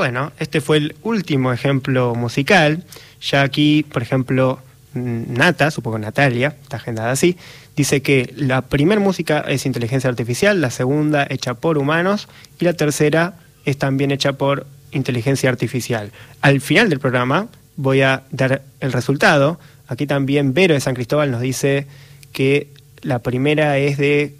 Bueno, 0.00 0.32
este 0.38 0.62
fue 0.62 0.78
el 0.78 0.96
último 1.02 1.52
ejemplo 1.52 2.14
musical. 2.14 2.84
Ya 3.20 3.42
aquí, 3.42 3.82
por 3.82 4.00
ejemplo, 4.00 4.58
Nata, 4.94 5.70
supongo 5.70 5.98
Natalia, 5.98 6.56
está 6.62 6.78
agendada 6.78 7.10
así, 7.10 7.36
dice 7.76 8.00
que 8.00 8.32
la 8.34 8.62
primera 8.62 8.98
música 8.98 9.40
es 9.46 9.66
inteligencia 9.66 10.08
artificial, 10.08 10.62
la 10.62 10.70
segunda 10.70 11.26
hecha 11.28 11.52
por 11.52 11.76
humanos 11.76 12.28
y 12.58 12.64
la 12.64 12.72
tercera 12.72 13.34
es 13.66 13.76
también 13.76 14.10
hecha 14.10 14.32
por 14.32 14.66
inteligencia 14.90 15.50
artificial. 15.50 16.12
Al 16.40 16.62
final 16.62 16.88
del 16.88 16.98
programa 16.98 17.48
voy 17.76 18.00
a 18.00 18.22
dar 18.30 18.62
el 18.80 18.92
resultado. 18.92 19.60
Aquí 19.86 20.06
también 20.06 20.54
Vero 20.54 20.72
de 20.72 20.80
San 20.80 20.94
Cristóbal 20.94 21.30
nos 21.30 21.42
dice 21.42 21.86
que 22.32 22.68
la 23.02 23.18
primera 23.18 23.76
es 23.76 23.98
de 23.98 24.34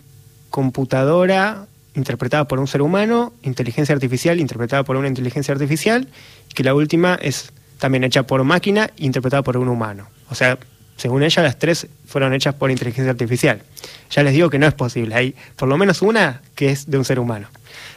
computadora 0.49 1.67
interpretada 1.95 2.47
por 2.47 2.59
un 2.59 2.67
ser 2.67 2.83
humano, 2.83 3.33
inteligencia 3.43 3.95
artificial 3.95 4.41
interpretada 4.41 4.85
por 4.85 4.97
una 4.97 5.09
inteligencia 5.09 5.53
artificial, 5.53 6.09
y 6.51 6.55
que 6.55 6.65
la 6.65 6.75
última 6.75 7.19
es 7.21 7.53
también 7.79 8.05
hecha 8.05 8.25
por 8.25 8.45
máquina 8.45 8.91
interpretada 8.97 9.43
por 9.43 9.57
un 9.57 9.69
humano. 9.69 10.09
O 10.29 10.35
sea, 10.35 10.59
según 10.97 11.23
ella, 11.23 11.43
las 11.43 11.59
tres 11.59 11.87
fueron 12.07 12.35
hechas 12.35 12.55
por 12.55 12.71
inteligencia 12.71 13.11
artificial. 13.11 13.63
Ya 14.11 14.23
les 14.23 14.35
digo 14.35 14.51
que 14.51 14.59
no 14.59 14.67
es 14.67 14.75
posible, 14.75 15.15
hay 15.15 15.35
por 15.57 15.69
lo 15.69 15.79
menos 15.79 16.03
una 16.03 16.43
que 16.55 16.71
es 16.71 16.91
de 16.91 16.99
un 16.99 17.05
ser 17.05 17.19
humano. 17.19 17.49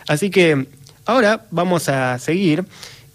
Así 0.07 0.29
que 0.29 0.67
ahora 1.05 1.45
vamos 1.51 1.89
a 1.89 2.17
seguir 2.19 2.65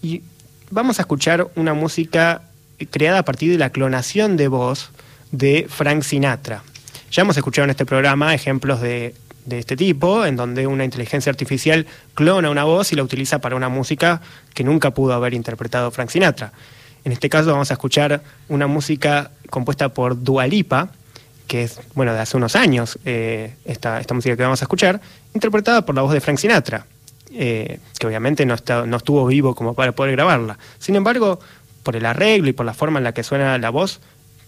y 0.01 0.21
vamos 0.69 0.99
a 0.99 1.01
escuchar 1.01 1.47
una 1.55 1.73
música 1.73 2.43
creada 2.91 3.19
a 3.19 3.25
partir 3.25 3.51
de 3.51 3.57
la 3.57 3.71
clonación 3.71 4.37
de 4.37 4.47
voz 4.47 4.91
de 5.31 5.67
Frank 5.69 6.03
Sinatra. 6.03 6.63
Ya 7.11 7.23
hemos 7.23 7.35
escuchado 7.35 7.63
en 7.65 7.71
este 7.71 7.85
programa 7.85 8.35
ejemplos 8.35 8.81
de, 8.81 9.15
este 9.57 9.75
tipo, 9.75 10.25
en 10.25 10.35
donde 10.35 10.67
una 10.67 10.85
inteligencia 10.85 11.31
artificial 11.31 11.87
clona 12.13 12.49
una 12.49 12.65
voz 12.65 12.91
y 12.91 12.95
la 12.95 13.03
utiliza 13.03 13.39
para 13.39 13.55
una 13.55 13.69
música 13.69 14.21
que 14.53 14.63
nunca 14.63 14.91
pudo 14.91 15.13
haber 15.13 15.33
interpretado 15.33 15.89
Frank 15.89 16.09
Sinatra. 16.09 16.51
En 17.03 17.11
este 17.11 17.29
caso 17.29 17.51
vamos 17.51 17.71
a 17.71 17.73
escuchar 17.73 18.21
una 18.49 18.67
música 18.67 19.31
compuesta 19.49 19.89
por 19.89 20.21
Dualipa, 20.21 20.89
que 21.47 21.63
es, 21.63 21.79
bueno, 21.95 22.13
de 22.13 22.19
hace 22.19 22.37
unos 22.37 22.55
años, 22.55 22.99
eh, 23.05 23.55
esta, 23.65 23.99
esta 23.99 24.13
música 24.13 24.37
que 24.37 24.43
vamos 24.43 24.61
a 24.61 24.65
escuchar, 24.65 25.01
interpretada 25.33 25.85
por 25.85 25.95
la 25.95 26.03
voz 26.03 26.13
de 26.13 26.21
Frank 26.21 26.37
Sinatra, 26.37 26.85
eh, 27.33 27.79
que 27.97 28.05
obviamente 28.07 28.45
no, 28.45 28.55
no 28.85 28.97
estuvo 28.97 29.25
vivo 29.25 29.55
como 29.55 29.73
para 29.73 29.93
poder 29.93 30.11
grabarla. 30.11 30.59
Sin 30.77 30.95
embargo, 30.95 31.39
por 31.81 31.95
el 31.95 32.05
arreglo 32.05 32.49
y 32.49 32.53
por 32.53 32.65
la 32.65 32.73
forma 32.73 32.99
en 32.99 33.05
la 33.05 33.13
que 33.13 33.23
suena 33.23 33.57
la 33.57 33.71
voz, 33.71 33.99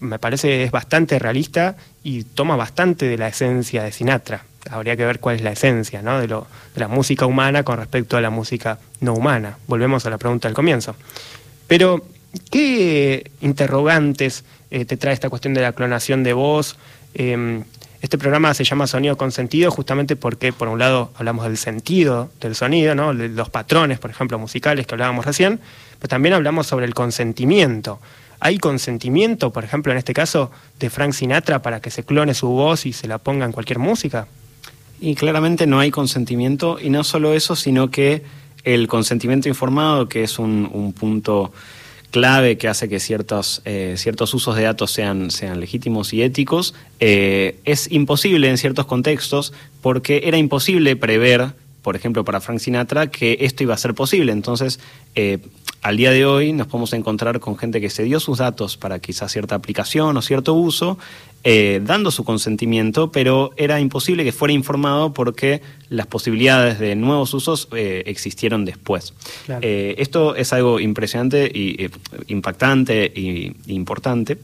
me 0.02 0.18
parece 0.18 0.64
es 0.64 0.70
bastante 0.70 1.18
realista 1.18 1.76
y 2.02 2.24
toma 2.24 2.56
bastante 2.56 3.06
de 3.06 3.16
la 3.16 3.28
esencia 3.28 3.82
de 3.82 3.92
Sinatra. 3.92 4.44
Habría 4.70 4.96
que 4.96 5.04
ver 5.04 5.20
cuál 5.20 5.36
es 5.36 5.42
la 5.42 5.52
esencia 5.52 6.02
¿no? 6.02 6.20
de, 6.20 6.28
de 6.28 6.80
la 6.80 6.88
música 6.88 7.26
humana 7.26 7.62
con 7.62 7.78
respecto 7.78 8.16
a 8.16 8.20
la 8.20 8.30
música 8.30 8.78
no 9.00 9.14
humana. 9.14 9.58
Volvemos 9.66 10.06
a 10.06 10.10
la 10.10 10.18
pregunta 10.18 10.48
del 10.48 10.54
comienzo. 10.54 10.94
Pero, 11.66 12.04
¿qué 12.50 13.30
interrogantes 13.40 14.44
eh, 14.70 14.84
te 14.84 14.96
trae 14.96 15.14
esta 15.14 15.30
cuestión 15.30 15.54
de 15.54 15.62
la 15.62 15.72
clonación 15.72 16.22
de 16.22 16.32
voz? 16.32 16.76
Em, 17.14 17.64
este 18.02 18.18
programa 18.18 18.52
se 18.52 18.64
llama 18.64 18.88
Sonido 18.88 19.16
con 19.16 19.30
Sentido 19.30 19.70
justamente 19.70 20.16
porque, 20.16 20.52
por 20.52 20.68
un 20.68 20.78
lado, 20.80 21.12
hablamos 21.14 21.44
del 21.44 21.56
sentido 21.56 22.30
del 22.40 22.56
sonido, 22.56 22.96
¿no? 22.96 23.12
los 23.12 23.48
patrones, 23.48 24.00
por 24.00 24.10
ejemplo, 24.10 24.40
musicales 24.40 24.88
que 24.88 24.94
hablábamos 24.94 25.24
recién, 25.24 25.60
pero 26.00 26.08
también 26.08 26.34
hablamos 26.34 26.66
sobre 26.66 26.84
el 26.84 26.94
consentimiento. 26.94 28.00
¿Hay 28.40 28.58
consentimiento, 28.58 29.52
por 29.52 29.62
ejemplo, 29.62 29.92
en 29.92 29.98
este 29.98 30.14
caso, 30.14 30.50
de 30.80 30.90
Frank 30.90 31.12
Sinatra 31.12 31.62
para 31.62 31.78
que 31.80 31.90
se 31.90 32.02
clone 32.02 32.34
su 32.34 32.48
voz 32.48 32.86
y 32.86 32.92
se 32.92 33.06
la 33.06 33.18
ponga 33.18 33.46
en 33.46 33.52
cualquier 33.52 33.78
música? 33.78 34.26
Y 35.02 35.16
claramente 35.16 35.66
no 35.66 35.80
hay 35.80 35.90
consentimiento, 35.90 36.78
y 36.80 36.88
no 36.88 37.02
solo 37.02 37.34
eso, 37.34 37.56
sino 37.56 37.90
que 37.90 38.22
el 38.62 38.86
consentimiento 38.86 39.48
informado, 39.48 40.08
que 40.08 40.22
es 40.22 40.38
un, 40.38 40.94
punto 40.96 41.52
clave 42.12 42.56
que 42.56 42.68
hace 42.68 42.88
que 42.88 43.00
ciertos, 43.00 43.62
eh, 43.64 43.96
ciertos 43.98 44.32
usos 44.32 44.54
de 44.54 44.62
datos 44.62 44.92
sean, 44.92 45.32
sean 45.32 45.58
legítimos 45.58 46.12
y 46.12 46.22
éticos, 46.22 46.74
eh, 47.00 47.58
es 47.64 47.90
imposible 47.90 48.48
en 48.48 48.58
ciertos 48.58 48.86
contextos 48.86 49.52
porque 49.80 50.22
era 50.26 50.38
imposible 50.38 50.94
prever, 50.94 51.48
por 51.82 51.96
ejemplo, 51.96 52.24
para 52.24 52.40
Frank 52.40 52.60
Sinatra, 52.60 53.08
que 53.10 53.38
esto 53.40 53.64
iba 53.64 53.74
a 53.74 53.78
ser 53.78 53.94
posible. 53.94 54.30
Entonces, 54.30 54.78
eh, 55.16 55.38
al 55.82 55.96
día 55.96 56.12
de 56.12 56.24
hoy 56.24 56.52
nos 56.52 56.68
podemos 56.68 56.92
encontrar 56.92 57.40
con 57.40 57.58
gente 57.58 57.80
que 57.80 57.90
se 57.90 58.04
dio 58.04 58.20
sus 58.20 58.38
datos 58.38 58.76
para 58.76 59.00
quizás 59.00 59.32
cierta 59.32 59.56
aplicación 59.56 60.16
o 60.16 60.22
cierto 60.22 60.54
uso, 60.54 60.96
eh, 61.44 61.80
dando 61.84 62.10
su 62.10 62.24
consentimiento, 62.24 63.10
pero 63.10 63.50
era 63.56 63.80
imposible 63.80 64.24
que 64.24 64.32
fuera 64.32 64.52
informado 64.52 65.12
porque 65.12 65.60
las 65.88 66.06
posibilidades 66.06 66.78
de 66.78 66.94
nuevos 66.94 67.34
usos 67.34 67.68
eh, 67.72 68.04
existieron 68.06 68.64
después. 68.64 69.14
Eh, 69.60 69.96
esto 69.98 70.36
es 70.36 70.52
algo 70.52 70.78
impresionante 70.78 71.50
y 71.52 71.90
impactante 72.28 73.12
e 73.14 73.54
importante, 73.66 74.38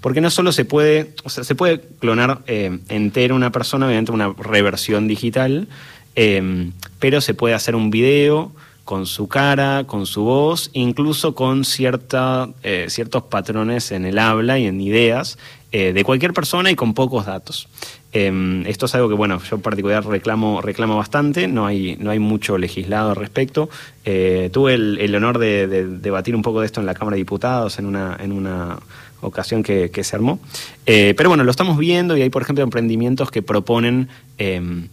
porque 0.00 0.20
no 0.20 0.30
solo 0.30 0.52
se 0.52 0.64
puede, 0.64 1.14
o 1.24 1.30
sea, 1.30 1.42
se 1.42 1.54
puede 1.54 1.80
clonar 1.80 2.42
entera 2.46 3.34
una 3.34 3.50
persona 3.50 3.86
mediante 3.86 4.12
una 4.12 4.32
reversión 4.32 5.08
digital, 5.08 5.68
pero 6.14 7.20
se 7.20 7.34
puede 7.34 7.54
hacer 7.54 7.74
un 7.74 7.90
video 7.90 8.52
con 8.84 9.06
su 9.06 9.28
cara, 9.28 9.84
con 9.86 10.06
su 10.06 10.24
voz, 10.24 10.70
incluso 10.72 11.34
con 11.34 11.64
cierta, 11.64 12.50
eh, 12.62 12.86
ciertos 12.88 13.24
patrones 13.24 13.92
en 13.92 14.04
el 14.04 14.18
habla 14.18 14.58
y 14.58 14.66
en 14.66 14.80
ideas 14.80 15.38
eh, 15.72 15.92
de 15.92 16.04
cualquier 16.04 16.32
persona 16.32 16.70
y 16.70 16.76
con 16.76 16.94
pocos 16.94 17.26
datos. 17.26 17.68
Em, 18.12 18.66
esto 18.66 18.86
es 18.86 18.94
algo 18.94 19.08
que, 19.08 19.14
bueno, 19.14 19.40
yo 19.42 19.56
en 19.56 19.62
particular 19.62 20.04
reclamo, 20.04 20.60
reclamo 20.60 20.96
bastante, 20.96 21.48
no 21.48 21.66
hay, 21.66 21.96
no 21.98 22.10
hay 22.10 22.18
mucho 22.18 22.58
legislado 22.58 23.10
al 23.10 23.16
respecto. 23.16 23.70
Eh, 24.04 24.50
tuve 24.52 24.74
el, 24.74 25.14
honor 25.14 25.38
de, 25.38 25.66
debatir 25.66 26.36
un 26.36 26.42
poco 26.42 26.60
de 26.60 26.66
esto 26.66 26.80
en 26.80 26.86
la 26.86 26.94
Cámara 26.94 27.14
de 27.14 27.20
Diputados 27.20 27.78
en 27.78 27.86
una, 27.86 28.16
en 28.20 28.32
una 28.32 28.78
ocasión 29.20 29.62
que, 29.62 29.90
que 29.90 30.04
se 30.04 30.16
armó. 30.16 30.40
pero 30.84 31.28
bueno, 31.28 31.44
lo 31.44 31.50
estamos 31.50 31.78
viendo 31.78 32.16
y 32.16 32.22
hay, 32.22 32.30
por 32.30 32.42
ejemplo, 32.42 32.62
emprendimientos 32.64 33.30
que 33.30 33.42
proponen 33.42 34.08
em, 34.38 34.88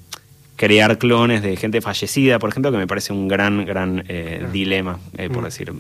crear 0.60 0.98
clones 0.98 1.42
de 1.42 1.56
gente 1.56 1.80
fallecida, 1.80 2.38
por 2.38 2.50
ejemplo, 2.50 2.70
que 2.70 2.78
me 2.78 2.86
parece 2.86 3.14
un 3.14 3.30
gran, 3.30 3.66
gran 3.66 4.04
eh, 4.10 4.46
dilema, 4.52 5.00
eh, 5.18 5.30
por 5.30 5.42
mm. 5.42 5.46
decir 5.46 5.74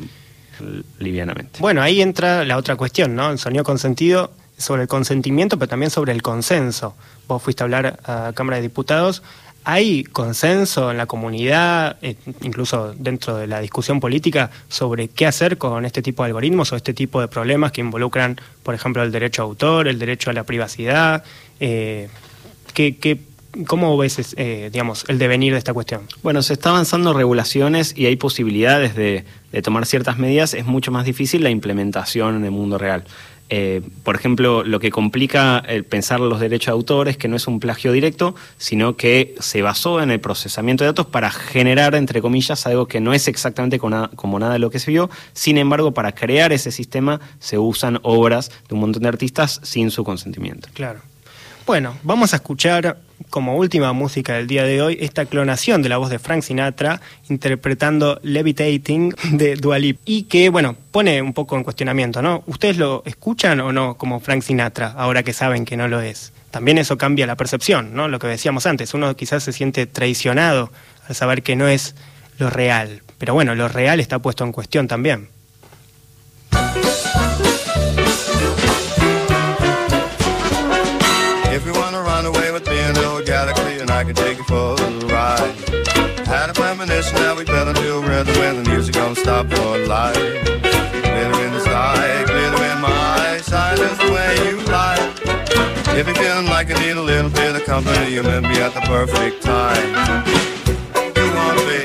livianamente. 1.00 1.60
Bueno, 1.60 1.82
ahí 1.82 2.02
entra 2.02 2.45
la 2.45 2.56
otra 2.56 2.78
cuestión, 2.78 3.14
¿no? 3.14 3.30
El 3.30 3.38
sonido 3.39 3.66
consentido 3.66 4.32
sobre 4.60 4.84
el 4.84 4.88
consentimiento, 4.88 5.57
pero 5.57 5.70
también 5.70 5.89
sobre 5.89 6.12
el 6.12 6.22
consenso. 6.22 6.95
Vos 7.28 7.41
fuiste 7.41 7.64
a 7.64 7.66
hablar 7.66 7.99
a 8.05 8.32
Cámara 8.36 8.57
de 8.57 8.62
Diputados. 8.62 9.24
¿Hay 9.64 10.03
consenso 10.03 10.91
en 10.91 10.97
la 10.97 11.05
comunidad, 11.05 11.97
eh, 12.01 12.16
incluso 12.41 12.93
dentro 12.93 13.38
de 13.38 13.47
la 13.47 13.60
discusión 13.60 13.99
política, 13.99 14.51
sobre 14.68 15.07
qué 15.07 15.26
hacer 15.26 15.57
con 15.57 15.86
este 15.86 16.01
tipo 16.01 16.24
de 16.24 16.28
algoritmos 16.28 16.72
o 16.72 16.76
este 16.76 16.93
tipo 16.93 17.20
de 17.20 17.28
problemas 17.28 17.72
que 17.72 17.82
involucran, 17.82 18.39
por 18.64 18.76
ejemplo, 18.76 19.01
el 19.01 19.12
derecho 19.12 19.41
a 19.41 19.45
autor, 19.45 19.88
el 19.88 19.97
derecho 19.97 20.30
a 20.30 20.34
la 20.34 20.43
privacidad? 20.43 21.24
¿qué, 21.60 22.10
¿Qué 22.74 23.20
¿Cómo 23.66 23.97
ves, 23.97 24.36
eh, 24.38 24.70
digamos, 24.72 25.05
el 25.07 25.18
devenir 25.18 25.53
de 25.53 25.57
esta 25.57 25.74
cuestión? 25.74 26.01
Bueno, 26.22 26.43
se 26.43 26.53
está 26.53 26.70
avanzando 26.70 27.14
regulaciones 27.14 27.93
y 27.97 28.05
hay 28.05 28.16
posibilidades 28.16 28.95
de, 28.95 29.26
tomar 29.64 29.88
ciertas 29.88 30.20
medidas. 30.20 30.53
Es 30.53 30.66
mucho 30.66 30.91
más 30.91 31.05
difícil 31.05 31.43
la 31.43 31.49
implementación 31.49 32.36
en 32.36 32.45
el 32.45 32.51
mundo 32.51 32.78
real. 32.78 33.05
Eh, 33.50 33.82
por 34.04 34.16
ejemplo, 34.16 34.64
lo 34.64 34.80
que 34.80 34.91
complica 34.91 35.60
el 35.60 35.84
pensar 35.84 36.20
los 36.20 36.39
derechos 36.39 36.68
de 36.68 36.72
autor 36.72 37.08
es 37.08 37.18
que 37.18 37.28
no 37.28 37.36
es 37.36 37.47
un 37.47 37.60
plagio 37.60 37.91
directo, 37.91 38.36
sino 38.58 38.95
que 38.95 39.36
se 39.39 39.62
basó 39.62 40.02
en 40.02 40.12
el 40.12 40.20
procesamiento 40.20 40.84
de 40.84 40.89
datos 40.89 41.08
para 41.08 41.32
generar, 41.32 41.95
entre 41.95 42.22
comillas, 42.22 42.66
algo 42.68 42.88
que 42.88 43.00
no 43.00 43.14
es 43.14 43.28
exactamente 43.28 43.80
como 43.80 44.39
nada 44.39 44.54
de 44.54 44.60
lo 44.60 44.70
que 44.70 44.80
se 44.80 44.91
vio. 44.91 45.10
Sin 45.34 45.58
embargo, 45.58 45.93
para 45.93 46.14
crear 46.14 46.52
ese 46.52 46.72
sistema 46.72 47.20
se 47.39 47.58
usan 47.58 48.00
obras 48.04 48.52
de 48.68 48.76
un 48.76 48.82
montón 48.82 49.04
de 49.04 49.10
artistas 49.10 49.60
sin 49.64 49.91
su 49.91 50.04
consentimiento. 50.04 50.70
Claro. 50.74 51.02
Bueno, 51.70 51.95
vamos 52.01 52.34
a 52.34 52.38
escuchar 52.38 52.97
como 53.30 53.55
última 53.55 53.93
música 53.93 54.34
del 54.34 54.47
día 54.47 54.63
de 54.63 54.82
hoy 54.82 54.97
esta 55.01 55.28
clonación 55.28 55.84
de 55.84 55.89
la 55.89 55.97
voz 55.97 56.09
de 56.09 56.17
Frank 56.17 56.41
Sinatra 56.41 56.99
interpretando 57.30 58.20
Levitating 58.24 59.13
de 59.34 59.53
Dualip 59.55 59.99
y 60.03 60.24
que, 60.24 60.49
bueno, 60.49 60.76
pone 60.89 61.22
un 61.22 61.34
poco 61.34 61.55
en 61.55 61.63
cuestionamiento, 61.63 62.24
¿no? 62.24 62.41
¿Ustedes 62.47 62.78
lo 62.78 63.03
escuchan 63.05 63.59
o 63.59 63.72
no 63.72 63.99
como 63.99 64.20
Frank 64.20 64.41
Sinatra 64.41 64.95
ahora 64.97 65.22
que 65.22 65.32
saben 65.32 65.63
que 65.63 65.78
no 65.78 65.88
lo 65.88 66.01
es? 66.01 66.34
También 66.49 66.80
eso 66.80 66.97
cambia 66.97 67.28
la 67.28 67.36
percepción, 67.36 67.93
¿no? 67.93 68.07
Lo 68.07 68.17
que 68.17 68.26
decíamos 68.26 68.65
antes, 68.65 68.95
uno 68.95 69.15
quizás 69.15 69.43
se 69.43 69.53
siente 69.53 69.86
traicionado 69.86 70.72
al 71.07 71.13
saber 71.13 71.43
que 71.43 71.55
no 71.55 71.67
es 71.67 71.93
lo 72.39 72.49
real, 72.49 73.03
pero 73.20 73.36
bueno, 73.36 73.53
lo 73.53 73.67
real 73.67 73.99
está 73.99 74.17
puesto 74.17 74.43
en 74.43 74.53
cuestión 74.53 74.88
también. 74.88 75.30
I 84.00 84.06
can 84.06 84.16
take 84.16 84.38
you 84.38 84.45
for 84.45 84.80
a 84.80 84.89
ride. 85.12 85.60
Had 86.26 86.50
a 86.50 86.54
premonition 86.54 87.16
that 87.20 87.36
we 87.36 87.43
better 87.43 87.74
do 87.74 88.00
rhythm 88.02 88.34
when 88.39 88.64
the 88.64 88.70
music 88.70 88.95
don't 88.95 89.14
stop 89.14 89.52
for 89.52 89.78
life. 89.91 90.16
Glitter 90.16 91.43
in 91.43 91.52
the 91.52 91.60
sky, 91.60 92.24
glitter 92.24 92.64
in 92.64 92.80
my 92.80 92.88
eyes, 92.88 93.43
silence 93.43 93.97
the 94.00 94.08
way 94.16 94.32
you 94.47 94.56
lie. 94.72 95.04
If 96.00 96.08
you're 96.08 96.16
feeling 96.16 96.47
like 96.47 96.70
you 96.70 96.80
need 96.80 96.95
a 96.95 97.02
little 97.02 97.30
bit 97.30 97.58
of 97.58 97.66
company, 97.66 98.14
you 98.14 98.24
met 98.24 98.43
me 98.43 98.62
at 98.62 98.74
the 98.74 98.80
perfect 98.88 99.43
time. 99.43 99.91
You 101.20 101.28
want 101.36 101.60
me, 101.68 101.84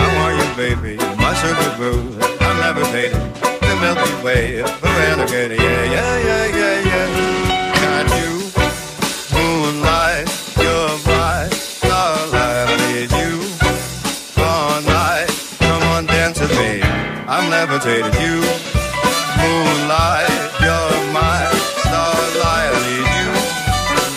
I 0.00 0.06
want 0.16 0.40
you, 0.40 0.48
baby. 0.56 0.96
My 1.20 1.34
circle 1.44 1.76
groove. 1.76 2.16
I'm 2.40 2.56
levitating 2.56 3.20
the 3.60 3.76
Milky 3.84 4.24
Way, 4.24 4.62
the 4.64 4.88
renegade. 4.96 5.60
Yeah, 5.60 5.84
yeah, 5.92 6.24
yeah, 6.24 6.56
yeah. 6.56 6.59
I'm 17.72 17.78
you, 17.78 18.42
moonlight, 19.38 20.26
you're 20.58 20.98
my 21.14 21.38
starlight. 21.86 22.66
I 22.66 22.80
need 22.90 23.06
you 23.14 23.30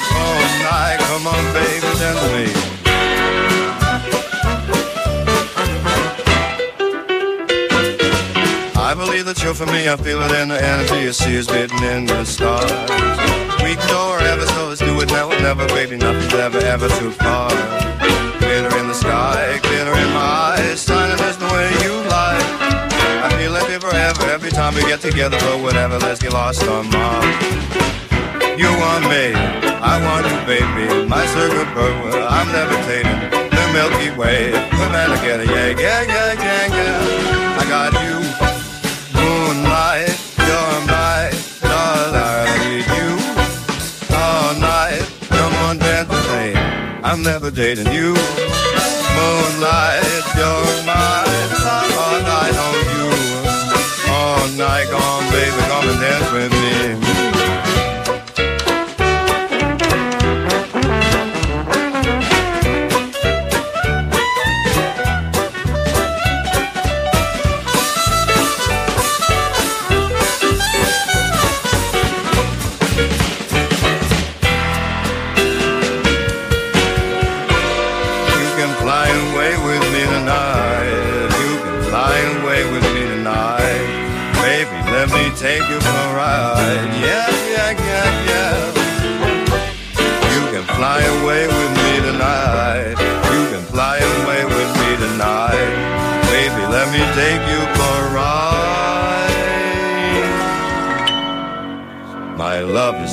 oh, 0.10 0.26
all 0.26 0.42
night. 0.66 0.98
Come 1.06 1.28
on, 1.28 1.44
baby, 1.54 1.86
with 1.86 2.02
me. 2.34 2.50
I 8.76 8.96
believe 8.96 9.26
that 9.26 9.44
you're 9.44 9.54
for 9.54 9.68
me, 9.68 9.88
I 9.88 9.98
feel 9.98 10.24
it 10.24 10.32
in 10.32 10.48
the 10.50 10.60
energy 10.60 11.02
you 11.02 11.14
see 11.14 11.36
is 11.36 11.46
beating 11.46 11.84
in 11.84 12.08
the 12.08 12.26
stars. 12.26 12.72
We 13.62 13.76
go 13.88 14.18
wherever, 14.18 14.48
so 14.48 14.70
let's 14.70 14.80
do 14.80 15.00
it 15.00 15.10
now 15.10 15.30
never, 15.30 15.68
baby, 15.68 15.98
nothing's 15.98 16.34
ever, 16.34 16.58
ever 16.58 16.90
too 16.90 17.12
far. 17.12 17.52
Glitter 18.40 18.78
in 18.80 18.88
the 18.88 18.96
sky, 18.96 19.60
glitter 19.62 19.94
in 19.94 20.10
my 20.12 20.58
eyes, 20.58 20.86
shining 20.86 21.23
time 24.54 24.76
we 24.76 24.82
get 24.82 25.02
together, 25.02 25.38
but 25.40 25.60
whatever, 25.62 25.98
let's 25.98 26.22
get 26.22 26.34
lost 26.34 26.64
on 26.68 26.90
Mars. 26.90 27.26
You 28.56 28.70
want 28.78 29.04
me, 29.10 29.34
I 29.82 29.98
want 30.06 30.26
you, 30.30 30.38
baby, 30.46 31.08
my 31.08 31.26
circle 31.34 31.66
bird, 31.74 32.22
I'm 32.30 32.48
levitating, 32.54 33.20
the 33.50 33.64
Milky 33.74 34.12
Way, 34.16 34.52
the 34.52 34.88
man 34.94 35.10
together, 35.18 35.46
yeah, 35.46 35.70
yeah, 35.70 36.02
yeah, 36.04 36.34
yeah, 36.34 36.66
yeah. 36.78 37.60
I 37.60 37.64
got 37.68 37.94
you 38.04 38.24
moonlight, 39.18 40.14
you're 40.38 40.80
my 40.86 41.30
starlight. 41.32 42.48
I 42.48 42.58
need 42.68 42.88
you 42.98 43.12
all 44.14 44.54
night. 44.60 45.02
Come 45.30 45.54
on, 45.66 45.78
dance 45.78 46.10
with 46.10 46.28
me. 46.34 46.54
I'm 47.04 47.24
never 47.24 47.50
dating 47.50 47.92
you. 47.92 48.14
Moonlight, 49.18 50.04
you're 50.38 50.86
my. 50.86 51.24
All 51.66 52.22
night, 52.22 52.93
come 54.58 55.02
on, 55.02 55.32
baby, 55.32 55.52
come 55.68 55.90
and 55.90 56.00
dance 56.00 56.32
with 56.32 56.53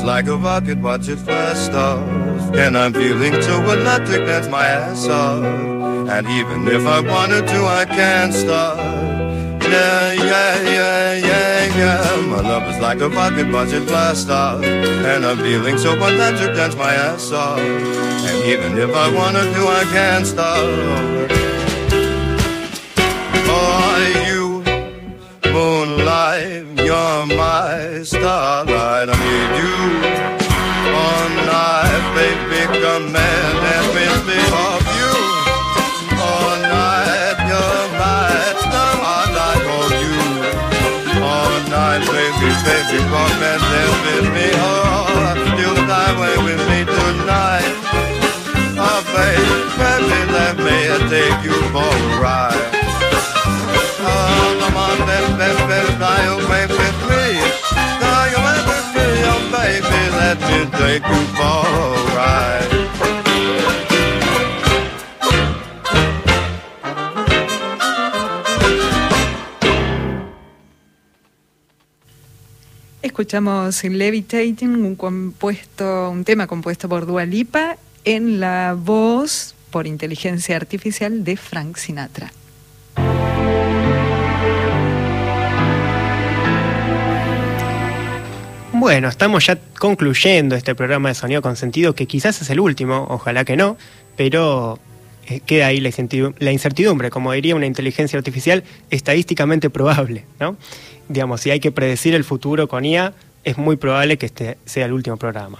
is 0.00 0.06
like 0.06 0.26
a 0.26 0.36
rocket, 0.36 0.78
watch 0.78 1.08
it 1.08 1.24
blast 1.24 1.72
off. 1.72 2.06
And 2.54 2.76
I'm 2.76 2.92
feeling 2.92 3.40
so 3.42 3.62
electric, 3.62 4.26
that's 4.26 4.48
my 4.48 4.66
ass 4.66 5.06
off. 5.06 5.44
And 5.44 6.26
even 6.28 6.68
if 6.68 6.86
I 6.86 7.00
wanted 7.00 7.46
to, 7.46 7.64
I 7.66 7.84
can't 7.84 8.32
stop. 8.32 8.78
Yeah, 9.62 10.12
yeah, 10.12 10.62
yeah, 10.76 11.14
yeah, 11.14 11.76
yeah. 11.76 12.26
My 12.26 12.40
love 12.40 12.64
is 12.74 12.80
like 12.80 13.00
a 13.00 13.08
rocket, 13.08 13.52
watch 13.52 13.72
it 13.72 13.86
blast 13.86 14.30
off. 14.30 14.64
And 14.64 15.24
I'm 15.24 15.38
feeling 15.38 15.78
so 15.78 15.92
electric, 15.94 16.54
that's 16.54 16.76
my 16.76 16.92
ass 16.94 17.30
off. 17.32 17.58
And 17.58 18.44
even 18.52 18.78
if 18.78 18.90
I 18.94 19.14
wanted 19.14 19.52
to, 19.54 19.62
I 19.80 19.84
can't 19.96 20.26
stop. 20.26 20.56
Oh, 23.52 23.96
you 24.26 24.40
moonlight, 25.52 26.64
you're 26.86 27.26
my 27.26 28.02
starlight. 28.02 29.19
Night, 32.20 32.50
baby. 32.50 32.80
Come 32.80 33.16
and 33.16 34.26
me 34.26 34.38
of 34.52 34.84
you 34.96 35.12
all 36.20 36.56
night. 36.60 37.38
You're 37.48 37.88
my 37.96 38.28
starlight 38.64 39.64
on 39.76 39.90
you 40.04 40.16
all 41.24 41.54
night, 41.68 42.02
baby, 42.12 42.50
baby. 42.64 42.98
Come 43.08 43.42
and 43.50 43.62
dance 43.72 43.98
with 44.04 44.28
me. 44.34 44.48
Oh, 44.54 45.34
you 45.58 45.70
fly 45.86 46.06
away 46.16 46.36
with 46.44 46.62
me 46.68 46.78
tonight. 46.84 47.74
Oh, 48.82 49.00
baby, 49.16 49.58
baby, 49.80 50.18
let 50.32 50.54
me 50.56 50.78
take 51.08 51.40
you 51.44 51.56
for 51.72 51.88
a 51.88 52.20
ride. 52.20 52.70
Oh, 54.02 54.56
come 54.60 54.76
on, 54.76 54.98
baby, 55.06 55.30
baby, 55.40 55.89
Escuchamos 73.02 73.84
Levitating, 73.84 74.84
un 74.84 74.96
compuesto, 74.96 76.10
un 76.10 76.24
tema 76.24 76.46
compuesto 76.46 76.88
por 76.88 77.06
Dua 77.06 77.26
Lipa 77.26 77.76
en 78.04 78.40
la 78.40 78.74
voz 78.78 79.54
por 79.70 79.86
inteligencia 79.86 80.56
artificial 80.56 81.22
de 81.22 81.36
Frank 81.36 81.76
Sinatra. 81.76 82.32
Bueno, 88.80 89.08
estamos 89.08 89.44
ya 89.44 89.58
concluyendo 89.78 90.56
este 90.56 90.74
programa 90.74 91.10
de 91.10 91.14
Sonido 91.14 91.42
con 91.42 91.54
Sentido, 91.54 91.94
que 91.94 92.06
quizás 92.06 92.40
es 92.40 92.48
el 92.48 92.60
último, 92.60 93.06
ojalá 93.10 93.44
que 93.44 93.54
no, 93.54 93.76
pero 94.16 94.78
eh, 95.26 95.40
queda 95.40 95.66
ahí 95.66 95.80
la 95.80 95.90
incertidu- 95.90 96.34
la 96.38 96.50
incertidumbre, 96.50 97.10
como 97.10 97.30
diría 97.32 97.54
una 97.54 97.66
inteligencia 97.66 98.18
artificial, 98.18 98.64
estadísticamente 98.88 99.68
probable, 99.68 100.24
¿no? 100.40 100.56
Digamos, 101.10 101.42
si 101.42 101.50
hay 101.50 101.60
que 101.60 101.72
predecir 101.72 102.14
el 102.14 102.24
futuro 102.24 102.68
con 102.68 102.86
IA, 102.86 103.12
es 103.44 103.58
muy 103.58 103.76
probable 103.76 104.16
que 104.16 104.24
este 104.24 104.56
sea 104.64 104.86
el 104.86 104.94
último 104.94 105.18
programa. 105.18 105.58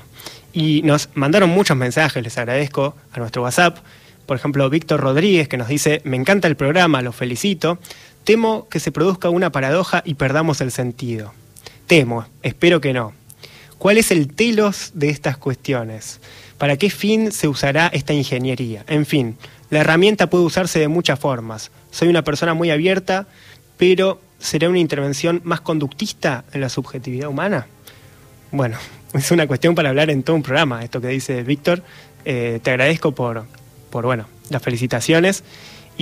Y 0.55 0.81
nos 0.85 1.11
mandaron 1.13 1.51
muchos 1.51 1.77
mensajes, 1.77 2.23
les 2.23 2.39
agradezco 2.39 2.95
a 3.13 3.19
nuestro 3.19 3.43
WhatsApp. 3.43 3.81
Por 4.25 4.39
ejemplo, 4.39 4.71
Víctor 4.71 4.99
Rodríguez 4.99 5.47
que 5.47 5.59
nos 5.59 5.69
dice, 5.69 6.01
me 6.05 6.17
encanta 6.17 6.49
el 6.49 6.57
programa, 6.57 7.03
lo 7.03 7.13
felicito. 7.13 7.81
Temo 8.25 8.67
que 8.71 8.81
se 8.81 8.93
produzca 8.93 9.29
una 9.29 9.53
paradoja 9.53 10.01
y 10.07 10.15
perdamos 10.15 10.63
el 10.63 10.71
sentido. 10.73 11.35
Temo, 11.91 12.25
espero 12.45 12.81
que 12.81 12.93
no. 12.93 13.15
¿Cuál 13.77 13.99
es 13.99 14.13
el 14.13 14.33
telos 14.33 14.93
de 14.95 15.09
estas 15.09 15.37
cuestiones? 15.37 16.21
¿Para 16.57 16.77
qué 16.77 16.89
fin 16.89 17.33
se 17.33 17.49
usará 17.49 17.89
esta 17.89 18.13
ingeniería? 18.13 18.85
En 18.87 19.05
fin, 19.05 19.37
la 19.71 19.81
herramienta 19.81 20.31
puede 20.31 20.45
usarse 20.45 20.79
de 20.79 20.87
muchas 20.87 21.19
formas. 21.19 21.73
Soy 21.91 22.07
una 22.07 22.23
persona 22.23 22.55
muy 22.55 22.71
abierta, 22.71 23.27
pero 23.77 24.21
¿será 24.39 24.69
una 24.69 24.79
intervención 24.79 25.41
más 25.43 25.63
conductista 25.63 26.45
en 26.53 26.61
la 26.61 26.69
subjetividad 26.69 27.29
humana? 27.29 27.67
Bueno, 28.53 28.79
es 29.13 29.33
una 29.33 29.49
cuestión 29.49 29.75
para 29.75 29.89
hablar 29.89 30.11
en 30.11 30.23
todo 30.23 30.37
un 30.37 30.45
programa, 30.45 30.85
esto 30.85 31.01
que 31.01 31.09
dice 31.09 31.43
Víctor. 31.43 31.83
Eh, 32.25 32.61
te 32.63 32.71
agradezco 32.71 33.17
por, 33.17 33.47
por, 33.91 34.05
bueno, 34.05 34.27
las 34.49 34.63
felicitaciones. 34.63 35.43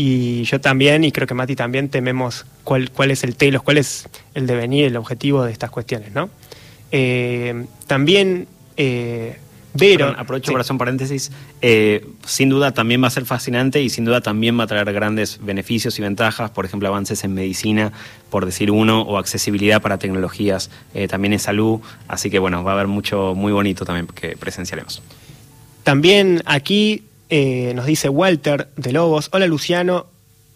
Y 0.01 0.45
yo 0.45 0.61
también, 0.61 1.03
y 1.03 1.11
creo 1.11 1.27
que 1.27 1.35
Mati 1.35 1.57
también, 1.57 1.89
tememos 1.89 2.47
cuál, 2.63 2.93
cuál 2.93 3.11
es 3.11 3.25
el 3.25 3.35
telos, 3.35 3.63
cuál 3.63 3.79
es 3.79 4.09
el 4.33 4.47
devenir, 4.47 4.85
el 4.85 4.97
objetivo 4.97 5.43
de 5.43 5.51
estas 5.51 5.71
cuestiones, 5.73 6.13
¿no? 6.13 6.31
Eh, 6.93 7.67
también 7.89 8.47
eh, 8.77 9.39
Vero... 9.75 10.07
Perdón, 10.07 10.21
aprovecho 10.21 10.47
Sí. 10.47 10.53
para 10.53 10.61
hacer 10.61 10.73
un 10.73 10.79
paréntesis. 10.79 11.33
Eh, 11.63 12.07
sin 12.25 12.49
duda 12.49 12.71
también 12.71 13.03
va 13.03 13.09
a 13.09 13.11
ser 13.11 13.25
fascinante 13.25 13.83
y 13.83 13.91
sin 13.91 14.05
duda 14.05 14.21
también 14.21 14.57
va 14.57 14.65
a 14.65 14.67
traer 14.69 14.93
grandes 14.93 15.41
beneficios 15.43 15.99
y 15.99 16.03
ventajas, 16.03 16.53
por 16.53 16.65
ejemplo, 16.65 16.87
avances 16.87 17.25
en 17.25 17.35
medicina, 17.35 17.93
por 18.31 18.47
decir 18.47 18.71
uno, 18.71 19.03
o 19.03 19.19
accesibilidad 19.19 19.83
para 19.83 19.99
tecnologías, 19.99 20.71
eh, 20.95 21.09
también 21.09 21.33
en 21.33 21.41
salud. 21.41 21.81
Así 22.07 22.31
que 22.31 22.39
bueno, 22.39 22.63
va 22.63 22.71
a 22.71 22.75
haber 22.75 22.87
mucho 22.87 23.35
muy 23.35 23.51
bonito 23.51 23.85
también 23.85 24.07
que 24.07 24.37
presenciaremos. 24.37 25.03
También 25.83 26.43
aquí 26.45 27.03
eh, 27.29 27.73
nos 27.75 27.87
dice 27.87 28.09
Walter 28.09 28.69
de 28.77 28.93
Lobos, 28.93 29.29
hola 29.33 29.47
Luciano, 29.47 30.07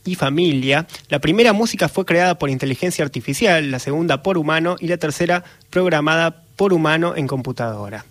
y 0.04 0.14
familia. 0.14 0.86
La 1.08 1.20
primera 1.20 1.52
música 1.52 1.88
fue 1.88 2.04
creada 2.04 2.38
por 2.38 2.50
inteligencia 2.50 3.04
artificial, 3.04 3.70
la 3.70 3.78
segunda 3.78 4.22
por 4.22 4.38
humano 4.38 4.76
y 4.80 4.88
la 4.88 4.96
tercera 4.96 5.44
programada 5.70 6.42
por 6.56 6.72
humano 6.72 7.14
en 7.16 7.26
computadora. 7.26 8.04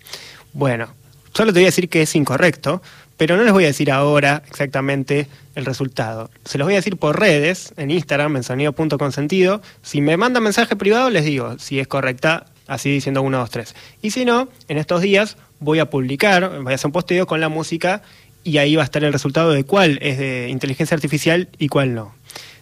Bueno, 0.53 0.89
solo 1.33 1.53
te 1.53 1.59
voy 1.59 1.65
a 1.65 1.67
decir 1.67 1.89
que 1.89 2.03
es 2.03 2.15
incorrecto, 2.15 2.81
pero 3.17 3.37
no 3.37 3.43
les 3.43 3.53
voy 3.53 3.65
a 3.65 3.67
decir 3.67 3.91
ahora 3.91 4.41
exactamente 4.47 5.27
el 5.55 5.65
resultado. 5.65 6.29
Se 6.45 6.57
los 6.57 6.65
voy 6.65 6.73
a 6.73 6.77
decir 6.77 6.97
por 6.97 7.19
redes, 7.19 7.73
en 7.77 7.91
Instagram, 7.91 8.37
en 8.37 8.43
sonido.consentido. 8.43 9.61
Si 9.83 10.01
me 10.01 10.17
mandan 10.17 10.43
mensaje 10.43 10.75
privado, 10.75 11.09
les 11.09 11.25
digo 11.25 11.59
si 11.59 11.79
es 11.79 11.87
correcta, 11.87 12.47
así 12.67 12.89
diciendo 12.89 13.21
1, 13.21 13.37
2, 13.37 13.49
3. 13.49 13.75
Y 14.01 14.11
si 14.11 14.25
no, 14.25 14.49
en 14.67 14.77
estos 14.77 15.01
días 15.01 15.37
voy 15.59 15.79
a 15.79 15.89
publicar, 15.89 16.61
voy 16.63 16.71
a 16.71 16.75
hacer 16.75 16.87
un 16.87 16.93
posteo 16.93 17.27
con 17.27 17.39
la 17.39 17.49
música 17.49 18.01
y 18.43 18.57
ahí 18.57 18.75
va 18.75 18.83
a 18.83 18.85
estar 18.85 19.03
el 19.03 19.13
resultado 19.13 19.51
de 19.51 19.63
cuál 19.63 19.99
es 20.01 20.17
de 20.17 20.49
inteligencia 20.49 20.95
artificial 20.95 21.49
y 21.57 21.67
cuál 21.67 21.93
no. 21.93 22.13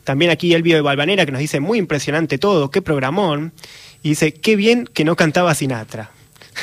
También 0.03 0.31
aquí 0.31 0.53
el 0.53 0.63
video 0.63 0.77
de 0.77 0.81
Balvanera 0.81 1.25
que 1.25 1.31
nos 1.31 1.39
dice 1.39 1.59
muy 1.59 1.77
impresionante 1.77 2.37
todo, 2.37 2.71
qué 2.71 2.81
programón. 2.81 3.53
Y 4.01 4.09
dice, 4.09 4.33
qué 4.33 4.55
bien 4.55 4.85
que 4.85 5.03
no 5.03 5.15
cantaba 5.15 5.53
Sinatra. 5.53 6.11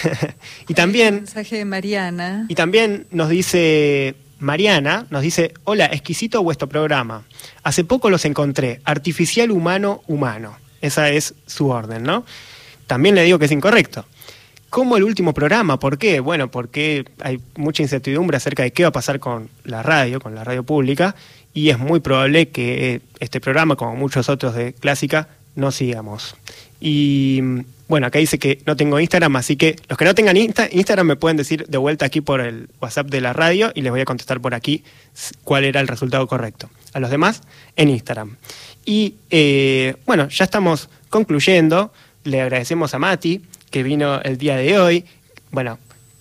y 0.69 0.75
también. 0.75 1.17
mensaje 1.17 1.57
de 1.57 1.64
Mariana. 1.64 2.47
Y 2.49 2.55
también 2.55 3.07
nos 3.11 3.29
dice 3.29 4.14
Mariana, 4.39 5.07
nos 5.11 5.23
dice: 5.23 5.55
Hola, 5.64 5.87
exquisito 5.87 6.43
vuestro 6.43 6.69
programa. 6.69 7.25
Hace 7.62 7.85
poco 7.85 8.11
los 8.11 8.25
encontré, 8.25 8.81
artificial 8.85 9.51
humano 9.51 10.03
humano. 10.07 10.57
Esa 10.81 11.11
es 11.11 11.35
su 11.47 11.69
orden, 11.69 12.03
¿no? 12.03 12.25
También 12.87 13.14
le 13.14 13.23
digo 13.23 13.39
que 13.39 13.47
es 13.47 13.53
incorrecto. 13.53 14.07
¿Cómo 14.77 14.99
el 14.99 15.05
último 15.05 15.33
programa? 15.33 15.81
¿Por 15.81 15.97
qué? 15.97 16.20
Bueno, 16.20 16.51
porque 16.51 17.07
hay 17.20 17.41
mucha 17.57 17.83
incertidumbre 17.83 18.37
acerca 18.37 18.62
de 18.62 18.72
qué 18.72 18.83
va 18.83 18.91
a 18.91 18.93
pasar 18.93 19.20
con 19.20 19.49
la 19.64 19.83
radio, 19.83 20.20
con 20.20 20.35
la 20.35 20.45
radio 20.45 20.64
pública, 20.64 21.16
y 21.55 21.70
es 21.70 21.79
muy 21.79 22.01
probable 22.01 22.49
que 22.51 23.01
este 23.18 23.41
programa, 23.41 23.77
como 23.77 23.97
muchos 23.97 24.29
otros 24.29 24.55
de 24.55 24.74
Clásica, 24.74 25.29
no 25.55 25.72
sigamos. 25.72 26.37
Y 26.79 27.41
bueno, 27.89 28.07
acá 28.07 28.18
dice 28.18 28.39
que 28.39 28.61
no 28.66 28.77
tengo 28.77 29.01
Instagram, 29.01 29.37
así 29.37 29.57
que 29.57 29.77
los 29.89 29.97
que 29.97 30.05
no 30.05 30.14
tengan 30.14 30.37
Instagram 30.37 31.07
me 31.07 31.16
pueden 31.16 31.39
decir 31.39 31.66
de 31.66 31.79
vuelta 31.79 32.05
aquí 32.05 32.20
por 32.20 32.43
el 32.43 32.68
WhatsApp 32.79 33.07
de 33.07 33.22
la 33.22 33.33
radio 33.33 33.72
y 33.74 33.81
les 33.81 33.91
voy 33.91 34.03
a 34.03 34.05
contestar 34.05 34.43
por 34.43 34.53
aquí 34.53 34.85
cuál 35.43 35.64
era 35.64 35.81
el 35.81 35.89
resultado 35.89 36.27
correcto. 36.27 36.68
A 36.93 37.01
los 37.01 37.09
demás, 37.09 37.41
en 37.77 37.89
Instagram. 37.89 38.37
Y 38.85 39.14
eh, 39.31 39.97
bueno, 40.05 40.29
ya 40.29 40.45
estamos 40.45 40.91
concluyendo. 41.09 41.95
Le 42.24 42.43
agradecemos 42.43 42.93
a 42.93 42.99
Mati 42.99 43.41
que 43.77 43.83
vino 43.83 44.22
el 44.22 44.39
día 44.39 44.57
de 44.57 44.79
hoy. 44.79 45.05
Bueno, 45.51 45.79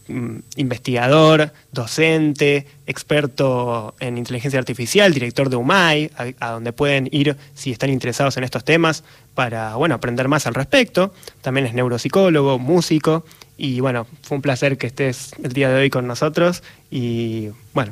Mm, 0.07 0.37
investigador, 0.57 1.51
docente, 1.71 2.67
experto 2.85 3.95
en 3.99 4.19
inteligencia 4.19 4.59
artificial, 4.59 5.11
director 5.11 5.49
de 5.49 5.55
UMAI, 5.55 6.11
a, 6.39 6.51
donde 6.51 6.73
pueden 6.73 7.09
ir 7.11 7.35
si 7.55 7.71
están 7.71 7.89
interesados 7.89 8.37
en 8.37 8.43
estos 8.43 8.63
temas 8.63 9.03
para 9.33 9.75
bueno, 9.77 9.95
aprender 9.95 10.27
más 10.27 10.45
al 10.45 10.53
respecto. 10.53 11.11
También 11.41 11.65
es 11.65 11.73
neuropsicólogo, 11.73 12.59
músico 12.59 13.25
y 13.57 13.79
bueno, 13.79 14.05
fue 14.21 14.35
un 14.35 14.43
placer 14.43 14.77
que 14.77 14.85
estés 14.85 15.31
el 15.41 15.53
día 15.53 15.69
de 15.69 15.81
hoy 15.81 15.89
con 15.89 16.05
nosotros 16.05 16.61
y 16.91 17.49
bueno. 17.73 17.91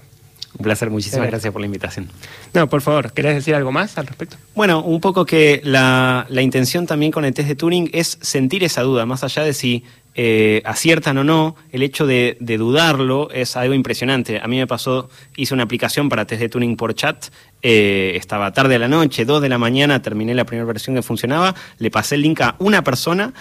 Un 0.57 0.63
placer, 0.63 0.89
muchísimas 0.89 1.27
gracias 1.27 1.51
por 1.51 1.61
la 1.61 1.65
invitación. 1.65 2.09
No, 2.53 2.69
por 2.69 2.81
favor, 2.81 3.11
¿querés 3.11 3.35
decir 3.35 3.55
algo 3.55 3.71
más 3.71 3.97
al 3.97 4.05
respecto? 4.07 4.37
Bueno, 4.53 4.81
un 4.81 5.01
poco 5.01 5.25
que 5.25 5.61
la, 5.63 6.27
la 6.29 6.41
intención 6.41 6.85
también 6.85 7.11
con 7.11 7.25
el 7.25 7.33
test 7.33 7.47
de 7.47 7.55
Turing 7.55 7.89
es 7.91 8.17
sentir 8.21 8.63
esa 8.63 8.83
duda, 8.83 9.05
más 9.05 9.23
allá 9.23 9.43
de 9.43 9.53
si 9.53 9.83
eh, 10.15 10.61
aciertan 10.63 11.17
o 11.17 11.23
no, 11.23 11.55
el 11.71 11.81
hecho 11.81 12.05
de, 12.05 12.37
dudarlo 12.39 13.31
es 13.31 13.55
algo 13.55 13.73
impresionante. 13.73 14.39
A 14.39 14.47
mí 14.47 14.57
me 14.57 14.67
pasó, 14.67 15.09
hice 15.35 15.55
una 15.55 15.63
aplicación 15.63 16.07
para 16.07 16.25
test 16.25 16.41
de 16.41 16.49
tuning 16.49 16.77
por 16.77 16.93
chat, 16.93 17.25
eh, 17.63 18.13
estaba 18.15 18.53
tarde 18.53 18.75
a 18.75 18.79
la 18.79 18.87
noche, 18.87 19.25
2 19.25 19.41
de 19.41 19.49
la 19.49 19.57
mañana, 19.57 20.03
terminé 20.03 20.35
la 20.35 20.45
primera 20.45 20.65
versión 20.65 20.95
que 20.95 21.01
funcionaba, 21.01 21.55
le 21.79 21.89
pasé 21.89 22.15
el 22.15 22.21
link 22.21 22.41
a 22.41 22.55
una 22.59 22.83
persona, 22.83 23.33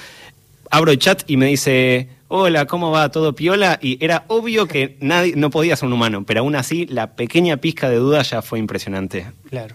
abro 0.70 0.90
el 0.90 0.98
chat 0.98 1.24
y 1.26 1.36
me 1.36 1.46
dice, 1.46 2.08
hola, 2.34 2.64
¿cómo 2.64 2.90
va? 2.90 3.10
¿Todo 3.10 3.34
piola? 3.34 3.78
Y 3.82 4.02
era 4.02 4.24
obvio 4.28 4.66
que 4.66 4.96
nadie, 5.00 5.34
no 5.36 5.50
podía 5.50 5.76
ser 5.76 5.88
un 5.88 5.92
humano, 5.92 6.24
pero 6.24 6.40
aún 6.40 6.56
así 6.56 6.86
la 6.86 7.14
pequeña 7.14 7.58
pizca 7.58 7.90
de 7.90 7.96
duda 7.96 8.22
ya 8.22 8.40
fue 8.40 8.58
impresionante. 8.58 9.30
Claro. 9.50 9.74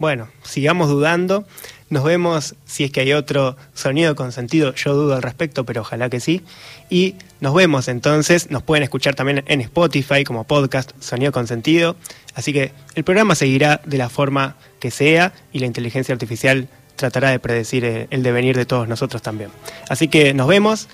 Bueno, 0.00 0.28
sigamos 0.42 0.88
dudando. 0.88 1.46
Nos 1.90 2.02
vemos 2.02 2.56
si 2.64 2.82
es 2.82 2.90
que 2.90 3.02
hay 3.02 3.12
otro 3.12 3.56
sonido 3.72 4.16
con 4.16 4.32
sentido. 4.32 4.74
Yo 4.74 4.94
dudo 4.94 5.14
al 5.14 5.22
respecto, 5.22 5.64
pero 5.64 5.82
ojalá 5.82 6.10
que 6.10 6.18
sí. 6.18 6.42
Y 6.90 7.14
nos 7.38 7.54
vemos 7.54 7.86
entonces. 7.86 8.50
Nos 8.50 8.64
pueden 8.64 8.82
escuchar 8.82 9.14
también 9.14 9.44
en 9.46 9.60
Spotify 9.60 10.24
como 10.24 10.42
podcast 10.42 10.90
Sonido 10.98 11.30
con 11.30 11.46
sentido. 11.46 11.94
Así 12.34 12.52
que 12.52 12.72
el 12.96 13.04
programa 13.04 13.36
seguirá 13.36 13.80
de 13.84 13.98
la 13.98 14.08
forma 14.08 14.56
que 14.80 14.90
sea 14.90 15.34
y 15.52 15.60
la 15.60 15.66
inteligencia 15.66 16.12
artificial 16.12 16.66
tratará 16.96 17.30
de 17.30 17.38
predecir 17.38 17.84
eh, 17.84 18.08
el 18.10 18.24
devenir 18.24 18.56
de 18.56 18.66
todos 18.66 18.88
nosotros 18.88 19.22
también. 19.22 19.50
Así 19.88 20.08
que 20.08 20.34
nos 20.34 20.48
vemos. 20.48 20.88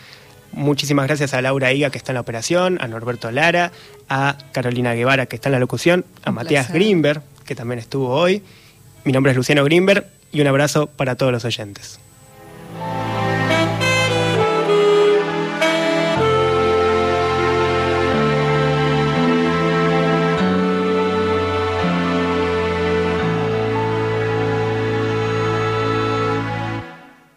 Muchísimas 0.53 1.07
gracias 1.07 1.35
a 1.35 1.43
Laura 1.43 1.73
Higa, 1.73 1.91
que 1.91 1.99
está 1.99 2.13
en 2.13 2.15
la 2.15 2.21
operación, 2.21 2.79
a 2.81 2.89
Norberto 2.89 3.31
Lara, 3.31 3.71
a 4.09 4.39
Carolina 4.53 4.95
Guevara, 4.95 5.27
que 5.27 5.37
está 5.37 5.49
en 5.49 5.53
la 5.53 5.59
locución, 5.59 6.05
a 6.25 6.33
Matías 6.33 6.73
Grimberg, 6.73 7.23
que 7.45 7.55
también 7.55 7.79
estuvo 7.79 8.09
hoy. 8.09 8.43
Mi 9.05 9.13
nombre 9.13 9.33
es 9.33 9.37
Luciano 9.37 9.65
Grimberg 9.65 10.07
y 10.33 10.41
un 10.41 10.47
abrazo 10.47 10.87
para 10.87 11.17
todos 11.17 11.33
los 11.33 11.45
oyentes. 11.45 12.01